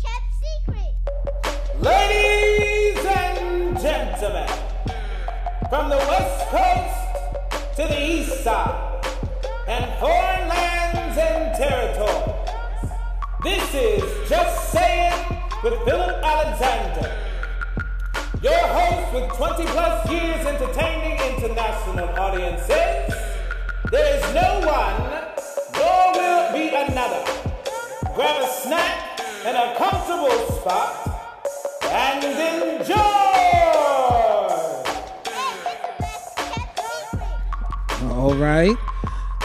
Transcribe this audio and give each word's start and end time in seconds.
kept 0.00 0.30
secret. 0.42 0.94
Ladies 1.80 3.04
and 3.04 3.78
gentlemen, 3.80 4.48
from 5.68 5.88
the 5.88 5.96
west 5.96 6.48
coast 6.50 7.76
to 7.76 7.82
the 7.82 8.00
east 8.00 8.42
side, 8.44 9.04
and 9.66 9.84
foreign 9.98 10.48
lands 10.48 11.18
and 11.18 11.54
territories, 11.56 12.90
this 13.42 13.74
is 13.74 14.28
Just 14.28 14.70
Saying 14.70 15.14
with 15.62 15.74
Philip 15.84 16.22
Alexander. 16.22 17.10
Your 18.42 18.58
host 18.58 19.14
with 19.14 19.32
20 19.36 19.64
plus 19.66 20.10
years 20.10 20.46
entertaining 20.46 21.18
international 21.34 22.08
audiences. 22.18 23.14
There 23.90 24.16
is 24.16 24.34
no 24.34 24.60
one, 24.66 24.96
nor 25.74 26.12
will 26.14 26.52
be 26.52 26.68
another. 26.74 27.24
Grab 28.14 28.42
a 28.42 28.46
snack 28.48 29.01
and 29.44 29.56
a 29.56 29.74
comfortable 29.76 30.30
spot 30.60 31.08
and 31.84 32.24
enjoy. 32.24 32.94
Best. 35.98 36.38
All 38.02 38.34
right. 38.34 38.76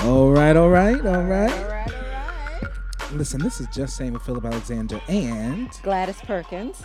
All 0.03 0.31
right, 0.31 0.55
all 0.55 0.69
right, 0.69 1.05
all 1.05 1.23
right. 1.23 1.51
All 1.51 1.63
right, 1.65 1.93
all 1.93 2.01
right. 2.03 3.11
Listen, 3.13 3.41
this 3.41 3.59
is 3.59 3.67
just 3.73 3.95
saying 3.97 4.13
with 4.13 4.21
Philip 4.21 4.45
Alexander 4.45 5.01
and 5.07 5.69
Gladys 5.81 6.21
Perkins. 6.21 6.83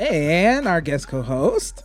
and 0.00 0.66
our 0.66 0.80
guest 0.80 1.08
co-host. 1.08 1.82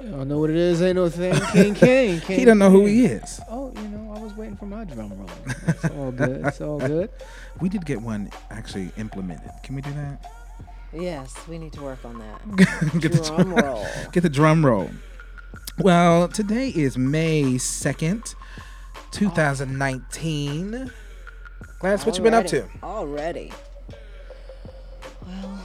I 0.00 0.04
don't 0.04 0.28
know 0.28 0.38
what 0.38 0.50
it 0.50 0.56
is. 0.56 0.80
Ain't 0.82 0.96
no 0.96 1.08
thing. 1.08 1.34
King 1.52 1.74
King. 1.74 2.20
He 2.26 2.44
don't 2.44 2.58
know 2.58 2.70
who 2.70 2.86
he 2.86 3.04
is. 3.04 3.40
Oh, 3.50 3.72
you 3.74 3.88
know, 3.88 3.98
I 3.98 4.07
was 4.07 4.07
waiting 4.38 4.56
for 4.56 4.66
my 4.66 4.84
drum 4.84 5.12
roll. 5.18 5.28
It's 5.68 5.84
all 5.90 6.12
good. 6.12 6.46
It's 6.46 6.60
all 6.60 6.78
good. 6.78 7.10
We 7.60 7.68
did 7.68 7.84
get 7.84 8.00
one 8.00 8.30
actually 8.50 8.90
implemented. 8.96 9.50
Can 9.62 9.74
we 9.74 9.82
do 9.82 9.92
that? 9.92 10.32
Yes, 10.92 11.34
we 11.48 11.58
need 11.58 11.72
to 11.74 11.82
work 11.82 12.02
on 12.04 12.18
that. 12.18 12.40
get 13.00 13.12
the 13.12 13.20
Drum 13.22 13.52
roll. 13.54 13.86
Get 14.12 14.22
the 14.22 14.30
drum 14.30 14.64
roll. 14.64 14.90
Well, 15.80 16.28
today 16.28 16.70
is 16.70 16.96
May 16.96 17.42
2nd, 17.56 18.34
2019. 19.10 20.90
Gladys, 21.80 22.06
what 22.06 22.16
you 22.16 22.22
been 22.24 22.34
up 22.34 22.46
to? 22.46 22.66
Already. 22.82 23.52
Well, 25.26 25.60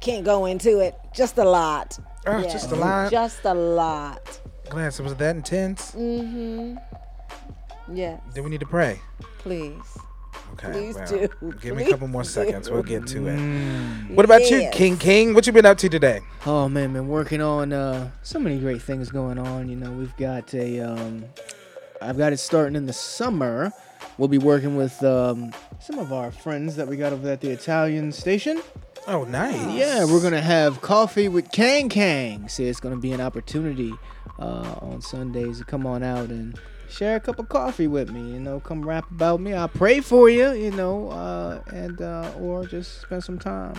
can't 0.00 0.24
go 0.24 0.44
into 0.46 0.80
it. 0.80 0.94
Just 1.14 1.38
a 1.38 1.44
lot. 1.44 1.98
Oh, 2.26 2.38
Yes, 2.38 2.52
just 2.52 2.72
a 2.72 2.76
lot. 2.76 3.10
Just 3.10 3.44
a 3.44 3.54
lot. 3.54 4.40
Gladys, 4.68 5.00
was 5.00 5.14
that 5.16 5.34
intense? 5.36 5.92
Mm-hmm. 5.92 6.76
Yes. 7.92 8.20
Do 8.34 8.42
we 8.42 8.50
need 8.50 8.60
to 8.60 8.66
pray? 8.66 9.00
Please. 9.38 9.82
Okay. 10.54 10.72
Please 10.72 10.94
well, 10.94 11.06
do. 11.06 11.52
Give 11.60 11.76
me 11.76 11.84
a 11.84 11.90
couple 11.90 12.08
more 12.08 12.22
Please 12.22 12.30
seconds. 12.30 12.70
We'll 12.70 12.82
get 12.82 13.06
to 13.08 13.28
it. 13.28 14.14
What 14.14 14.24
about 14.24 14.48
you, 14.50 14.68
King 14.72 14.96
King? 14.96 15.34
What 15.34 15.46
you 15.46 15.52
been 15.52 15.66
up 15.66 15.78
to 15.78 15.88
today? 15.88 16.20
Oh 16.46 16.68
man, 16.68 16.92
been 16.92 17.08
working 17.08 17.40
on 17.40 17.72
uh, 17.72 18.10
so 18.22 18.38
many 18.38 18.58
great 18.58 18.82
things 18.82 19.10
going 19.10 19.38
on. 19.38 19.68
You 19.68 19.76
know, 19.76 19.90
we've 19.90 20.16
got 20.16 20.54
a, 20.54 20.80
um, 20.80 21.24
I've 22.00 22.18
got 22.18 22.32
it 22.32 22.38
starting 22.38 22.76
in 22.76 22.86
the 22.86 22.92
summer. 22.92 23.72
We'll 24.18 24.28
be 24.28 24.38
working 24.38 24.76
with 24.76 25.02
um, 25.02 25.52
some 25.80 25.98
of 25.98 26.12
our 26.12 26.30
friends 26.30 26.76
that 26.76 26.86
we 26.86 26.96
got 26.96 27.12
over 27.12 27.28
at 27.30 27.40
the 27.40 27.50
Italian 27.50 28.12
station. 28.12 28.62
Oh, 29.06 29.24
nice. 29.24 29.74
Yeah, 29.74 30.04
we're 30.04 30.22
gonna 30.22 30.40
have 30.40 30.80
coffee 30.80 31.28
with 31.28 31.50
Kang 31.50 31.88
Kang. 31.88 32.48
See, 32.48 32.66
it's 32.66 32.80
gonna 32.80 32.96
be 32.96 33.12
an 33.12 33.20
opportunity 33.20 33.92
uh, 34.38 34.76
on 34.80 35.00
Sundays 35.02 35.58
to 35.58 35.64
come 35.64 35.86
on 35.86 36.02
out 36.02 36.28
and 36.28 36.58
share 36.88 37.16
a 37.16 37.20
cup 37.20 37.38
of 37.38 37.48
coffee 37.48 37.86
with 37.86 38.10
me. 38.10 38.32
You 38.32 38.40
know, 38.40 38.60
come 38.60 38.86
rap 38.86 39.10
about 39.10 39.40
me. 39.40 39.54
I 39.54 39.66
pray 39.66 40.00
for 40.00 40.28
you. 40.28 40.52
You 40.52 40.70
know, 40.72 41.08
uh, 41.10 41.60
and 41.72 42.00
uh, 42.00 42.30
or 42.40 42.66
just 42.66 43.02
spend 43.02 43.24
some 43.24 43.38
time 43.38 43.74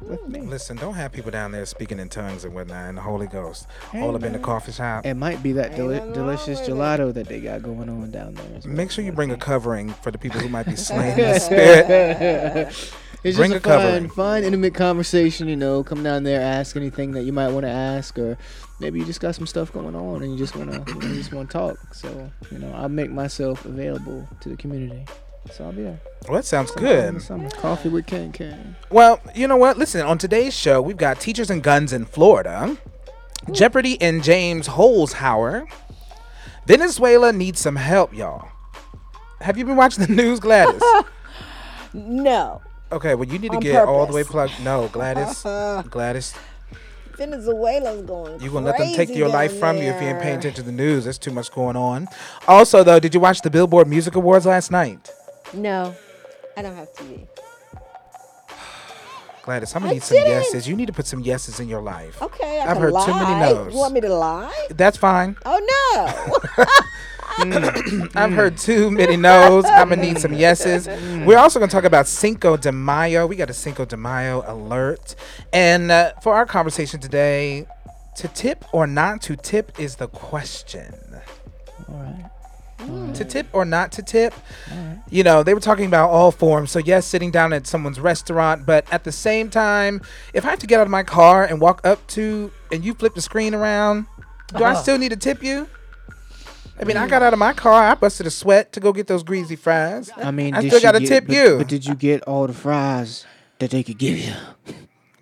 with 0.00 0.26
me. 0.28 0.40
Listen, 0.40 0.76
don't 0.76 0.94
have 0.94 1.12
people 1.12 1.30
down 1.30 1.52
there 1.52 1.64
speaking 1.64 1.98
in 1.98 2.08
tongues 2.08 2.44
and 2.44 2.54
whatnot 2.54 2.88
and 2.88 2.98
the 2.98 3.02
Holy 3.02 3.26
Ghost 3.26 3.66
Hey, 3.90 4.02
all 4.02 4.14
up 4.14 4.22
in 4.22 4.32
the 4.32 4.38
coffee 4.38 4.72
shop. 4.72 5.06
It 5.06 5.14
might 5.14 5.42
be 5.42 5.52
that 5.52 5.76
deli- 5.76 6.00
delicious 6.12 6.60
with 6.60 6.68
it. 6.68 6.72
gelato 6.72 7.14
that 7.14 7.26
they 7.28 7.40
got 7.40 7.62
going 7.62 7.88
on 7.88 8.10
down 8.10 8.34
there. 8.34 8.56
as 8.58 8.66
Make 8.66 8.90
sure 8.90 9.02
you 9.04 9.12
bring 9.12 9.30
a 9.30 9.36
covering 9.36 9.90
for 9.90 10.10
the 10.10 10.18
people 10.18 10.40
who 10.40 10.48
might 10.48 10.66
be 10.66 10.76
slain 10.76 11.18
in 11.18 11.32
the 11.32 11.38
spirit. 11.38 12.90
It's 13.24 13.38
Bring 13.38 13.52
just 13.52 13.64
a 13.64 13.68
a 13.70 13.72
fun, 13.72 13.80
covering. 13.86 14.08
fun, 14.10 14.44
intimate 14.44 14.74
conversation. 14.74 15.48
You 15.48 15.56
know, 15.56 15.82
come 15.82 16.02
down 16.02 16.24
there, 16.24 16.42
ask 16.42 16.76
anything 16.76 17.12
that 17.12 17.22
you 17.22 17.32
might 17.32 17.48
want 17.48 17.64
to 17.64 17.70
ask, 17.70 18.18
or 18.18 18.36
maybe 18.80 18.98
you 18.98 19.04
just 19.04 19.20
got 19.20 19.34
some 19.34 19.46
stuff 19.46 19.72
going 19.72 19.94
on 19.94 20.22
and 20.22 20.32
you 20.32 20.38
just 20.38 20.56
wanna, 20.56 20.84
you, 20.86 20.94
know, 20.94 21.06
you 21.08 21.14
just 21.14 21.32
want 21.32 21.50
to 21.50 21.52
talk. 21.58 21.94
So, 21.94 22.30
you 22.50 22.58
know, 22.58 22.72
I'll 22.74 22.88
make 22.88 23.10
myself 23.10 23.64
available 23.64 24.28
to 24.40 24.48
the 24.48 24.56
community. 24.56 25.04
So 25.52 25.64
I'll 25.64 25.72
be 25.72 25.82
there. 25.82 26.00
Well, 26.26 26.36
that 26.36 26.44
sounds 26.46 26.72
Sometime 26.72 27.14
good. 27.14 27.22
summer. 27.22 27.50
Coffee 27.50 27.90
with 27.90 28.06
King 28.06 28.32
King. 28.32 28.76
Well, 28.90 29.20
you 29.34 29.46
know 29.46 29.56
what? 29.58 29.76
Listen, 29.76 30.00
on 30.00 30.16
today's 30.18 30.54
show, 30.56 30.80
we've 30.80 30.96
got 30.96 31.20
Teachers 31.20 31.50
and 31.50 31.62
Guns 31.62 31.92
in 31.92 32.06
Florida, 32.06 32.78
Jeopardy 33.52 34.00
and 34.00 34.24
James 34.24 34.68
Holzhauer. 34.68 35.66
Venezuela 36.66 37.30
needs 37.32 37.60
some 37.60 37.76
help, 37.76 38.14
y'all. 38.14 38.48
Have 39.42 39.58
you 39.58 39.66
been 39.66 39.76
watching 39.76 40.06
the 40.06 40.12
news, 40.22 40.40
Gladys? 40.40 40.82
No. 41.92 42.60
Okay, 42.90 43.14
well, 43.14 43.28
you 43.28 43.38
need 43.38 43.50
to 43.52 43.56
On 43.58 43.62
get 43.62 43.84
all 43.86 44.06
the 44.06 44.12
way 44.12 44.24
plugged. 44.24 44.52
No, 44.64 44.88
Gladys. 44.88 45.42
Gladys, 45.90 46.34
Venezuela's 47.16 48.02
going. 48.02 48.40
you 48.40 48.50
gonna 48.50 48.66
let 48.66 48.78
them 48.78 48.92
take 48.94 49.10
your 49.10 49.28
life 49.28 49.58
from 49.58 49.76
you 49.78 49.84
if 49.84 50.00
you 50.00 50.08
ain't 50.08 50.20
paying 50.20 50.38
attention 50.38 50.54
to 50.54 50.62
the 50.62 50.72
news. 50.72 51.04
There's 51.04 51.18
too 51.18 51.30
much 51.30 51.50
going 51.52 51.76
on. 51.76 52.08
Also, 52.48 52.82
though, 52.82 52.98
did 52.98 53.14
you 53.14 53.20
watch 53.20 53.40
the 53.42 53.50
Billboard 53.50 53.86
Music 53.88 54.14
Awards 54.14 54.46
last 54.46 54.70
night? 54.70 55.10
No, 55.52 55.94
I 56.56 56.62
don't 56.62 56.74
have 56.76 56.92
TV. 56.94 57.26
Gladys, 59.42 59.74
I'm 59.74 59.82
gonna 59.82 59.90
I 59.90 59.94
need 59.94 60.02
some 60.02 60.16
didn't. 60.16 60.30
yeses. 60.32 60.66
You 60.68 60.74
need 60.76 60.86
to 60.86 60.92
put 60.92 61.06
some 61.06 61.20
yeses 61.20 61.60
in 61.60 61.68
your 61.68 61.82
life. 61.82 62.20
Okay, 62.22 62.60
I 62.60 62.64
I've 62.64 62.72
can 62.74 62.82
heard 62.82 62.92
lie. 62.92 63.06
too 63.06 63.12
many 63.12 63.40
no's. 63.54 63.72
You 63.72 63.78
want 63.78 63.94
me 63.94 64.00
to 64.00 64.14
lie? 64.14 64.66
That's 64.70 64.96
fine. 64.96 65.36
Oh 65.44 65.60
no. 66.56 66.64
Mm. 67.36 68.14
I've 68.14 68.32
heard 68.32 68.56
too 68.56 68.90
many 68.90 69.16
no's. 69.16 69.64
I'm 69.64 69.88
gonna 69.88 70.02
need 70.02 70.18
some 70.18 70.32
yeses. 70.32 70.86
Mm. 70.86 71.26
We're 71.26 71.38
also 71.38 71.58
gonna 71.58 71.70
talk 71.70 71.84
about 71.84 72.06
Cinco 72.06 72.56
de 72.56 72.70
Mayo. 72.70 73.26
We 73.26 73.36
got 73.36 73.50
a 73.50 73.54
Cinco 73.54 73.84
de 73.84 73.96
Mayo 73.96 74.44
alert, 74.46 75.16
and 75.52 75.90
uh, 75.90 76.12
for 76.22 76.34
our 76.34 76.46
conversation 76.46 77.00
today, 77.00 77.66
to 78.16 78.28
tip 78.28 78.64
or 78.72 78.86
not 78.86 79.20
to 79.22 79.36
tip 79.36 79.78
is 79.80 79.96
the 79.96 80.06
question. 80.08 80.94
All 81.88 81.96
right. 81.96 82.30
Mm. 82.78 83.14
To 83.14 83.24
tip 83.24 83.46
or 83.52 83.64
not 83.64 83.92
to 83.92 84.02
tip, 84.02 84.34
you 85.10 85.22
know, 85.22 85.42
they 85.42 85.54
were 85.54 85.60
talking 85.60 85.86
about 85.86 86.10
all 86.10 86.30
forms. 86.30 86.70
So 86.70 86.78
yes, 86.78 87.06
sitting 87.06 87.30
down 87.30 87.52
at 87.52 87.66
someone's 87.66 87.98
restaurant, 87.98 88.66
but 88.66 88.84
at 88.92 89.04
the 89.04 89.12
same 89.12 89.48
time, 89.48 90.02
if 90.34 90.44
I 90.44 90.50
have 90.50 90.58
to 90.58 90.66
get 90.66 90.80
out 90.80 90.86
of 90.86 90.90
my 90.90 91.02
car 91.02 91.44
and 91.44 91.60
walk 91.60 91.80
up 91.84 92.06
to, 92.08 92.52
and 92.70 92.84
you 92.84 92.94
flip 92.94 93.14
the 93.14 93.22
screen 93.22 93.54
around, 93.54 94.06
do 94.56 94.62
I 94.64 94.72
uh-huh. 94.72 94.82
still 94.82 94.98
need 94.98 95.10
to 95.10 95.16
tip 95.16 95.42
you? 95.42 95.68
I 96.80 96.84
mean, 96.84 96.96
I 96.96 97.06
got 97.06 97.22
out 97.22 97.32
of 97.32 97.38
my 97.38 97.52
car, 97.52 97.84
I 97.84 97.94
busted 97.94 98.26
a 98.26 98.30
sweat 98.30 98.72
to 98.72 98.80
go 98.80 98.92
get 98.92 99.06
those 99.06 99.22
greasy 99.22 99.56
fries. 99.56 100.10
I 100.16 100.30
mean, 100.30 100.54
I 100.54 100.60
did 100.60 100.68
still 100.70 100.80
she 100.80 100.82
gotta 100.82 101.00
get- 101.00 101.08
tip 101.08 101.26
but- 101.26 101.36
you. 101.36 101.58
But 101.58 101.68
did 101.68 101.86
you 101.86 101.94
get 101.94 102.22
all 102.22 102.46
the 102.46 102.52
fries 102.52 103.24
that 103.60 103.70
they 103.70 103.82
could 103.82 103.98
give 103.98 104.18
you? 104.18 104.32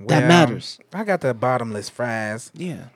Well, 0.00 0.08
that 0.20 0.26
matters. 0.26 0.78
I 0.92 1.04
got 1.04 1.20
the 1.20 1.34
bottomless 1.34 1.88
fries. 1.88 2.50
Yeah. 2.54 2.86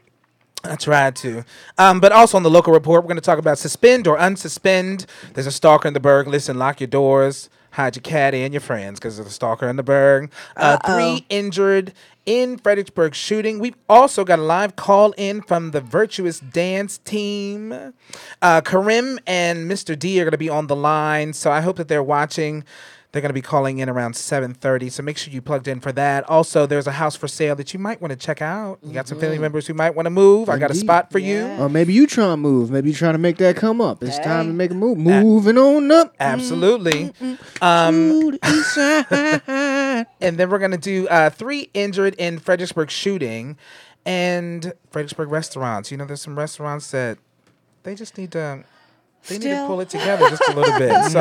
I 0.64 0.74
tried 0.74 1.14
to. 1.16 1.44
Um, 1.78 2.00
but 2.00 2.10
also 2.10 2.36
on 2.36 2.42
the 2.42 2.50
local 2.50 2.72
report, 2.72 3.04
we're 3.04 3.08
going 3.08 3.16
to 3.16 3.20
talk 3.20 3.38
about 3.38 3.58
suspend 3.58 4.08
or 4.08 4.16
unsuspend. 4.18 5.06
There's 5.34 5.46
a 5.46 5.52
stalker 5.52 5.86
in 5.86 5.94
the 5.94 6.00
Berg. 6.00 6.26
Listen, 6.26 6.58
lock 6.58 6.80
your 6.80 6.88
doors, 6.88 7.48
hide 7.76 7.94
your 7.94 8.02
cat 8.02 8.34
and 8.34 8.54
your 8.54 8.60
friends 8.62 8.98
because 8.98 9.16
there's 9.16 9.28
a 9.28 9.30
stalker 9.30 9.68
in 9.68 9.76
the 9.76 9.82
Berg. 9.82 10.32
Uh, 10.56 10.78
three 10.86 11.26
injured 11.28 11.92
in 12.24 12.56
Fredericksburg 12.56 13.14
shooting. 13.14 13.58
We've 13.58 13.76
also 13.86 14.24
got 14.24 14.38
a 14.38 14.42
live 14.42 14.76
call 14.76 15.12
in 15.18 15.42
from 15.42 15.72
the 15.72 15.82
Virtuous 15.82 16.40
Dance 16.40 16.96
team. 16.98 17.92
Uh, 18.40 18.60
Karim 18.62 19.18
and 19.26 19.70
Mr. 19.70 19.96
D 19.96 20.18
are 20.20 20.24
going 20.24 20.32
to 20.32 20.38
be 20.38 20.48
on 20.48 20.68
the 20.68 20.76
line, 20.76 21.34
so 21.34 21.50
I 21.52 21.60
hope 21.60 21.76
that 21.76 21.88
they're 21.88 22.02
watching. 22.02 22.64
They're 23.16 23.22
going 23.22 23.30
to 23.30 23.32
be 23.32 23.40
calling 23.40 23.78
in 23.78 23.88
around 23.88 24.12
7:30, 24.12 24.92
so 24.92 25.02
make 25.02 25.16
sure 25.16 25.32
you 25.32 25.40
plugged 25.40 25.66
in 25.68 25.80
for 25.80 25.90
that. 25.92 26.28
Also, 26.28 26.66
there's 26.66 26.86
a 26.86 26.92
house 26.92 27.16
for 27.16 27.26
sale 27.26 27.56
that 27.56 27.72
you 27.72 27.80
might 27.80 27.98
want 28.02 28.10
to 28.10 28.16
check 28.16 28.42
out. 28.42 28.78
You 28.82 28.92
got 28.92 29.08
some 29.08 29.18
family 29.18 29.38
members 29.38 29.66
who 29.66 29.72
might 29.72 29.94
want 29.94 30.04
to 30.04 30.10
move. 30.10 30.50
I 30.50 30.58
got 30.58 30.68
a 30.68 30.74
Indeed. 30.74 30.80
spot 30.80 31.10
for 31.10 31.18
you. 31.18 31.36
Yeah. 31.36 31.62
Or 31.62 31.70
maybe 31.70 31.94
you 31.94 32.06
trying 32.06 32.32
to 32.32 32.36
move. 32.36 32.70
Maybe 32.70 32.90
you 32.90 32.94
trying 32.94 33.14
to 33.14 33.18
make 33.18 33.38
that 33.38 33.56
come 33.56 33.80
up. 33.80 34.02
It's 34.02 34.18
time 34.18 34.48
to 34.48 34.52
make 34.52 34.70
a 34.70 34.74
move. 34.74 34.98
Moving 34.98 35.56
on 35.56 35.90
up. 35.90 36.14
Absolutely. 36.20 37.10
Um, 37.62 37.94
to 38.20 38.32
the 38.32 38.38
east 38.48 38.74
side. 38.74 40.06
and 40.20 40.36
then 40.36 40.50
we're 40.50 40.58
going 40.58 40.72
to 40.72 40.76
do 40.76 41.08
uh, 41.08 41.30
three 41.30 41.70
injured 41.72 42.16
in 42.16 42.38
Fredericksburg 42.38 42.90
shooting 42.90 43.56
and 44.04 44.74
Fredericksburg 44.90 45.30
restaurants. 45.30 45.90
You 45.90 45.96
know, 45.96 46.04
there's 46.04 46.20
some 46.20 46.38
restaurants 46.38 46.90
that 46.90 47.16
they 47.82 47.94
just 47.94 48.18
need 48.18 48.32
to 48.32 48.64
They 49.28 49.38
need 49.38 49.54
to 49.54 49.66
pull 49.66 49.80
it 49.80 49.88
together 49.88 50.28
just 50.28 50.42
a 50.48 50.54
little 50.54 50.78
bit. 50.78 51.10
So, 51.10 51.20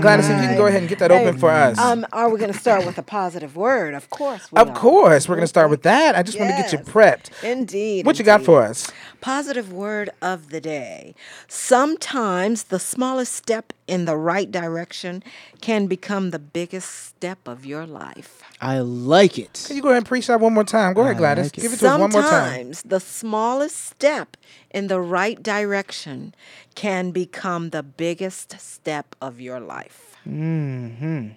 Gladys, 0.00 0.28
if 0.28 0.40
you 0.40 0.48
can 0.48 0.56
go 0.56 0.66
ahead 0.66 0.80
and 0.80 0.88
get 0.88 0.98
that 0.98 1.10
open 1.10 1.38
for 1.38 1.50
us. 1.50 1.78
Um, 1.78 2.06
are 2.12 2.28
we 2.28 2.38
going 2.38 2.52
to 2.52 2.58
start 2.58 2.84
with 2.86 2.98
a 2.98 3.02
positive 3.02 3.56
word? 3.56 3.94
Of 3.94 4.10
course. 4.10 4.50
We 4.50 4.60
of 4.60 4.70
are. 4.70 4.74
course, 4.76 5.28
we're 5.28 5.36
going 5.36 5.44
to 5.44 5.48
start 5.48 5.70
with 5.70 5.82
that. 5.82 6.14
I 6.14 6.22
just 6.22 6.38
want 6.38 6.50
to 6.50 6.56
get 6.56 6.72
you 6.72 6.78
prepped. 6.78 7.30
Indeed. 7.42 8.06
What 8.06 8.18
you 8.18 8.24
got 8.24 8.42
for 8.42 8.62
us? 8.62 8.90
Positive 9.20 9.72
word 9.72 10.10
of 10.22 10.50
the 10.50 10.60
day. 10.60 11.14
Sometimes 11.48 12.64
the 12.64 12.78
smallest 12.78 13.32
step 13.34 13.72
in 13.86 14.04
the 14.04 14.16
right 14.16 14.50
direction 14.50 15.22
can 15.60 15.86
become 15.86 16.30
the 16.30 16.38
biggest 16.38 16.90
step 16.90 17.46
of 17.46 17.66
your 17.66 17.86
life. 17.86 18.42
I 18.60 18.80
like 18.80 19.38
it. 19.38 19.64
Can 19.66 19.76
you 19.76 19.82
go 19.82 19.88
ahead 19.88 19.98
and 19.98 20.06
preach 20.06 20.26
that 20.26 20.40
one 20.40 20.52
more 20.52 20.64
time? 20.64 20.94
Go 20.94 21.02
ahead, 21.02 21.18
Gladys. 21.18 21.46
like. 21.46 21.52
Give 21.54 21.72
it 21.72 21.78
to 21.78 21.88
us 21.88 21.98
one 22.00 22.10
more 22.10 22.22
time. 22.22 22.30
Sometimes 22.30 22.82
the 22.82 23.00
smallest 23.00 23.76
step 23.86 24.36
in 24.78 24.86
the 24.86 25.00
right 25.00 25.42
direction 25.42 26.34
can 26.74 27.10
become 27.10 27.70
the 27.70 27.82
biggest 27.82 28.48
step 28.60 29.06
of 29.20 29.40
your 29.40 29.60
life. 29.60 30.16
Mm-hmm. 30.26 31.28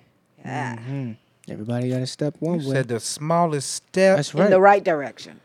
Yeah. 0.45 1.13
Everybody 1.49 1.89
got 1.89 1.99
to 1.99 2.07
step 2.07 2.35
one 2.39 2.59
You 2.61 2.69
way. 2.69 2.75
said 2.75 2.87
the 2.87 2.99
smallest 2.99 3.69
step. 3.73 4.17
That's 4.17 4.33
In 4.33 4.39
right. 4.41 4.49
the 4.49 4.61
right 4.61 4.83
direction. 4.83 5.35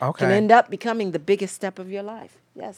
okay. 0.00 0.24
Can 0.24 0.30
end 0.30 0.50
up 0.52 0.70
becoming 0.70 1.10
the 1.10 1.18
biggest 1.18 1.54
step 1.60 1.78
of 1.78 1.90
your 1.90 2.04
life. 2.04 2.34
Yes. 2.54 2.76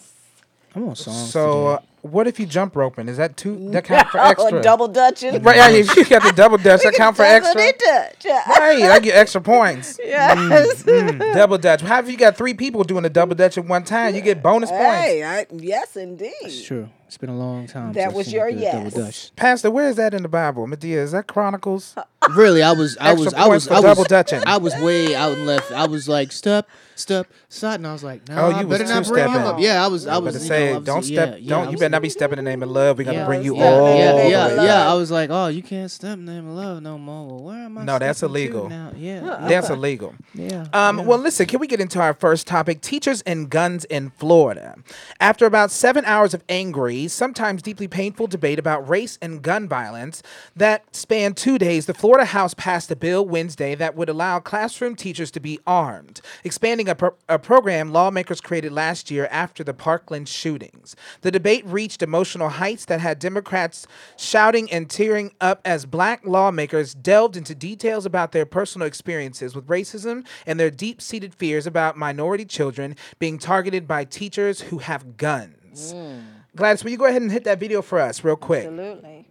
I'm 0.74 0.88
on 0.88 0.96
songs 0.96 1.30
so, 1.30 1.44
uh, 1.66 1.76
today. 1.76 1.88
What 2.02 2.26
if 2.26 2.40
you 2.40 2.46
jump 2.46 2.74
roping? 2.74 3.08
Is 3.08 3.16
that 3.16 3.36
two? 3.36 3.70
That 3.70 3.84
count 3.86 4.08
for 4.08 4.18
oh, 4.18 4.24
extra? 4.24 4.58
Oh, 4.58 4.62
double 4.62 4.88
dutching. 4.88 5.40
Right, 5.42 5.56
yeah, 5.56 5.68
you 5.68 5.84
you 5.96 6.04
got 6.04 6.22
the 6.22 6.32
double 6.32 6.58
dutch. 6.58 6.82
That 6.82 6.94
count 6.94 7.16
for 7.16 7.22
extra. 7.22 7.54
Double 7.54 7.68
extra. 7.68 8.30
dutch. 8.30 8.58
Right, 8.58 8.82
I 8.82 8.98
get 8.98 9.16
extra 9.16 9.40
points. 9.40 9.98
Yes. 10.12 10.82
Mm, 10.82 11.18
mm, 11.18 11.34
double 11.34 11.56
dutch. 11.58 11.80
How 11.80 12.00
if 12.00 12.08
you 12.10 12.16
got 12.16 12.36
three 12.36 12.54
people 12.54 12.84
doing 12.84 13.04
a 13.04 13.08
double 13.08 13.34
dutch 13.34 13.56
at 13.56 13.64
one 13.64 13.84
time? 13.84 14.14
You 14.14 14.20
get 14.20 14.42
bonus 14.42 14.68
points. 14.68 14.84
Hey, 14.84 15.46
yes, 15.52 15.96
indeed. 15.96 16.32
It's 16.42 16.64
true. 16.64 16.88
It's 17.12 17.18
been 17.18 17.28
a 17.28 17.36
long 17.36 17.66
time. 17.66 17.92
That 17.92 18.04
since 18.04 18.14
was 18.14 18.32
your 18.32 18.48
seen 18.48 18.60
yes. 18.60 18.94
Double 18.94 19.04
Dutch. 19.04 19.36
Pastor, 19.36 19.70
where 19.70 19.86
is 19.90 19.96
that 19.96 20.14
in 20.14 20.22
the 20.22 20.30
Bible? 20.30 20.66
Medea, 20.66 21.02
is 21.02 21.12
that 21.12 21.26
Chronicles? 21.26 21.94
Really, 22.30 22.62
I 22.62 22.70
was, 22.70 22.96
I 22.98 23.14
was, 23.14 23.34
I 23.34 23.48
was, 23.48 23.66
I 23.66 23.74
was, 23.74 23.82
double 23.82 24.04
dutching. 24.04 24.42
I 24.46 24.56
was 24.58 24.76
way 24.76 25.16
out 25.16 25.32
and 25.32 25.44
left. 25.44 25.72
I 25.72 25.88
was 25.88 26.08
like, 26.08 26.30
step, 26.30 26.68
step, 26.94 27.26
side, 27.48 27.80
and 27.80 27.86
I 27.86 27.92
was 27.92 28.04
like, 28.04 28.28
no, 28.28 28.36
Oh, 28.36 28.50
I 28.52 28.60
you 28.60 28.66
was 28.68 28.78
better 28.78 28.94
not 28.94 29.08
bring 29.08 29.28
him 29.28 29.42
up. 29.42 29.58
Yeah, 29.58 29.84
I 29.84 29.88
was, 29.88 30.06
I 30.06 30.14
I 30.14 30.18
was, 30.18 30.34
was 30.34 30.44
you 30.44 30.48
say, 30.48 30.66
know, 30.66 30.74
I 30.74 30.76
was- 30.78 30.86
don't 30.86 31.02
step. 31.02 31.38
yeah, 31.40 31.48
don't 31.50 31.62
I 31.62 31.64
you 31.64 31.70
was- 31.72 31.80
better 31.80 31.90
not 31.90 32.02
be 32.02 32.08
stepping 32.10 32.38
in 32.38 32.44
the 32.44 32.50
name 32.50 32.62
of 32.62 32.70
love. 32.70 32.96
We're 32.98 33.04
gonna 33.04 33.26
bring 33.26 33.42
you 33.42 33.56
yeah, 33.56 33.64
all. 33.64 33.98
Yeah, 33.98 34.28
yeah, 34.28 34.62
yeah. 34.62 34.88
I 34.88 34.94
was 34.94 35.10
like, 35.10 35.30
oh, 35.30 35.48
you 35.48 35.64
can't 35.64 35.90
step 35.90 36.12
in 36.16 36.26
the 36.26 36.32
name 36.34 36.46
of 36.48 36.54
love 36.54 36.80
no 36.80 36.96
more. 36.96 37.26
Well, 37.26 37.42
where 37.42 37.64
am 37.64 37.78
I? 37.78 37.84
No, 37.84 37.98
that's 37.98 38.22
illegal. 38.22 38.70
Yeah, 38.96 39.38
That's 39.48 39.68
illegal. 39.68 40.14
yeah. 40.32 40.68
Um, 40.72 40.98
yeah. 40.98 41.04
Well, 41.04 41.18
listen, 41.18 41.46
can 41.46 41.58
we 41.58 41.66
get 41.66 41.80
into 41.80 42.00
our 42.00 42.14
first 42.14 42.46
topic? 42.46 42.82
Teachers 42.82 43.22
and 43.22 43.50
guns 43.50 43.84
in 43.86 44.10
Florida. 44.10 44.76
After 45.18 45.44
about 45.44 45.72
seven 45.72 46.04
hours 46.04 46.34
of 46.34 46.44
angry, 46.48 47.01
sometimes 47.08 47.62
deeply 47.62 47.88
painful 47.88 48.26
debate 48.26 48.58
about 48.58 48.88
race 48.88 49.18
and 49.22 49.42
gun 49.42 49.68
violence 49.68 50.22
that 50.54 50.94
spanned 50.94 51.36
two 51.36 51.58
days, 51.58 51.86
the 51.86 51.94
Florida 51.94 52.26
House 52.26 52.54
passed 52.54 52.90
a 52.90 52.96
bill 52.96 53.24
Wednesday 53.24 53.74
that 53.74 53.96
would 53.96 54.08
allow 54.08 54.38
classroom 54.38 54.94
teachers 54.94 55.30
to 55.30 55.40
be 55.40 55.58
armed, 55.66 56.20
expanding 56.44 56.88
a, 56.88 56.94
pro- 56.94 57.14
a 57.28 57.38
program 57.38 57.92
lawmakers 57.92 58.40
created 58.40 58.72
last 58.72 59.10
year 59.10 59.28
after 59.30 59.64
the 59.64 59.74
Parkland 59.74 60.28
shootings. 60.28 60.94
The 61.22 61.30
debate 61.30 61.64
reached 61.66 62.02
emotional 62.02 62.50
heights 62.50 62.84
that 62.86 63.00
had 63.00 63.18
Democrats 63.18 63.86
shouting 64.16 64.70
and 64.70 64.90
tearing 64.90 65.32
up 65.40 65.60
as 65.64 65.86
black 65.86 66.26
lawmakers 66.26 66.94
delved 66.94 67.36
into 67.36 67.54
details 67.54 68.04
about 68.04 68.32
their 68.32 68.46
personal 68.46 68.86
experiences 68.86 69.54
with 69.54 69.66
racism 69.66 70.26
and 70.46 70.60
their 70.60 70.70
deep 70.70 71.00
seated 71.00 71.34
fears 71.34 71.66
about 71.66 71.96
minority 71.96 72.44
children 72.44 72.96
being 73.18 73.38
targeted 73.38 73.86
by 73.88 74.04
teachers 74.04 74.62
who 74.62 74.78
have 74.78 75.16
guns. 75.16 75.94
Mm. 75.94 76.41
Gladys, 76.54 76.84
will 76.84 76.90
you 76.90 76.98
go 76.98 77.06
ahead 77.06 77.22
and 77.22 77.32
hit 77.32 77.44
that 77.44 77.58
video 77.58 77.80
for 77.80 77.98
us, 77.98 78.22
real 78.22 78.36
quick? 78.36 78.66
Absolutely. 78.66 79.26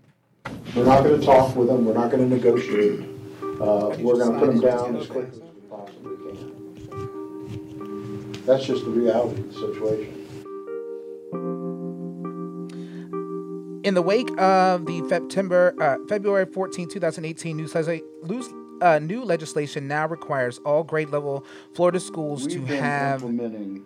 We're 0.75 0.85
not 0.85 1.03
gonna 1.03 1.21
talk 1.21 1.55
with 1.55 1.67
them, 1.67 1.85
we're 1.85 1.93
not 1.93 2.09
gonna 2.09 2.25
negotiate. 2.25 3.01
Uh, 3.61 3.95
we're 3.99 4.17
gonna 4.17 4.39
put 4.39 4.47
them 4.47 4.59
down 4.59 4.95
as 4.95 5.05
quickly 5.05 5.39
as 5.39 5.53
we 5.53 5.61
possibly 5.69 6.15
can. 6.17 6.37
That's 8.45 8.65
just 8.65 8.83
the 8.85 8.89
reality 8.89 9.39
of 9.41 9.53
the 9.53 9.55
situation. 9.59 10.17
In 13.83 13.93
the 13.93 14.01
wake 14.01 14.29
of 14.39 14.87
the 14.87 15.07
September, 15.07 15.75
uh, 15.79 15.97
February 16.07 16.45
14, 16.45 16.87
2018 16.89 17.55
new, 17.57 17.67
lesla- 17.67 18.81
uh, 18.81 18.97
new 18.99 19.23
legislation 19.23 19.87
now 19.87 20.07
requires 20.07 20.57
all 20.65 20.83
grade 20.83 21.09
level 21.11 21.45
Florida 21.75 21.99
schools 21.99 22.47
to 22.47 22.57
We've 22.59 22.67
been 22.69 22.79
have 22.83 23.21
implementing 23.23 23.85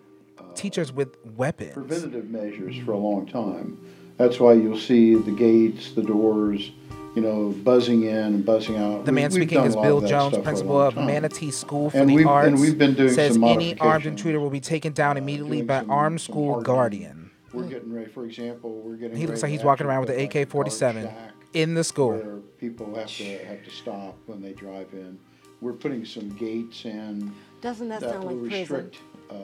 teachers 0.56 0.92
with 0.92 1.16
weapons. 1.36 1.72
preventative 1.74 2.30
measures 2.30 2.76
for 2.84 2.92
a 2.92 2.98
long 2.98 3.26
time. 3.26 3.78
That's 4.16 4.40
why 4.40 4.54
you'll 4.54 4.78
see 4.78 5.14
the 5.14 5.30
gates, 5.30 5.92
the 5.92 6.02
doors, 6.02 6.70
you 7.14 7.22
know, 7.22 7.50
buzzing 7.62 8.04
in 8.04 8.16
and 8.16 8.44
buzzing 8.46 8.76
out. 8.76 9.04
The 9.04 9.12
man 9.12 9.24
we've 9.24 9.34
speaking 9.34 9.62
is 9.64 9.76
Bill 9.76 10.00
Jones, 10.00 10.10
stuff 10.10 10.32
for 10.32 10.38
a 10.40 10.42
principal 10.42 10.80
of 10.80 10.94
time. 10.94 11.06
Manatee 11.06 11.50
School 11.50 11.90
for 11.90 11.98
And 11.98 12.08
the 12.10 12.24
Arts. 12.24 12.48
and 12.48 12.60
we've 12.60 12.78
been 12.78 12.94
doing 12.94 13.12
says 13.12 13.34
some 13.34 13.44
any 13.44 13.78
armed 13.78 14.06
intruder 14.06 14.40
will 14.40 14.50
be 14.50 14.60
taken 14.60 14.92
down 14.92 15.16
immediately 15.16 15.58
doing 15.58 15.66
by 15.66 15.80
some- 15.80 15.90
armed 15.90 16.20
school 16.20 16.60
guardian. 16.62 17.30
We're 17.52 17.64
getting 17.68 17.92
ready, 17.92 18.10
for 18.10 18.24
example, 18.26 18.82
we're 18.84 18.96
getting. 18.96 19.16
He 19.16 19.26
looks 19.26 19.42
ready 19.42 19.52
like 19.54 19.58
he's 19.60 19.64
walking 19.66 19.86
around 19.86 20.00
with 20.00 20.08
put 20.08 20.16
the 20.16 20.22
like 20.22 20.34
a 20.34 20.44
guard 20.44 20.66
AK-47 20.66 21.08
in 21.54 21.74
the 21.74 21.84
school. 21.84 22.10
Where 22.12 22.36
people 22.58 22.94
have 22.94 23.06
to, 23.16 23.24
have 23.46 23.64
to 23.64 23.70
stop 23.70 24.14
when 24.26 24.42
they 24.42 24.52
drive 24.52 24.88
in. 24.92 25.18
We're 25.62 25.72
putting 25.72 26.04
some 26.04 26.28
gates 26.36 26.84
in 26.84 27.32
Doesn't 27.62 27.88
that 27.88 28.00
that 28.00 28.10
sound 28.10 28.24
will 28.24 28.34
like 28.36 28.50
prison? 28.68 28.90
uh, 29.30 29.34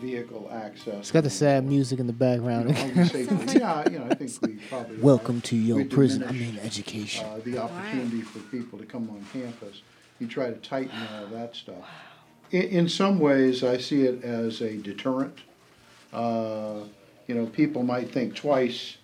vehicle 0.00 0.50
access. 0.52 0.94
It's 0.94 1.10
got 1.10 1.24
the 1.24 1.30
sad 1.30 1.64
music 1.64 1.98
in 2.00 2.06
the 2.06 2.12
background. 2.12 2.76
You 2.76 2.94
know, 2.94 3.04
home. 3.04 3.48
Yeah, 3.48 3.88
you 3.88 3.98
know, 3.98 4.06
I 4.10 4.14
think 4.14 4.30
we 4.42 4.54
probably. 4.68 4.96
Welcome 5.00 5.40
to 5.42 5.56
your 5.56 5.84
prison. 5.84 6.24
I 6.24 6.32
mean, 6.32 6.58
education. 6.58 7.26
Uh, 7.26 7.40
the 7.44 7.58
opportunity 7.58 8.22
for 8.22 8.38
people 8.40 8.78
to 8.78 8.84
come 8.84 9.08
on 9.10 9.24
campus. 9.32 9.82
You 10.18 10.26
try 10.26 10.46
to 10.46 10.56
tighten 10.56 10.96
all 11.14 11.26
that 11.28 11.54
stuff. 11.56 11.84
In, 12.50 12.62
in 12.62 12.88
some 12.88 13.18
ways, 13.18 13.64
I 13.64 13.78
see 13.78 14.02
it 14.02 14.22
as 14.24 14.60
a 14.60 14.76
deterrent. 14.76 15.38
Uh, 16.12 16.80
you 17.26 17.34
know, 17.34 17.46
people 17.46 17.82
might 17.82 18.10
think 18.12 18.34
twice, 18.34 18.96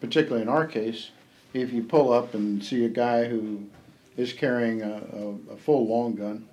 particularly 0.00 0.42
in 0.42 0.48
our 0.48 0.66
case, 0.66 1.10
if 1.54 1.72
you 1.72 1.82
pull 1.82 2.12
up 2.12 2.34
and 2.34 2.62
see 2.64 2.84
a 2.84 2.88
guy 2.88 3.24
who 3.24 3.64
is 4.16 4.32
carrying 4.32 4.82
a, 4.82 5.02
a, 5.12 5.54
a 5.54 5.56
full 5.56 5.86
long 5.86 6.14
gun. 6.14 6.46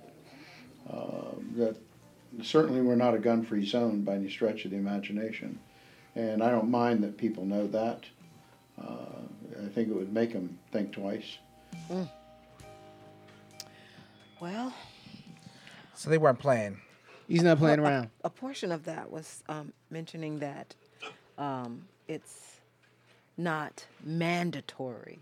Uh, 0.88 1.34
that 1.56 1.76
certainly 2.42 2.80
we're 2.80 2.94
not 2.96 3.14
a 3.14 3.18
gun-free 3.18 3.66
zone 3.66 4.02
by 4.02 4.14
any 4.14 4.30
stretch 4.30 4.64
of 4.64 4.70
the 4.70 4.76
imagination, 4.76 5.58
and 6.14 6.42
I 6.42 6.50
don't 6.50 6.70
mind 6.70 7.02
that 7.04 7.16
people 7.16 7.44
know 7.44 7.66
that. 7.68 8.04
Uh, 8.80 9.64
I 9.64 9.68
think 9.68 9.88
it 9.88 9.94
would 9.94 10.12
make 10.12 10.32
them 10.32 10.58
think 10.72 10.92
twice. 10.92 11.38
Well, 14.40 14.72
So 15.94 16.08
they 16.08 16.18
weren't 16.18 16.38
playing. 16.38 16.78
He's 17.28 17.42
not 17.42 17.58
playing 17.58 17.78
a- 17.78 17.82
around. 17.82 18.10
A, 18.24 18.30
portion 18.30 18.72
of 18.72 18.84
that 18.86 19.10
was 19.10 19.42
um, 19.48 19.72
mentioning 19.90 20.38
that 20.38 20.74
um, 21.38 21.82
it's 22.08 22.56
not 23.36 23.84
mandatory 24.02 25.18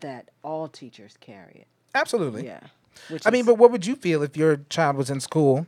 that 0.00 0.30
all 0.42 0.68
teachers 0.68 1.16
carry 1.20 1.52
it. 1.60 1.66
Absolutely. 1.94 2.44
Yeah. 2.46 2.60
Which 3.08 3.26
I 3.26 3.30
mean, 3.30 3.44
but 3.44 3.54
what 3.54 3.70
would 3.70 3.86
you 3.86 3.96
feel 3.96 4.22
if 4.22 4.36
your 4.36 4.58
child 4.68 4.96
was 4.96 5.10
in 5.10 5.20
school 5.20 5.66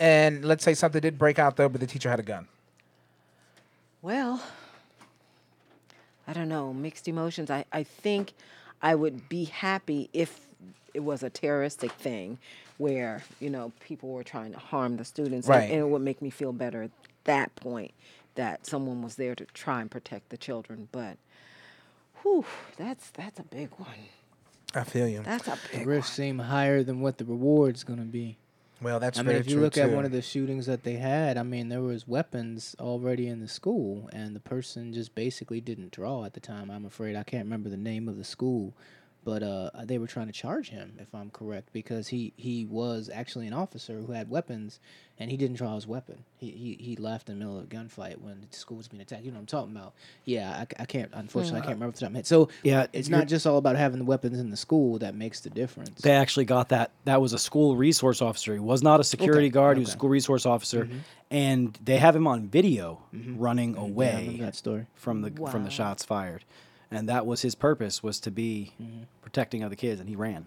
and 0.00 0.44
let's 0.44 0.64
say 0.64 0.74
something 0.74 1.00
did 1.00 1.18
break 1.18 1.38
out 1.38 1.56
though, 1.56 1.68
but 1.68 1.80
the 1.80 1.86
teacher 1.86 2.10
had 2.10 2.20
a 2.20 2.24
gun? 2.24 2.48
Well, 4.02 4.42
I 6.26 6.32
don't 6.32 6.48
know, 6.48 6.72
mixed 6.72 7.08
emotions. 7.08 7.50
I, 7.50 7.64
I 7.72 7.82
think 7.82 8.32
I 8.82 8.94
would 8.94 9.28
be 9.28 9.44
happy 9.44 10.10
if 10.12 10.46
it 10.92 11.00
was 11.00 11.22
a 11.22 11.30
terroristic 11.30 11.92
thing 11.92 12.38
where, 12.78 13.22
you 13.40 13.50
know, 13.50 13.72
people 13.80 14.10
were 14.10 14.24
trying 14.24 14.52
to 14.52 14.58
harm 14.58 14.96
the 14.96 15.04
students. 15.04 15.46
and- 15.48 15.72
And, 15.72 15.80
it 15.82 15.88
would 15.88 16.02
make 16.02 16.20
me 16.20 16.30
feel 16.30 16.52
better 16.52 16.82
at 16.84 16.90
that 17.24 17.54
point 17.56 17.92
that 18.34 18.66
someone 18.66 19.00
was 19.02 19.14
there 19.16 19.34
to 19.34 19.44
try 19.54 19.80
and 19.80 19.90
protect 19.90 20.28
the 20.30 20.36
children. 20.36 20.88
But, 20.92 21.16
whew, 22.22 22.44
that's, 22.76 23.10
that's 23.10 23.38
a 23.38 23.44
big 23.44 23.70
one. 23.76 23.88
I 24.74 24.84
feel 24.84 25.08
you. 25.08 25.22
That's 25.24 25.46
a 25.48 25.58
The 25.72 25.78
big 25.78 25.86
risks 25.86 26.10
one. 26.10 26.16
seem 26.16 26.38
higher 26.40 26.82
than 26.82 27.00
what 27.00 27.18
the 27.18 27.24
reward's 27.24 27.84
going 27.84 27.98
to 28.00 28.04
be. 28.04 28.38
Well, 28.82 29.00
that's 29.00 29.18
I 29.18 29.22
mean, 29.22 29.36
if 29.36 29.46
you 29.46 29.54
true 29.54 29.62
look 29.62 29.78
at 29.78 29.90
one 29.90 30.04
of 30.04 30.12
the 30.12 30.20
shootings 30.20 30.66
that 30.66 30.82
they 30.82 30.94
had, 30.94 31.38
I 31.38 31.42
mean, 31.42 31.68
there 31.68 31.80
was 31.80 32.06
weapons 32.08 32.74
already 32.78 33.28
in 33.28 33.40
the 33.40 33.48
school, 33.48 34.10
and 34.12 34.34
the 34.34 34.40
person 34.40 34.92
just 34.92 35.14
basically 35.14 35.60
didn't 35.60 35.92
draw 35.92 36.24
at 36.24 36.34
the 36.34 36.40
time. 36.40 36.70
I'm 36.70 36.84
afraid 36.84 37.16
I 37.16 37.22
can't 37.22 37.44
remember 37.44 37.68
the 37.70 37.76
name 37.76 38.08
of 38.08 38.18
the 38.18 38.24
school, 38.24 38.74
but 39.24 39.42
uh, 39.42 39.70
uh, 39.74 39.84
they 39.84 39.98
were 39.98 40.06
trying 40.06 40.26
to 40.26 40.32
charge 40.32 40.68
him, 40.68 40.98
if 41.00 41.14
I'm 41.14 41.30
correct, 41.30 41.70
because 41.72 42.08
he 42.08 42.32
he 42.36 42.66
was 42.66 43.10
actually 43.12 43.46
an 43.46 43.54
officer 43.54 43.98
who 43.98 44.12
had 44.12 44.28
weapons, 44.28 44.80
and 45.18 45.30
he 45.30 45.36
didn't 45.36 45.56
draw 45.56 45.74
his 45.74 45.86
weapon. 45.86 46.24
He 46.36 46.50
he, 46.50 46.76
he 46.78 46.96
left 46.96 47.28
in 47.30 47.38
the 47.38 47.44
middle 47.44 47.58
of 47.58 47.64
a 47.64 47.66
gunfight 47.66 48.18
when 48.18 48.46
the 48.48 48.56
school 48.56 48.76
was 48.76 48.88
being 48.88 49.00
attacked. 49.00 49.24
You 49.24 49.30
know 49.30 49.36
what 49.36 49.40
I'm 49.42 49.46
talking 49.46 49.74
about? 49.74 49.94
Yeah, 50.26 50.50
I, 50.50 50.82
I 50.82 50.84
can't. 50.84 51.10
Unfortunately, 51.14 51.60
I 51.60 51.62
can't 51.62 51.76
remember 51.76 51.94
off 51.94 52.00
the 52.00 52.06
top 52.06 52.14
of. 52.14 52.26
So 52.26 52.50
Yeah, 52.62 52.86
it's 52.92 53.08
not 53.08 53.26
just 53.26 53.46
all 53.46 53.56
about 53.56 53.76
having 53.76 53.98
the 53.98 54.04
weapons 54.04 54.38
in 54.38 54.50
the 54.50 54.56
school 54.56 54.98
that 54.98 55.14
makes 55.14 55.40
the 55.40 55.50
difference. 55.50 56.02
They 56.02 56.12
actually 56.12 56.44
got 56.44 56.68
that. 56.68 56.90
That 57.04 57.20
was 57.22 57.32
a 57.32 57.38
school 57.38 57.76
resource 57.76 58.20
officer. 58.20 58.52
He 58.52 58.60
was 58.60 58.82
not 58.82 59.00
a 59.00 59.04
security 59.04 59.46
Okay, 59.46 59.50
guard. 59.50 59.76
He 59.78 59.80
was 59.80 59.88
a 59.88 59.92
school 59.92 60.10
resource 60.10 60.44
officer, 60.44 60.84
mm-hmm. 60.84 60.98
and 61.30 61.78
they 61.82 61.96
have 61.96 62.14
him 62.14 62.26
on 62.26 62.48
video 62.48 63.02
mm-hmm. 63.14 63.38
running 63.38 63.74
Yeah, 63.74 63.80
I 63.80 63.84
away 63.84 64.16
remember 64.20 64.44
that 64.44 64.56
story. 64.56 64.86
from 64.94 65.22
the 65.22 65.30
from 65.50 65.64
the 65.64 65.70
shots 65.70 66.04
fired, 66.04 66.44
and 66.94 67.08
that 67.08 67.26
was 67.26 67.42
his 67.42 67.54
purpose 67.54 68.02
was 68.02 68.20
to 68.20 68.30
be 68.30 68.72
Mm-hmm. 68.82 69.02
protecting 69.22 69.64
other 69.64 69.74
kids, 69.74 70.00
and 70.00 70.08
he 70.08 70.14
ran. 70.16 70.46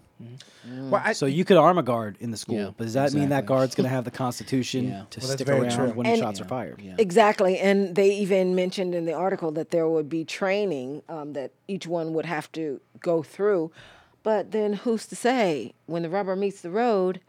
Well, 0.66 1.02
I, 1.04 1.12
So 1.12 1.26
you 1.26 1.44
could 1.44 1.56
arm 1.56 1.76
a 1.78 1.82
guard 1.82 2.16
in 2.20 2.30
the 2.30 2.36
school, 2.36 2.56
Yeah, 2.56 2.70
but 2.76 2.84
does 2.84 2.94
that 2.94 3.12
mean 3.12 3.28
that 3.30 3.44
guard's 3.46 3.74
going 3.74 3.84
to 3.90 3.94
have 3.94 4.04
the 4.04 4.10
constitution 4.10 4.88
Yeah. 4.88 5.04
to 5.10 5.20
Well, 5.20 5.28
stick 5.30 5.48
around 5.48 5.70
true. 5.72 5.90
when 5.90 6.06
And- 6.06 6.18
shots 6.18 6.40
are 6.40 6.44
fired? 6.44 6.80
Yeah. 6.80 6.94
Exactly, 6.98 7.58
and 7.58 7.94
they 7.94 8.10
even 8.14 8.54
mentioned 8.54 8.94
in 8.94 9.04
the 9.04 9.12
article 9.12 9.50
that 9.52 9.70
there 9.70 9.88
would 9.88 10.08
be 10.08 10.24
training 10.24 11.02
um, 11.08 11.32
that 11.34 11.50
each 11.68 11.86
one 11.86 12.14
would 12.14 12.26
have 12.26 12.50
to 12.52 12.80
go 13.00 13.22
through. 13.22 13.70
But 14.22 14.50
then, 14.52 14.72
who's 14.74 15.06
to 15.06 15.16
say 15.16 15.74
when 15.86 16.02
the 16.02 16.10
rubber 16.10 16.34
meets 16.36 16.60
the 16.60 16.70
road? 16.70 17.20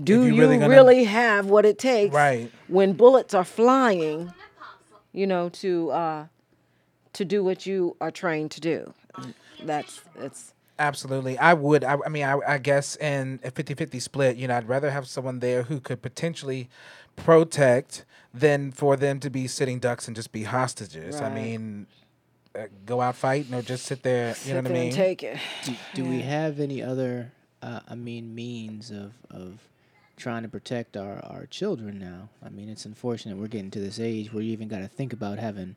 Do 0.00 0.22
you 0.22 0.34
you 0.34 0.40
really 0.40 0.58
really, 0.58 1.04
gonna- 1.04 1.10
have 1.10 1.46
what 1.46 1.64
it 1.66 1.78
takes 1.78 2.14
Right. 2.14 2.50
when 2.68 2.92
bullets 2.92 3.34
are 3.34 3.44
flying? 3.44 4.32
You 5.12 5.26
know, 5.26 5.48
to 5.48 5.90
uh, 5.90 6.26
to 7.14 7.24
do 7.24 7.42
what 7.42 7.66
you 7.66 7.96
are 8.00 8.10
trained 8.10 8.50
to 8.52 8.60
do. 8.60 8.94
That's 9.62 10.00
it's 10.16 10.54
Absolutely. 10.78 11.36
I 11.38 11.52
would. 11.52 11.84
I, 11.84 11.98
I 12.06 12.08
mean, 12.08 12.24
I, 12.24 12.38
I 12.46 12.58
guess 12.58 12.96
in 12.96 13.38
a 13.44 13.50
50 13.50 13.74
50 13.74 14.00
split, 14.00 14.36
you 14.36 14.48
know, 14.48 14.56
I'd 14.56 14.68
rather 14.68 14.90
have 14.90 15.06
someone 15.06 15.40
there 15.40 15.64
who 15.64 15.78
could 15.78 16.00
potentially 16.00 16.70
protect 17.16 18.06
than 18.32 18.72
for 18.72 18.96
them 18.96 19.20
to 19.20 19.28
be 19.28 19.46
sitting 19.46 19.78
ducks 19.78 20.06
and 20.06 20.16
just 20.16 20.32
be 20.32 20.44
hostages. 20.44 21.20
I 21.20 21.28
mean, 21.28 21.86
uh, 22.58 22.68
go 22.86 23.02
out 23.02 23.14
fighting 23.14 23.52
or 23.52 23.60
just 23.60 23.84
sit 23.84 24.02
there. 24.02 24.28
You 24.28 24.34
sit 24.34 24.54
know 24.54 24.62
what 24.62 24.70
I 24.70 24.74
mean? 24.74 24.92
take 24.92 25.22
it. 25.22 25.38
do, 25.64 25.74
do 25.94 26.04
we 26.04 26.22
have 26.22 26.60
any 26.60 26.82
other 26.82 27.32
uh, 27.62 27.80
i 27.88 27.94
mean 27.94 28.34
means 28.34 28.90
of 28.90 29.12
of 29.30 29.68
trying 30.16 30.42
to 30.42 30.48
protect 30.48 30.96
our 30.96 31.18
our 31.24 31.46
children 31.46 31.98
now 31.98 32.28
i 32.44 32.48
mean 32.48 32.68
it's 32.68 32.84
unfortunate 32.84 33.36
we're 33.36 33.48
getting 33.48 33.70
to 33.70 33.80
this 33.80 33.98
age 33.98 34.32
where 34.32 34.42
you 34.42 34.52
even 34.52 34.68
got 34.68 34.78
to 34.78 34.88
think 34.88 35.12
about 35.12 35.38
having 35.38 35.76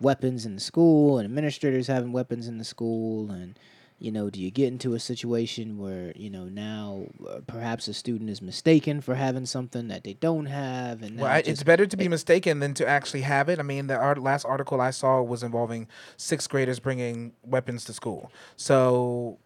weapons 0.00 0.44
in 0.46 0.54
the 0.54 0.60
school 0.60 1.18
and 1.18 1.24
administrators 1.24 1.86
having 1.86 2.12
weapons 2.12 2.48
in 2.48 2.58
the 2.58 2.64
school 2.64 3.30
and 3.30 3.56
you 4.00 4.10
know 4.10 4.28
do 4.30 4.40
you 4.40 4.50
get 4.50 4.66
into 4.68 4.94
a 4.94 4.98
situation 4.98 5.78
where 5.78 6.12
you 6.16 6.28
know 6.28 6.46
now 6.46 7.04
uh, 7.28 7.38
perhaps 7.46 7.86
a 7.86 7.94
student 7.94 8.28
is 8.28 8.42
mistaken 8.42 9.00
for 9.00 9.14
having 9.14 9.46
something 9.46 9.86
that 9.86 10.02
they 10.02 10.14
don't 10.14 10.46
have 10.46 11.02
and 11.02 11.20
Well, 11.20 11.30
I, 11.30 11.38
it 11.38 11.46
it's 11.48 11.62
better 11.62 11.86
to 11.86 11.96
be 11.96 12.08
mistaken 12.08 12.58
than 12.58 12.74
to 12.74 12.88
actually 12.88 13.20
have 13.20 13.48
it. 13.48 13.60
I 13.60 13.62
mean, 13.62 13.86
the 13.86 13.96
art, 13.96 14.18
last 14.18 14.44
article 14.44 14.80
I 14.80 14.90
saw 14.90 15.22
was 15.22 15.44
involving 15.44 15.86
sixth 16.16 16.48
graders 16.50 16.80
bringing 16.80 17.32
weapons 17.44 17.84
to 17.84 17.92
school. 17.92 18.32
So 18.56 19.38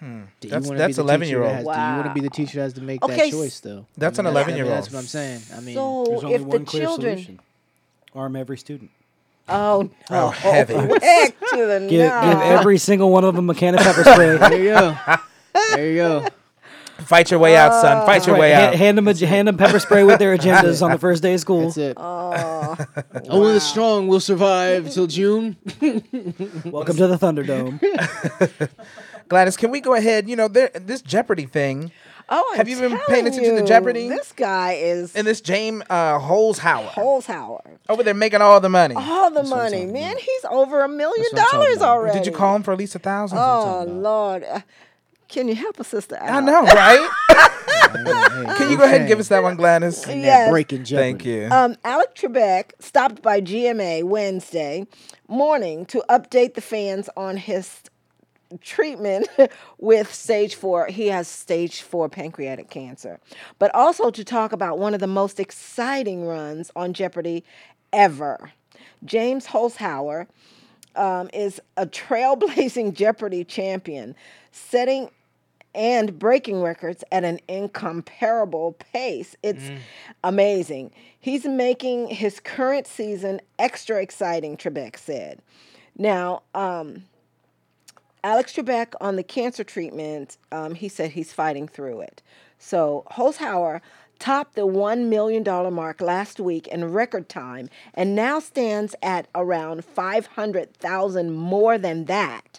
do 0.00 0.06
you 0.42 0.48
that's- 0.50 0.68
that's 0.70 0.98
11 0.98 1.28
teacher 1.28 1.30
year 1.38 1.42
that 1.42 1.46
old. 1.46 1.56
has- 1.56 1.76
do 1.76 1.80
you 1.90 1.94
want 1.96 2.06
to 2.08 2.14
be 2.14 2.20
the 2.20 2.30
teacher 2.30 2.56
that 2.58 2.62
has 2.64 2.72
to 2.74 2.82
make 2.82 3.02
Okay, 3.04 3.16
that 3.16 3.30
choice 3.30 3.60
though 3.60 3.86
That's 3.96 4.18
I 4.18 4.22
an 4.22 4.26
11 4.26 4.56
year 4.56 4.64
old. 4.64 4.74
that's 4.74 4.92
what 4.92 4.98
i'm 4.98 5.06
saying 5.06 5.40
i 5.56 5.60
mean 5.60 5.74
So 5.74 6.04
There's 6.08 6.24
only 6.24 6.34
if 6.34 6.40
the 6.42 6.46
one 6.48 6.64
clear 6.66 6.84
children, 6.86 7.12
solution: 7.18 7.40
arm 8.14 8.34
every 8.36 8.58
student. 8.58 8.90
Oh 9.48 9.82
no, 10.10 10.26
Oh, 10.26 10.28
heavens. 10.30 10.90
Oh, 10.92 10.98
heck 11.00 11.38
to 11.50 11.56
the 11.66 11.86
Give, 11.88 12.10
no. 12.10 12.20
give 12.30 12.40
every 12.40 12.78
single 12.78 13.10
one 13.10 13.24
of 13.24 13.34
them 13.34 13.48
a 13.50 13.54
can 13.54 13.74
of 13.74 13.80
pepper 13.80 14.02
spray. 14.04 14.36
there 14.48 14.58
you 14.62 14.74
go 14.74 14.96
there 15.74 15.90
you 15.90 15.96
go 15.96 16.26
fight 17.04 17.30
your 17.30 17.38
way 17.38 17.54
out, 17.56 17.72
son. 17.80 18.04
Fight 18.06 18.26
your 18.26 18.34
Right, 18.34 18.40
way 18.40 18.52
ha- 18.54 18.60
out. 18.68 18.74
hand 18.74 18.98
them 18.98 19.06
a, 19.06 19.14
hand 19.14 19.46
them 19.48 19.56
pepper 19.58 19.78
spray 19.78 20.02
with 20.02 20.18
their 20.18 20.36
agendas 20.38 20.82
on 20.82 20.90
the 20.90 20.98
first 20.98 21.22
day 21.22 21.34
of 21.34 21.40
school. 21.40 21.64
That's 21.66 21.76
it. 21.76 21.96
Oh, 21.98 22.74
Only 23.28 23.52
the 23.52 23.60
strong 23.60 24.08
will 24.08 24.18
survive 24.18 24.90
till 24.90 25.06
June. 25.06 25.56
Welcome 26.64 26.96
to 26.96 27.06
the 27.06 27.18
Thunderdome. 27.20 27.78
Gladys, 29.28 29.56
can 29.56 29.70
we 29.70 29.80
go 29.80 29.94
ahead? 29.94 30.28
You 30.28 30.36
know, 30.36 30.48
there, 30.48 30.70
this 30.74 31.02
Jeopardy 31.02 31.46
thing. 31.46 31.92
Oh, 32.28 32.44
I'm 32.52 32.56
Have 32.58 32.68
you 32.68 32.76
been 32.80 32.90
paying 32.90 33.02
telling 33.06 33.26
attention 33.28 33.56
to 33.56 33.64
Jeopardy? 33.64 34.08
This 34.08 34.32
guy 34.32 34.72
is 34.72 35.14
And 35.14 35.26
this 35.26 35.40
James 35.40 35.82
uh, 35.88 36.18
Holzhauer 36.18 36.88
Holzhauer. 36.88 37.60
over 37.88 38.02
there 38.02 38.14
making 38.14 38.40
all 38.42 38.60
the 38.60 38.68
money. 38.68 38.94
All 38.96 39.30
the 39.30 39.42
what 39.42 39.44
I'm 39.44 39.48
money, 39.50 39.86
man. 39.86 40.16
He's 40.18 40.44
over 40.50 40.82
a 40.82 40.88
million 40.88 41.24
That's 41.32 41.52
what 41.52 41.54
I'm 41.54 41.60
talking 41.60 41.78
dollars 41.78 41.82
already. 41.82 42.18
Did 42.18 42.26
you 42.26 42.32
call 42.32 42.56
him 42.56 42.62
for 42.64 42.72
at 42.72 42.78
least 42.78 42.94
a 42.96 42.98
thousand? 42.98 43.38
Oh 43.38 43.84
Lord, 43.88 44.42
Uh, 44.44 44.60
can 45.28 45.46
you 45.48 45.54
help 45.54 45.78
a 45.80 45.84
sister 45.84 46.16
out? 46.16 46.30
I 46.30 46.40
know, 46.40 46.62
right? 46.62 47.10
Can 48.56 48.70
you 48.70 48.76
go 48.76 48.84
ahead 48.84 49.00
and 49.00 49.08
give 49.08 49.18
us 49.20 49.28
that 49.28 49.42
one, 49.42 49.56
Gladys? 49.56 50.04
Yes. 50.06 50.50
breaking 50.50 50.84
Jeopardy. 50.84 51.12
Thank 51.12 51.24
you. 51.24 51.48
Um, 51.50 51.76
Alex 51.84 52.20
Trebek 52.20 52.72
stopped 52.80 53.22
by 53.22 53.40
GMA 53.40 54.04
Wednesday 54.04 54.86
morning 55.28 55.86
to 55.86 56.02
update 56.08 56.54
the 56.54 56.60
fans 56.60 57.08
on 57.16 57.36
his 57.36 57.80
treatment 58.60 59.28
with 59.78 60.12
stage 60.12 60.54
four. 60.54 60.86
He 60.86 61.08
has 61.08 61.28
stage 61.28 61.82
four 61.82 62.08
pancreatic 62.08 62.70
cancer, 62.70 63.20
but 63.58 63.74
also 63.74 64.10
to 64.10 64.24
talk 64.24 64.52
about 64.52 64.78
one 64.78 64.94
of 64.94 65.00
the 65.00 65.06
most 65.06 65.40
exciting 65.40 66.26
runs 66.26 66.70
on 66.76 66.92
Jeopardy 66.92 67.44
ever. 67.92 68.52
James 69.04 69.46
Holzhauer 69.46 70.26
um, 70.94 71.28
is 71.32 71.60
a 71.76 71.86
trailblazing 71.86 72.94
Jeopardy 72.94 73.44
champion, 73.44 74.14
setting 74.52 75.10
and 75.74 76.18
breaking 76.18 76.62
records 76.62 77.04
at 77.12 77.22
an 77.22 77.38
incomparable 77.48 78.72
pace. 78.72 79.36
It's 79.42 79.70
amazing. 80.24 80.90
He's 81.20 81.44
making 81.44 82.08
his 82.08 82.40
current 82.40 82.86
season 82.86 83.42
extra 83.58 84.00
exciting, 84.00 84.56
Trebek 84.56 84.96
said. 84.96 85.42
Now, 85.98 86.42
um, 86.54 87.04
Alex 88.26 88.54
Trebek 88.54 88.94
on 89.00 89.14
the 89.14 89.22
cancer 89.22 89.62
treatment, 89.62 90.36
um, 90.50 90.74
he 90.74 90.88
said 90.88 91.12
he's 91.12 91.32
fighting 91.32 91.68
through 91.68 92.00
it. 92.00 92.22
So 92.58 93.04
Holzhauer 93.12 93.80
topped 94.18 94.56
the 94.56 94.66
$1 94.66 95.06
million 95.06 95.44
mark 95.72 96.00
last 96.00 96.40
week 96.40 96.66
in 96.66 96.92
record 96.92 97.28
time 97.28 97.70
and 97.94 98.16
now 98.16 98.40
stands 98.40 98.96
at 99.00 99.28
around 99.32 99.84
500,000 99.84 101.32
more 101.34 101.78
than 101.78 102.06
that. 102.06 102.58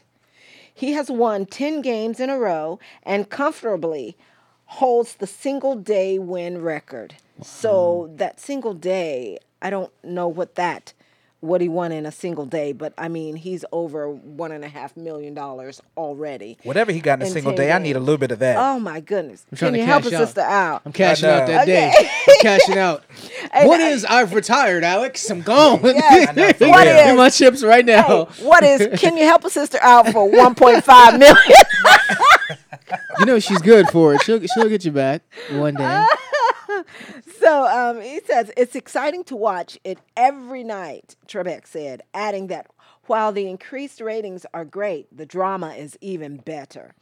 He 0.73 0.93
has 0.93 1.11
won 1.11 1.45
10 1.45 1.81
games 1.81 2.21
in 2.21 2.29
a 2.29 2.39
row 2.39 2.79
and 3.03 3.29
comfortably 3.29 4.15
holds 4.67 5.15
the 5.15 5.27
single 5.27 5.75
day 5.75 6.17
win 6.17 6.61
record. 6.61 7.15
So 7.41 8.09
that 8.15 8.39
single 8.39 8.73
day, 8.73 9.39
I 9.61 9.69
don't 9.69 9.91
know 10.01 10.29
what 10.29 10.55
that 10.55 10.93
what 11.47 11.61
he 11.61 11.69
won 11.69 11.91
in 11.91 12.05
a 12.05 12.11
single 12.11 12.45
day, 12.45 12.71
but 12.73 12.93
I 12.97 13.07
mean 13.07 13.35
he's 13.35 13.63
over 13.71 14.09
one 14.09 14.51
and 14.51 14.63
a 14.63 14.67
half 14.67 14.95
million 14.97 15.33
dollars 15.33 15.81
already. 15.95 16.57
Whatever 16.63 16.91
he 16.91 16.99
got 16.99 17.19
in 17.19 17.23
a 17.23 17.25
in 17.25 17.31
single 17.31 17.53
10 17.53 17.57
day, 17.67 17.71
I 17.71 17.77
need 17.79 17.95
a 17.95 17.99
little 17.99 18.17
bit 18.17 18.31
of 18.31 18.39
that. 18.39 18.57
Oh 18.57 18.79
my 18.79 18.99
goodness. 18.99 19.45
trying 19.55 19.71
Can 19.71 19.73
to 19.73 19.79
you 19.79 19.85
help 19.85 20.03
a 20.05 20.09
sister 20.09 20.41
out? 20.41 20.81
I'm 20.85 20.91
cashing 20.93 21.29
out 21.29 21.47
know. 21.47 21.53
that 21.53 21.65
day. 21.65 21.91
I'm 21.95 22.35
cashing 22.41 22.77
out. 22.77 23.03
what 23.63 23.79
I- 23.81 23.89
is 23.89 24.05
I've 24.05 24.33
retired, 24.33 24.83
Alex? 24.83 25.29
I'm 25.29 25.41
gone. 25.41 25.79
Yes. 25.83 26.29
I 26.29 26.31
know, 26.33 26.53
for 26.53 26.67
What 26.69 26.85
real. 26.87 26.95
is- 26.95 27.17
my 27.17 27.29
chips 27.29 27.63
right 27.63 27.85
now. 27.85 28.25
Hey, 28.25 28.45
what 28.45 28.63
is 28.63 28.99
can 28.99 29.17
you 29.17 29.23
help 29.25 29.43
a 29.45 29.49
sister 29.49 29.79
out 29.81 30.07
for 30.09 30.29
1.5 30.29 31.19
million? 31.19 31.37
You 33.19 33.25
know 33.25 33.39
she's 33.39 33.61
good 33.61 33.87
for 33.89 34.13
it. 34.13 34.21
She'll 34.23 34.39
she'll 34.47 34.69
get 34.69 34.85
you 34.85 34.91
back 34.91 35.21
one 35.51 35.73
day. 35.73 36.05
So 37.39 37.65
um, 37.67 38.01
he 38.01 38.19
says 38.25 38.51
it's 38.57 38.75
exciting 38.75 39.23
to 39.25 39.35
watch 39.35 39.77
it 39.83 39.99
every 40.15 40.63
night, 40.63 41.15
Trebek 41.27 41.65
said, 41.67 42.01
adding 42.13 42.47
that 42.47 42.67
while 43.05 43.31
the 43.31 43.47
increased 43.47 44.01
ratings 44.01 44.45
are 44.53 44.65
great, 44.65 45.15
the 45.15 45.25
drama 45.25 45.69
is 45.73 45.97
even 46.01 46.37
better. 46.37 46.93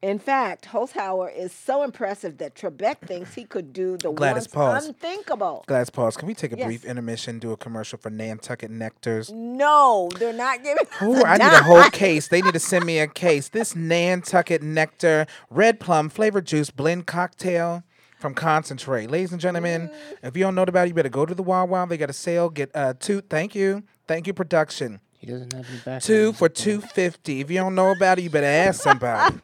In 0.00 0.20
fact, 0.20 0.66
Holzhauer 0.66 1.36
is 1.36 1.52
so 1.52 1.82
impressive 1.82 2.38
that 2.38 2.54
Trebek 2.54 2.98
thinks 3.04 3.34
he 3.34 3.42
could 3.44 3.72
do 3.72 3.96
the 3.96 4.12
Gladys, 4.12 4.42
once 4.42 4.46
pause. 4.46 4.86
unthinkable. 4.86 5.64
Gladys, 5.66 5.90
pause. 5.90 6.16
Can 6.16 6.28
we 6.28 6.34
take 6.34 6.52
a 6.52 6.56
Yes. 6.56 6.66
brief 6.66 6.84
intermission, 6.84 7.40
do 7.40 7.50
a 7.50 7.56
commercial 7.56 7.98
for 7.98 8.08
Nantucket 8.08 8.70
Nectars? 8.70 9.32
No, 9.32 10.08
they're 10.20 10.32
not 10.32 10.62
giving. 10.62 10.84
Ooh, 11.02 11.24
I 11.24 11.36
need 11.36 11.46
a 11.52 11.64
whole 11.64 11.82
case. 11.90 12.28
They 12.28 12.42
need 12.42 12.54
to 12.54 12.60
send 12.60 12.84
me 12.86 13.00
a 13.00 13.08
case. 13.08 13.48
This 13.48 13.74
Nantucket 13.74 14.62
Nectar 14.62 15.26
Red 15.50 15.80
Plum 15.80 16.08
Flavored 16.08 16.46
Juice 16.46 16.70
Blend 16.70 17.06
Cocktail 17.08 17.82
from 18.22 18.32
Concentrate. 18.34 19.10
Ladies 19.10 19.32
and 19.32 19.40
gentlemen, 19.40 19.90
if 20.22 20.36
you 20.36 20.44
don't 20.44 20.54
know 20.54 20.62
about 20.62 20.86
it, 20.86 20.88
you 20.88 20.94
better 20.94 21.10
go 21.10 21.26
to 21.26 21.34
the 21.34 21.42
Wawa. 21.42 21.86
They 21.88 21.98
got 21.98 22.08
a 22.08 22.14
sale. 22.14 22.48
Get 22.48 22.70
uh, 22.74 22.94
two. 22.98 23.20
Thank 23.20 23.54
you. 23.54 23.82
Thank 24.06 24.26
you, 24.26 24.32
production. 24.32 25.00
He 25.18 25.26
doesn't 25.26 25.52
have 25.52 25.68
any 25.68 25.78
back. 25.80 26.02
Two 26.02 26.32
for 26.32 26.48
two 26.48 26.80
fifty. 26.80 27.40
If 27.40 27.50
you 27.50 27.58
don't 27.58 27.74
know 27.74 27.90
about 27.90 28.18
it, 28.18 28.22
you 28.22 28.30
better 28.30 28.46
ask 28.46 28.80
somebody. 28.84 29.36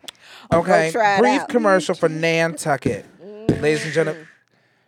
Okay, 0.53 0.91
try 0.93 1.17
it 1.17 1.19
brief 1.19 1.43
out. 1.43 1.49
commercial 1.49 1.95
for 1.95 2.09
mm-hmm. 2.09 2.21
Nantucket. 2.21 3.05
Ladies 3.61 3.85
and 3.85 3.93
gentlemen. 3.93 4.27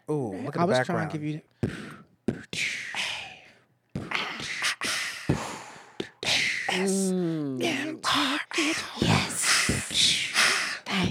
Mm-hmm. 0.08 0.12
Ooh, 0.12 0.44
look 0.44 0.56
at 0.56 0.62
I 0.62 0.64
the 0.64 0.68
was 0.68 0.78
background. 0.78 1.10
trying 1.10 1.10
to 1.10 1.18
give 1.18 1.24
you. 1.24 1.40
Mm. 6.70 7.40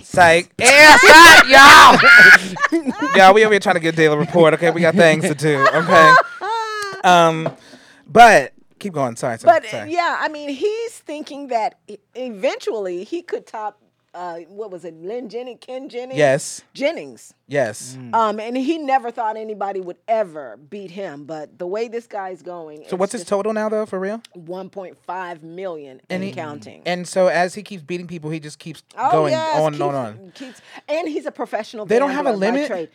Psych. 0.04 0.52
Ass 0.62 1.04
out, 1.08 1.48
y'all. 2.72 3.12
y'all, 3.16 3.34
we 3.34 3.44
over 3.44 3.54
here 3.54 3.60
trying 3.60 3.76
to 3.76 3.80
get 3.82 3.94
a 3.94 3.98
daily 3.98 4.18
report. 4.18 4.54
Okay, 4.56 4.72
we 4.72 4.82
got 4.82 4.96
things 4.96 5.24
to 5.26 5.36
do. 5.36 5.66
Okay. 5.74 6.14
Um, 7.02 7.56
but 8.08 8.52
keep 8.78 8.92
going. 8.92 9.16
Sorry. 9.16 9.40
sorry, 9.40 9.62
But 9.62 9.70
sorry. 9.70 9.94
yeah, 9.94 10.18
I 10.20 10.28
mean, 10.28 10.50
he's 10.50 10.92
thinking 11.00 11.48
that 11.48 11.80
eventually 12.14 13.06
he 13.06 13.22
could 13.22 13.48
top. 13.48 13.82
Uh, 14.12 14.40
what 14.50 14.72
was 14.72 14.86
it, 14.86 14.96
Lynn 14.96 15.30
Jennings, 15.30 15.60
Ken 15.62 15.88
Jennings? 15.88 16.18
Yes. 16.18 16.64
Jennings. 16.74 17.34
Yes. 17.48 17.96
Um, 18.14 18.40
and 18.40 18.58
he 18.58 18.80
never 18.80 19.12
thought 19.12 19.38
anybody 19.38 19.82
would 19.82 19.98
ever 20.08 20.58
beat 20.58 20.90
him. 20.90 21.26
But 21.26 21.60
the 21.60 21.68
way 21.68 21.88
this 21.88 22.08
guy's 22.08 22.42
going, 22.42 22.86
So 22.88 22.96
what's 22.98 23.12
his 23.12 23.24
total 23.24 23.54
now, 23.54 23.70
though, 23.70 23.86
for 23.86 24.00
real? 24.00 24.22
1.5 24.36 25.44
million 25.44 25.92
And 25.92 26.02
and 26.10 26.24
he- 26.24 26.32
counting. 26.32 26.82
And 26.86 27.08
so 27.08 27.28
as 27.28 27.54
he 27.54 27.62
keeps 27.64 27.84
beating 27.84 28.08
people, 28.08 28.30
he 28.32 28.40
just 28.40 28.58
keeps 28.60 28.82
Oh, 28.98 29.12
going 29.12 29.32
yes, 29.34 29.60
on 29.60 29.74
and 29.74 29.84
on 29.84 29.96
and 29.96 30.20
on. 30.20 30.32
Keeps, 30.32 30.62
and 30.88 31.08
he's 31.08 31.26
a 31.26 31.32
professional. 31.32 31.86
They 31.86 32.00
don't 32.00 32.12
have 32.12 32.26
a 32.26 32.34
limit? 32.34 32.68
trade. 32.68 32.90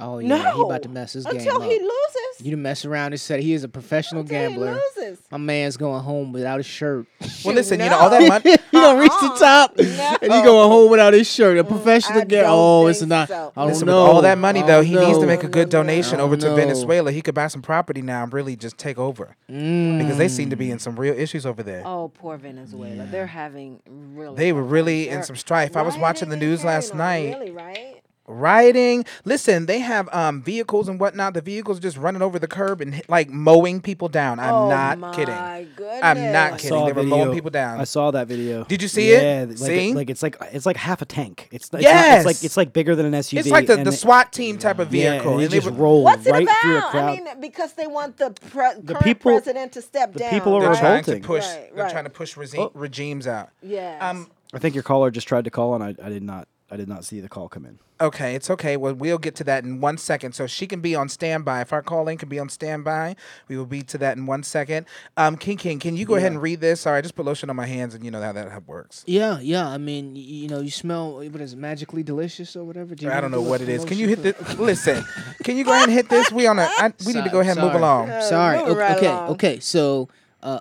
Oh 0.00 0.20
yeah, 0.20 0.28
No, 0.28 0.36
he 0.54 0.62
about 0.62 0.82
to 0.82 0.88
mess 0.88 1.12
his 1.14 1.24
game 1.26 1.38
until 1.38 1.56
up. 1.56 1.62
he 1.62 1.70
loses. 1.78 2.17
You 2.40 2.52
to 2.52 2.56
mess 2.56 2.84
around 2.84 3.12
and 3.12 3.20
said 3.20 3.40
he 3.40 3.52
is 3.52 3.64
a 3.64 3.68
professional 3.68 4.20
Until 4.20 4.38
he 4.40 4.48
gambler. 4.48 4.80
loses. 4.96 5.20
My 5.30 5.38
man's 5.38 5.76
going 5.76 6.02
home 6.02 6.32
without 6.32 6.60
a 6.60 6.62
shirt. 6.62 7.06
Well, 7.44 7.54
listen, 7.54 7.80
you 7.80 7.88
know 7.88 7.96
all 7.98 8.10
that 8.10 8.28
money. 8.28 8.50
he 8.70 8.76
don't 8.78 8.96
uh-uh. 8.96 9.00
reach 9.02 9.12
the 9.20 9.36
top, 9.38 9.76
and 9.78 10.32
he 10.32 10.42
going 10.42 10.68
home 10.70 10.90
without 10.90 11.14
his 11.14 11.30
shirt. 11.30 11.58
A 11.58 11.64
mm, 11.64 11.68
professional 11.68 12.20
I 12.22 12.24
gambler. 12.24 12.42
don't 12.42 12.58
Oh, 12.58 12.86
it's 12.86 12.98
think 13.00 13.08
not. 13.10 13.28
so. 13.28 13.52
I 13.56 13.60
don't 13.62 13.68
Listen, 13.70 13.86
know. 13.86 14.02
with 14.04 14.12
all 14.12 14.22
that 14.22 14.38
money 14.38 14.62
I 14.62 14.66
though, 14.66 14.82
don't 14.82 14.86
he 14.86 14.94
needs 14.96 15.18
to 15.18 15.20
know. 15.22 15.26
make 15.26 15.42
a 15.44 15.48
good 15.48 15.68
donation 15.68 16.20
over 16.20 16.36
don't 16.36 16.40
to 16.42 16.48
know. 16.50 16.56
Venezuela. 16.56 17.10
He 17.12 17.22
could 17.22 17.34
buy 17.34 17.48
some 17.48 17.62
property 17.62 18.02
now 18.02 18.22
and 18.22 18.32
really 18.32 18.56
just 18.56 18.78
take 18.78 18.98
over 18.98 19.36
mm. 19.50 19.98
because 19.98 20.16
they 20.18 20.28
seem 20.28 20.50
to 20.50 20.56
be 20.56 20.70
in 20.70 20.78
some 20.78 20.98
real 20.98 21.14
issues 21.14 21.44
over 21.46 21.62
there. 21.62 21.82
Oh, 21.84 22.08
poor 22.14 22.36
Venezuela. 22.36 23.06
They're 23.06 23.26
having 23.26 23.80
really. 24.14 24.36
They 24.36 24.52
were 24.52 24.62
really 24.62 25.08
in 25.08 25.22
some 25.22 25.36
strife. 25.36 25.76
I 25.76 25.82
was 25.82 25.96
watching 25.96 26.28
the 26.28 26.36
news 26.36 26.64
last 26.64 26.94
night. 26.94 27.34
Really, 27.34 27.50
right? 27.50 27.97
Rioting. 28.28 29.04
Listen, 29.24 29.66
they 29.66 29.78
have 29.80 30.08
um 30.14 30.42
vehicles 30.42 30.88
and 30.88 31.00
whatnot. 31.00 31.34
The 31.34 31.40
vehicles 31.40 31.80
just 31.80 31.96
running 31.96 32.22
over 32.22 32.38
the 32.38 32.46
curb 32.46 32.80
and 32.80 33.02
like 33.08 33.30
mowing 33.30 33.80
people 33.80 34.08
down. 34.08 34.38
I'm 34.38 34.52
oh, 34.54 34.68
not 34.68 34.98
my 34.98 35.14
kidding. 35.14 35.34
Goodness. 35.76 36.00
I'm 36.02 36.32
not 36.32 36.52
I 36.52 36.58
kidding. 36.58 36.84
They 36.84 36.90
a 36.90 36.94
were 36.94 37.02
mowing 37.02 37.32
people 37.32 37.50
down. 37.50 37.80
I 37.80 37.84
saw 37.84 38.10
that 38.10 38.28
video. 38.28 38.64
Did 38.64 38.82
you 38.82 38.88
see 38.88 39.10
it? 39.12 39.22
Yeah, 39.22 39.44
like, 39.48 39.58
See? 39.58 39.94
like 39.94 40.10
it's 40.10 40.22
like 40.22 40.36
it's 40.52 40.66
like 40.66 40.76
half 40.76 41.00
a 41.02 41.06
tank. 41.06 41.48
It's, 41.50 41.70
it's 41.72 41.82
Yes. 41.82 42.08
not, 42.10 42.16
it's 42.18 42.26
like 42.38 42.44
it's 42.44 42.56
like 42.56 42.72
bigger 42.72 42.94
than 42.94 43.06
an 43.06 43.12
SUV. 43.14 43.38
It's 43.38 43.48
like 43.48 43.66
the, 43.66 43.74
and 43.78 43.86
the 43.86 43.92
SWAT 43.92 44.32
team 44.32 44.58
type 44.58 44.78
of 44.78 44.94
Yeah, 44.94 45.12
vehicle. 45.12 45.32
and 45.32 45.40
it 45.40 45.44
and 45.46 45.52
they 45.52 45.56
just 45.58 45.70
were- 45.70 45.82
rolled 45.82 46.04
What's 46.04 46.26
it 46.26 46.30
right 46.32 46.42
about? 46.42 46.56
through 46.62 46.78
a 46.78 46.82
crowd. 46.82 46.94
I 47.08 47.16
mean, 47.16 47.40
because 47.40 47.72
they 47.72 47.86
want 47.86 48.18
the, 48.18 48.30
pre- 48.50 48.74
The 48.82 48.92
current 48.94 49.04
people- 49.04 49.32
president 49.32 49.72
to 49.72 49.82
step 49.82 50.12
the 50.12 50.18
down. 50.20 50.30
people 50.30 50.54
are 50.54 50.60
they're 50.60 50.70
right? 50.70 51.02
trying 51.04 51.20
to 51.20 51.26
push. 51.26 51.46
Right, 51.46 51.70
They're 51.74 51.90
trying 51.90 52.04
to 52.04 52.10
push 52.10 52.36
regi- 52.36 52.58
Oh. 52.58 52.70
regimes 52.74 53.26
out. 53.26 53.50
Yeah. 53.62 53.96
Um, 54.06 54.30
I 54.52 54.58
think 54.58 54.74
your 54.74 54.84
caller 54.84 55.10
just 55.10 55.26
tried 55.28 55.44
to 55.44 55.50
call, 55.50 55.74
and 55.74 55.82
I, 55.84 55.94
I 56.02 56.08
did 56.08 56.22
not 56.22 56.46
I 56.70 56.76
did 56.76 56.86
not 56.88 57.04
see 57.04 57.20
the 57.20 57.28
call 57.30 57.48
come 57.48 57.64
in. 57.64 57.78
Okay, 58.00 58.34
it's 58.34 58.48
okay. 58.50 58.76
Well, 58.76 58.94
we'll 58.94 59.18
get 59.18 59.34
to 59.36 59.44
that 59.44 59.64
in 59.64 59.80
one 59.80 59.96
second. 59.96 60.32
So 60.32 60.46
she 60.46 60.66
can 60.66 60.80
be 60.80 60.94
on 60.94 61.08
standby. 61.08 61.62
If 61.62 61.72
our 61.72 61.82
call 61.82 62.06
in 62.08 62.16
can 62.18 62.28
be 62.28 62.38
on 62.38 62.48
standby, 62.48 63.16
we 63.48 63.56
will 63.56 63.66
be 63.66 63.82
to 63.82 63.98
that 63.98 64.16
in 64.16 64.26
one 64.26 64.42
second. 64.42 64.86
Um, 65.16 65.36
King 65.36 65.56
King, 65.56 65.78
can 65.80 65.96
you 65.96 66.04
go 66.04 66.14
ahead 66.14 66.30
and 66.30 66.40
read 66.42 66.60
this? 66.60 66.82
Sorry, 66.82 66.98
I 66.98 67.00
just 67.00 67.16
put 67.16 67.24
lotion 67.24 67.48
on 67.50 67.56
my 67.56 67.66
hands, 67.66 67.94
and 67.94 68.04
you 68.04 68.10
know 68.10 68.20
how 68.20 68.32
that 68.32 68.66
works. 68.68 69.02
Yeah, 69.06 69.40
yeah. 69.40 69.66
I 69.66 69.78
mean, 69.78 70.14
y- 70.14 70.20
you 70.20 70.48
know, 70.48 70.60
you 70.60 70.70
smell 70.70 71.14
what 71.16 71.40
is 71.40 71.54
it, 71.54 71.58
magically 71.58 72.02
delicious 72.02 72.54
or 72.54 72.64
whatever. 72.64 72.94
Do 72.94 73.06
you 73.06 73.12
I 73.12 73.20
don't 73.20 73.30
know 73.32 73.40
what 73.42 73.62
it 73.62 73.68
is. 73.68 73.84
Can 73.84 73.96
you 73.98 74.06
hit 74.08 74.36
for- 74.36 74.54
the? 74.54 74.62
Listen, 74.62 75.04
can 75.42 75.56
you 75.56 75.64
go 75.64 75.72
ahead 75.72 75.88
and 75.88 75.92
hit 75.92 76.08
this? 76.10 76.30
We 76.30 76.46
on 76.46 76.58
a. 76.58 76.62
I, 76.64 76.92
we 77.06 77.14
need 77.14 77.24
to 77.24 77.30
go 77.30 77.40
ahead 77.40 77.56
and 77.56 77.66
move 77.66 77.74
along. 77.74 78.10
Uh, 78.10 78.20
Sorry. 78.20 78.58
moving 78.58 78.72
Okay, 78.74 78.80
right 78.80 78.96
okay, 78.98 79.06
along. 79.08 79.28
okay. 79.30 79.58
So, 79.60 80.08
uh, 80.42 80.60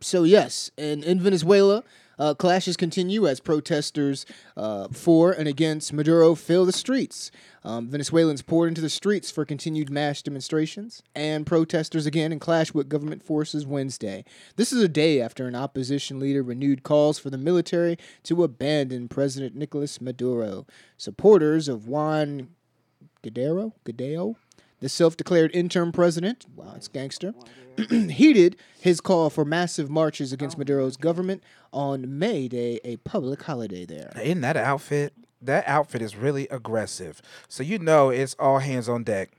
so 0.00 0.24
yes, 0.24 0.70
in 0.76 1.04
in 1.04 1.20
Venezuela, 1.20 1.84
uh, 2.18 2.34
clashes 2.34 2.76
continue 2.76 3.26
as 3.26 3.40
protesters 3.40 4.26
uh, 4.56 4.88
for 4.88 5.32
and 5.32 5.48
against 5.48 5.92
Maduro 5.92 6.34
fill 6.34 6.64
the 6.64 6.72
streets. 6.72 7.30
Um, 7.64 7.88
Venezuelans 7.88 8.42
poured 8.42 8.68
into 8.68 8.80
the 8.80 8.88
streets 8.88 9.30
for 9.30 9.44
continued 9.44 9.90
mass 9.90 10.22
demonstrations, 10.22 11.02
and 11.14 11.44
protesters 11.46 12.06
again 12.06 12.32
in 12.32 12.38
clash 12.38 12.72
with 12.72 12.88
government 12.88 13.24
forces 13.24 13.66
Wednesday. 13.66 14.24
This 14.54 14.72
is 14.72 14.82
a 14.82 14.88
day 14.88 15.20
after 15.20 15.46
an 15.46 15.56
opposition 15.56 16.20
leader 16.20 16.42
renewed 16.42 16.82
calls 16.82 17.18
for 17.18 17.30
the 17.30 17.38
military 17.38 17.98
to 18.24 18.44
abandon 18.44 19.08
President 19.08 19.56
Nicolas 19.56 20.00
Maduro. 20.00 20.66
Supporters 20.96 21.68
of 21.68 21.88
Juan 21.88 22.48
Guaidó, 23.22 23.72
Guaidó, 23.84 24.36
the 24.80 24.88
self-declared 24.88 25.50
interim 25.54 25.92
president, 25.92 26.46
wow, 26.54 26.72
it's 26.76 26.88
gangster, 26.88 27.34
heeded 27.90 28.56
his 28.80 29.00
call 29.00 29.30
for 29.30 29.44
massive 29.44 29.90
marches 29.90 30.32
against 30.32 30.56
Maduro's 30.58 30.96
government 30.96 31.42
on 31.72 32.18
May 32.18 32.48
Day, 32.48 32.80
a 32.84 32.96
public 32.98 33.42
holiday 33.42 33.84
there. 33.84 34.12
In 34.22 34.40
that 34.42 34.56
outfit, 34.56 35.12
that 35.42 35.66
outfit 35.66 36.00
is 36.02 36.16
really 36.16 36.48
aggressive. 36.48 37.20
So 37.48 37.62
you 37.62 37.78
know 37.78 38.10
it's 38.10 38.34
all 38.38 38.58
hands 38.58 38.88
on 38.88 39.04
deck. 39.04 39.30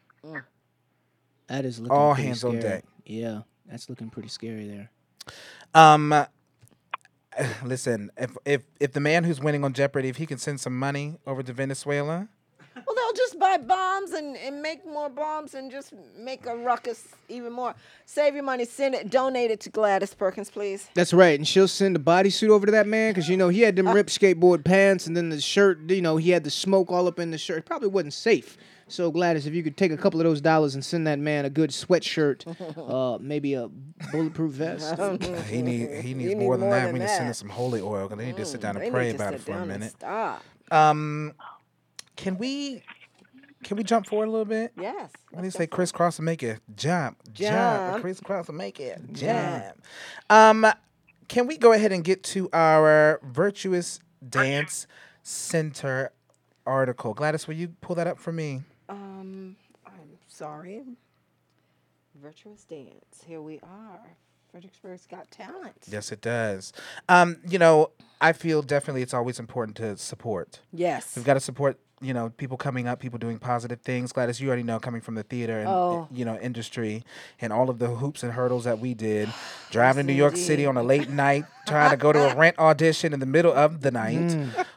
That 1.47 1.63
is 1.65 1.79
looking 1.79 1.95
All 1.95 2.13
pretty 2.13 2.27
hands 2.27 2.43
on 2.43 2.59
scary. 2.59 2.61
deck. 2.63 2.85
Yeah, 3.05 3.41
that's 3.65 3.89
looking 3.89 4.09
pretty 4.09 4.27
scary 4.29 4.67
there. 4.67 4.91
Um, 5.73 6.13
listen, 7.63 8.11
if 8.17 8.35
if 8.45 8.63
if 8.79 8.91
the 8.93 8.99
man 8.99 9.23
who's 9.23 9.39
winning 9.39 9.63
on 9.63 9.73
Jeopardy, 9.73 10.09
if 10.09 10.17
he 10.17 10.25
can 10.25 10.37
send 10.37 10.59
some 10.59 10.77
money 10.77 11.15
over 11.25 11.41
to 11.43 11.53
Venezuela, 11.53 12.27
Well, 12.75 12.95
they'll 12.95 13.13
just 13.37 13.39
buy 13.39 13.57
bombs 13.65 14.11
and, 14.11 14.35
and 14.37 14.61
make 14.61 14.85
more 14.85 15.09
bombs 15.09 15.53
and 15.53 15.71
just 15.71 15.93
make 16.17 16.45
a 16.45 16.55
ruckus 16.55 17.07
even 17.29 17.51
more. 17.53 17.75
Save 18.05 18.35
your 18.35 18.43
money, 18.43 18.65
send 18.65 18.95
it, 18.95 19.09
donate 19.09 19.51
it 19.51 19.59
to 19.61 19.69
Gladys 19.69 20.13
Perkins, 20.13 20.49
please. 20.49 20.89
That's 20.93 21.13
right, 21.13 21.37
and 21.37 21.47
she'll 21.47 21.67
send 21.67 21.95
a 21.95 21.99
bodysuit 21.99 22.49
over 22.49 22.65
to 22.65 22.71
that 22.73 22.87
man 22.87 23.11
because 23.13 23.29
you 23.29 23.37
know 23.37 23.49
he 23.49 23.61
had 23.61 23.75
them 23.75 23.87
ripped 23.89 24.09
skateboard 24.09 24.63
pants, 24.63 25.07
and 25.07 25.15
then 25.15 25.29
the 25.29 25.39
shirt. 25.41 25.89
You 25.89 26.01
know 26.01 26.17
he 26.17 26.31
had 26.31 26.43
the 26.43 26.51
smoke 26.51 26.91
all 26.91 27.07
up 27.07 27.19
in 27.19 27.31
the 27.31 27.37
shirt. 27.37 27.65
Probably 27.65 27.89
wasn't 27.89 28.13
safe. 28.13 28.57
So 28.89 29.11
Gladys, 29.11 29.45
if 29.45 29.53
you 29.53 29.63
could 29.63 29.75
take 29.75 29.91
a 29.91 29.97
couple 29.97 30.21
of 30.21 30.23
those 30.25 30.39
dollars 30.39 30.73
and 30.73 30.83
send 30.85 31.07
that 31.07 31.19
man 31.19 31.43
a 31.43 31.49
good 31.49 31.71
sweatshirt, 31.71 32.45
uh, 32.77 33.17
maybe 33.21 33.53
a 33.53 33.67
bulletproof 34.11 34.53
vest. 34.53 34.95
he 35.49 35.61
need 35.61 35.89
he 36.03 36.13
needs 36.13 36.35
need 36.35 36.37
more 36.37 36.55
than 36.57 36.67
more 36.67 36.75
that. 36.75 36.85
than 36.85 36.93
we 36.93 36.99
need 36.99 37.05
to 37.07 37.11
send 37.11 37.27
him 37.27 37.33
some 37.33 37.49
holy 37.49 37.81
oil. 37.81 38.07
'cause 38.07 38.17
They 38.17 38.25
need 38.27 38.37
to 38.37 38.45
sit 38.45 38.61
down 38.61 38.77
and 38.77 38.91
pray 38.91 39.07
need 39.07 39.09
to 39.11 39.15
about 39.17 39.33
it 39.33 39.37
sit 39.39 39.45
for 39.45 39.51
a 39.51 39.55
down 39.55 39.61
and 39.63 39.79
minute. 39.79 39.91
Stop. 39.91 40.43
Um, 40.71 41.33
can 42.15 42.37
we 42.37 42.81
can 43.63 43.77
we 43.77 43.83
jump 43.83 44.05
forward 44.07 44.27
a 44.27 44.31
little 44.31 44.45
bit? 44.45 44.71
Yes. 44.79 45.11
When 45.31 45.43
you 45.43 45.51
say? 45.51 45.67
Crisscross 45.67 46.17
and 46.19 46.25
make 46.25 46.43
it 46.43 46.59
jump, 46.75 47.17
jump, 47.33 47.91
Jump. 47.91 48.01
crisscross 48.01 48.49
and 48.49 48.57
make 48.57 48.79
it 48.79 48.99
jump. 49.13 49.65
Um, 50.29 50.65
can 51.27 51.47
we 51.47 51.57
go 51.57 51.73
ahead 51.73 51.91
and 51.91 52.03
get 52.03 52.23
to 52.23 52.49
our 52.53 53.19
virtuous 53.23 53.99
dance 54.27 54.87
center 55.23 56.11
article? 56.65 57.13
Gladys, 57.13 57.47
will 57.47 57.55
you 57.55 57.69
pull 57.81 57.95
that 57.95 58.07
up 58.07 58.19
for 58.19 58.31
me? 58.31 58.61
Um, 58.89 59.55
I'm 59.85 60.17
sorry. 60.27 60.83
Virtuous 62.21 62.63
dance. 62.63 63.23
Here 63.25 63.41
we 63.41 63.59
are. 63.61 63.99
Fredericksburg's 64.51 65.05
got 65.05 65.29
talent. 65.29 65.75
Yes, 65.87 66.11
it 66.11 66.21
does. 66.21 66.71
Um, 67.09 67.37
you 67.47 67.59
know, 67.59 67.91
I 68.21 68.33
feel 68.33 68.61
definitely 68.61 69.01
it's 69.01 69.13
always 69.13 69.39
important 69.39 69.75
to 69.77 69.97
support. 69.97 70.61
Yes. 70.73 71.15
We've 71.15 71.25
got 71.25 71.35
to 71.35 71.39
support, 71.39 71.77
you 71.99 72.13
know, 72.13 72.29
people 72.37 72.57
coming 72.57 72.87
up, 72.87 72.99
people 72.99 73.17
doing 73.17 73.39
positive 73.39 73.81
things. 73.81 74.11
Gladys, 74.11 74.39
you 74.39 74.47
already 74.47 74.63
know 74.63 74.79
coming 74.79 75.01
from 75.01 75.15
the 75.15 75.23
theater 75.23 75.59
and 75.59 75.67
Oh. 75.67 76.07
you 76.11 76.25
know 76.25 76.37
industry 76.39 77.03
and 77.41 77.51
all 77.51 77.69
of 77.69 77.79
the 77.79 77.87
hoops 77.87 78.21
and 78.23 78.33
hurdles 78.33 78.65
that 78.65 78.79
we 78.79 78.93
did, 78.93 79.29
driving 79.71 80.05
to 80.07 80.13
New 80.13 80.17
York 80.17 80.37
City 80.37 80.65
on 80.65 80.77
a 80.77 80.83
late 80.83 81.09
night, 81.09 81.45
trying 81.67 81.89
to 81.91 81.97
go 81.97 82.11
to 82.13 82.31
a 82.31 82.35
rent 82.43 82.57
audition 82.59 83.13
in 83.13 83.19
the 83.19 83.25
middle 83.25 83.53
of 83.53 83.81
the 83.81 83.91
night. 83.91 84.35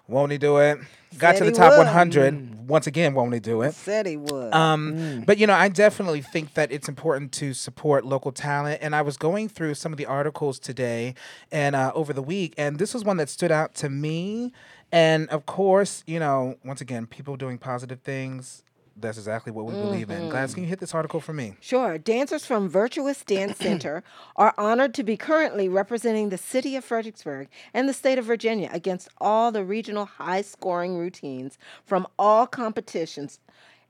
Won't 0.08 0.32
he 0.32 0.38
do 0.38 0.58
it? 0.58 0.78
Got 1.18 1.36
Said 1.36 1.44
to 1.44 1.50
the 1.50 1.56
top 1.56 1.72
would. 1.72 1.86
100. 1.86 2.68
Once 2.68 2.86
again, 2.86 3.14
won't 3.14 3.34
he 3.34 3.40
do 3.40 3.62
it? 3.62 3.74
Said 3.74 4.06
he 4.06 4.16
would. 4.16 4.54
Um, 4.54 5.24
But 5.26 5.38
you 5.38 5.46
know, 5.48 5.54
I 5.54 5.68
definitely 5.68 6.20
think 6.22 6.54
that 6.54 6.70
it's 6.70 6.88
important 6.88 7.32
to 7.32 7.52
support 7.52 8.04
local 8.06 8.30
talent. 8.30 8.78
And 8.80 8.94
I 8.94 9.02
was 9.02 9.16
going 9.16 9.48
through 9.48 9.74
some 9.74 9.92
of 9.92 9.98
the 9.98 10.06
articles 10.06 10.60
today 10.60 11.14
and 11.50 11.74
uh, 11.74 11.90
over 11.96 12.12
the 12.12 12.22
week, 12.22 12.54
and 12.56 12.78
this 12.78 12.94
was 12.94 13.04
one 13.04 13.16
that 13.18 13.28
stood 13.28 13.50
out 13.52 13.74
to 13.76 13.90
me. 13.90 14.52
And 14.92 15.28
of 15.28 15.46
course, 15.46 16.02
you 16.06 16.18
know, 16.18 16.56
once 16.64 16.80
again, 16.80 17.06
people 17.06 17.36
doing 17.36 17.58
positive 17.58 18.00
things. 18.00 18.64
That's 18.96 19.16
exactly 19.16 19.50
what 19.50 19.64
we 19.64 19.72
believe 19.72 20.10
in. 20.10 20.28
Gladys, 20.28 20.50
mm-hmm. 20.50 20.54
can 20.56 20.62
you 20.64 20.68
hit 20.68 20.80
this 20.80 20.94
article 20.94 21.20
for 21.20 21.32
me? 21.32 21.54
Sure. 21.60 21.96
Dancers 21.96 22.44
from 22.44 22.68
Virtuous 22.68 23.22
Dance 23.24 23.56
Center 23.60 24.02
are 24.36 24.52
honored 24.58 24.92
to 24.94 25.02
be 25.02 25.16
currently 25.16 25.68
representing 25.68 26.28
the 26.28 26.36
city 26.36 26.76
of 26.76 26.84
Fredericksburg 26.84 27.48
and 27.72 27.88
the 27.88 27.94
state 27.94 28.18
of 28.18 28.26
Virginia 28.26 28.68
against 28.72 29.08
all 29.18 29.52
the 29.52 29.64
regional 29.64 30.04
high 30.04 30.42
scoring 30.42 30.96
routines 30.96 31.56
from 31.84 32.06
all 32.18 32.46
competitions 32.46 33.38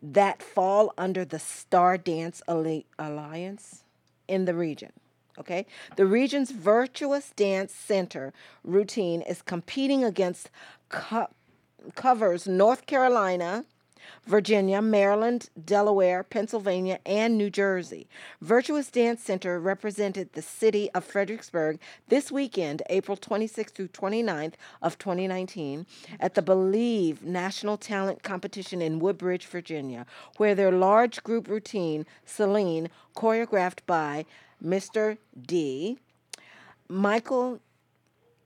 that 0.02 0.42
fall 0.42 0.94
under 0.96 1.24
the 1.24 1.38
Star 1.38 1.98
Dance 1.98 2.42
Alliance 2.46 3.84
in 4.28 4.44
the 4.44 4.54
region. 4.54 4.92
Okay? 5.38 5.66
The 5.96 6.06
region's 6.06 6.50
Virtuous 6.50 7.30
Dance 7.34 7.72
Center 7.72 8.32
routine 8.62 9.22
is 9.22 9.42
competing 9.42 10.04
against 10.04 10.50
co- 10.90 11.28
covers 11.94 12.46
North 12.46 12.86
Carolina, 12.86 13.64
Virginia, 14.26 14.82
Maryland, 14.82 15.50
Delaware, 15.62 16.22
Pennsylvania, 16.22 16.98
and 17.06 17.38
New 17.38 17.50
Jersey. 17.50 18.08
Virtuous 18.40 18.90
Dance 18.90 19.22
Center 19.22 19.58
represented 19.58 20.32
the 20.32 20.42
city 20.42 20.90
of 20.94 21.04
Fredericksburg 21.04 21.78
this 22.08 22.30
weekend, 22.30 22.82
April 22.90 23.16
26th 23.16 23.70
through 23.70 23.88
29th 23.88 24.54
of 24.82 24.98
2019, 24.98 25.86
at 26.18 26.34
the 26.34 26.42
Believe 26.42 27.22
National 27.22 27.76
Talent 27.76 28.22
Competition 28.22 28.82
in 28.82 28.98
Woodbridge, 28.98 29.46
Virginia, 29.46 30.06
where 30.36 30.54
their 30.54 30.72
large 30.72 31.22
group 31.22 31.48
routine, 31.48 32.04
Celine, 32.24 32.88
choreographed 33.16 33.80
by 33.86 34.26
Mr. 34.62 35.16
D, 35.40 35.98
Michael 36.88 37.60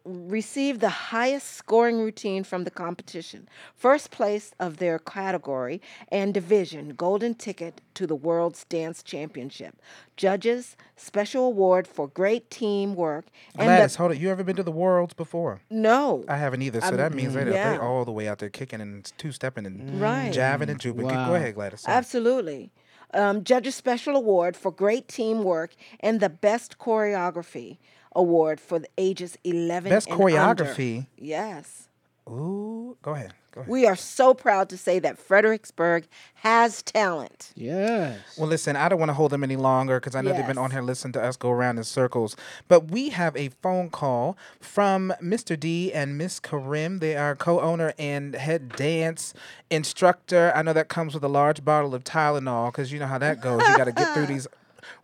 received 0.04 0.80
the 0.80 0.88
highest 0.88 1.52
scoring 1.52 1.98
routine 1.98 2.44
from 2.44 2.64
the 2.64 2.70
competition, 2.70 3.48
first 3.74 4.10
place 4.10 4.52
of 4.60 4.76
their 4.76 4.98
category 4.98 5.80
and 6.08 6.34
division, 6.34 6.90
golden 6.90 7.34
ticket 7.34 7.80
to 7.94 8.06
the 8.06 8.14
World's 8.14 8.64
Dance 8.64 9.02
Championship. 9.02 9.76
Judges, 10.16 10.76
special 10.96 11.46
award 11.46 11.86
for 11.88 12.06
great 12.08 12.50
teamwork, 12.50 13.26
and 13.56 13.66
Gladys, 13.66 13.92
the, 13.94 13.98
hold 13.98 14.12
it. 14.12 14.18
You 14.18 14.30
ever 14.30 14.44
been 14.44 14.56
to 14.56 14.62
the 14.62 14.70
Worlds 14.70 15.14
before? 15.14 15.60
no, 15.70 16.24
I 16.28 16.36
haven't 16.36 16.62
either. 16.62 16.80
So 16.80 16.88
Um, 16.88 16.96
that 16.98 17.14
means 17.14 17.34
they 17.34 17.50
yeah. 17.50 17.72
they 17.72 17.78
all 17.78 18.04
the 18.04 18.12
way 18.12 18.28
out 18.28 18.38
there 18.38 18.50
kicking 18.50 18.80
and 18.80 19.10
two 19.18 19.32
stepping 19.32 19.66
and 19.66 20.00
Right. 20.00 20.32
jiving 20.32 20.68
and 20.68 20.78
jumping. 20.80 21.08
Go 21.08 21.34
ahead, 21.34 21.54
Gladys. 21.54 21.80
Sorry. 21.80 21.96
Absolutely. 21.96 22.70
Um, 23.12 23.44
Judges 23.44 23.74
Special 23.76 24.16
Award 24.16 24.56
for 24.56 24.72
Great 24.72 25.06
Teamwork 25.08 25.74
and 26.00 26.18
the 26.20 26.28
Best 26.28 26.78
Choreography 26.78 27.78
Award 28.14 28.60
for 28.60 28.78
the 28.78 28.88
ages 28.98 29.36
11 29.44 29.90
Best 29.90 30.08
and 30.08 30.20
under. 30.20 30.64
choreography. 30.64 31.06
Yes. 31.16 31.88
Ooh, 32.28 32.96
go 33.02 33.12
ahead. 33.12 33.34
Go 33.52 33.60
ahead. 33.60 33.70
We 33.70 33.86
are 33.86 33.96
so 33.96 34.32
proud 34.32 34.70
to 34.70 34.78
say 34.78 34.98
that 34.98 35.18
Fredericksburg 35.18 36.06
has 36.36 36.82
talent. 36.82 37.52
Yes. 37.54 38.18
Well, 38.38 38.48
listen, 38.48 38.76
I 38.76 38.88
don't 38.88 38.98
want 38.98 39.10
to 39.10 39.14
hold 39.14 39.30
them 39.30 39.44
any 39.44 39.56
longer 39.56 40.00
because 40.00 40.14
I 40.16 40.22
know 40.22 40.32
they've 40.32 40.46
been 40.46 40.56
on 40.58 40.70
here 40.70 40.80
listening 40.80 41.12
to 41.12 41.22
us 41.22 41.36
go 41.36 41.50
around 41.50 41.76
in 41.76 41.84
circles. 41.84 42.34
But 42.66 42.90
we 42.90 43.10
have 43.10 43.36
a 43.36 43.50
phone 43.62 43.90
call 43.90 44.38
from 44.58 45.12
Mr. 45.22 45.58
D 45.58 45.92
and 45.92 46.16
Miss 46.16 46.40
Karim. 46.40 46.98
They 47.00 47.14
are 47.14 47.36
co 47.36 47.60
owner 47.60 47.92
and 47.98 48.34
head 48.34 48.70
dance 48.70 49.34
instructor. 49.70 50.50
I 50.56 50.62
know 50.62 50.72
that 50.72 50.88
comes 50.88 51.12
with 51.14 51.24
a 51.24 51.28
large 51.28 51.62
bottle 51.64 51.94
of 51.94 52.04
Tylenol 52.04 52.72
because 52.72 52.90
you 52.90 52.98
know 52.98 53.06
how 53.06 53.18
that 53.18 53.42
goes. 53.42 53.60
You 53.68 53.76
got 53.76 53.84
to 53.84 53.92
get 53.92 54.14
through 54.14 54.26
these 54.34 54.46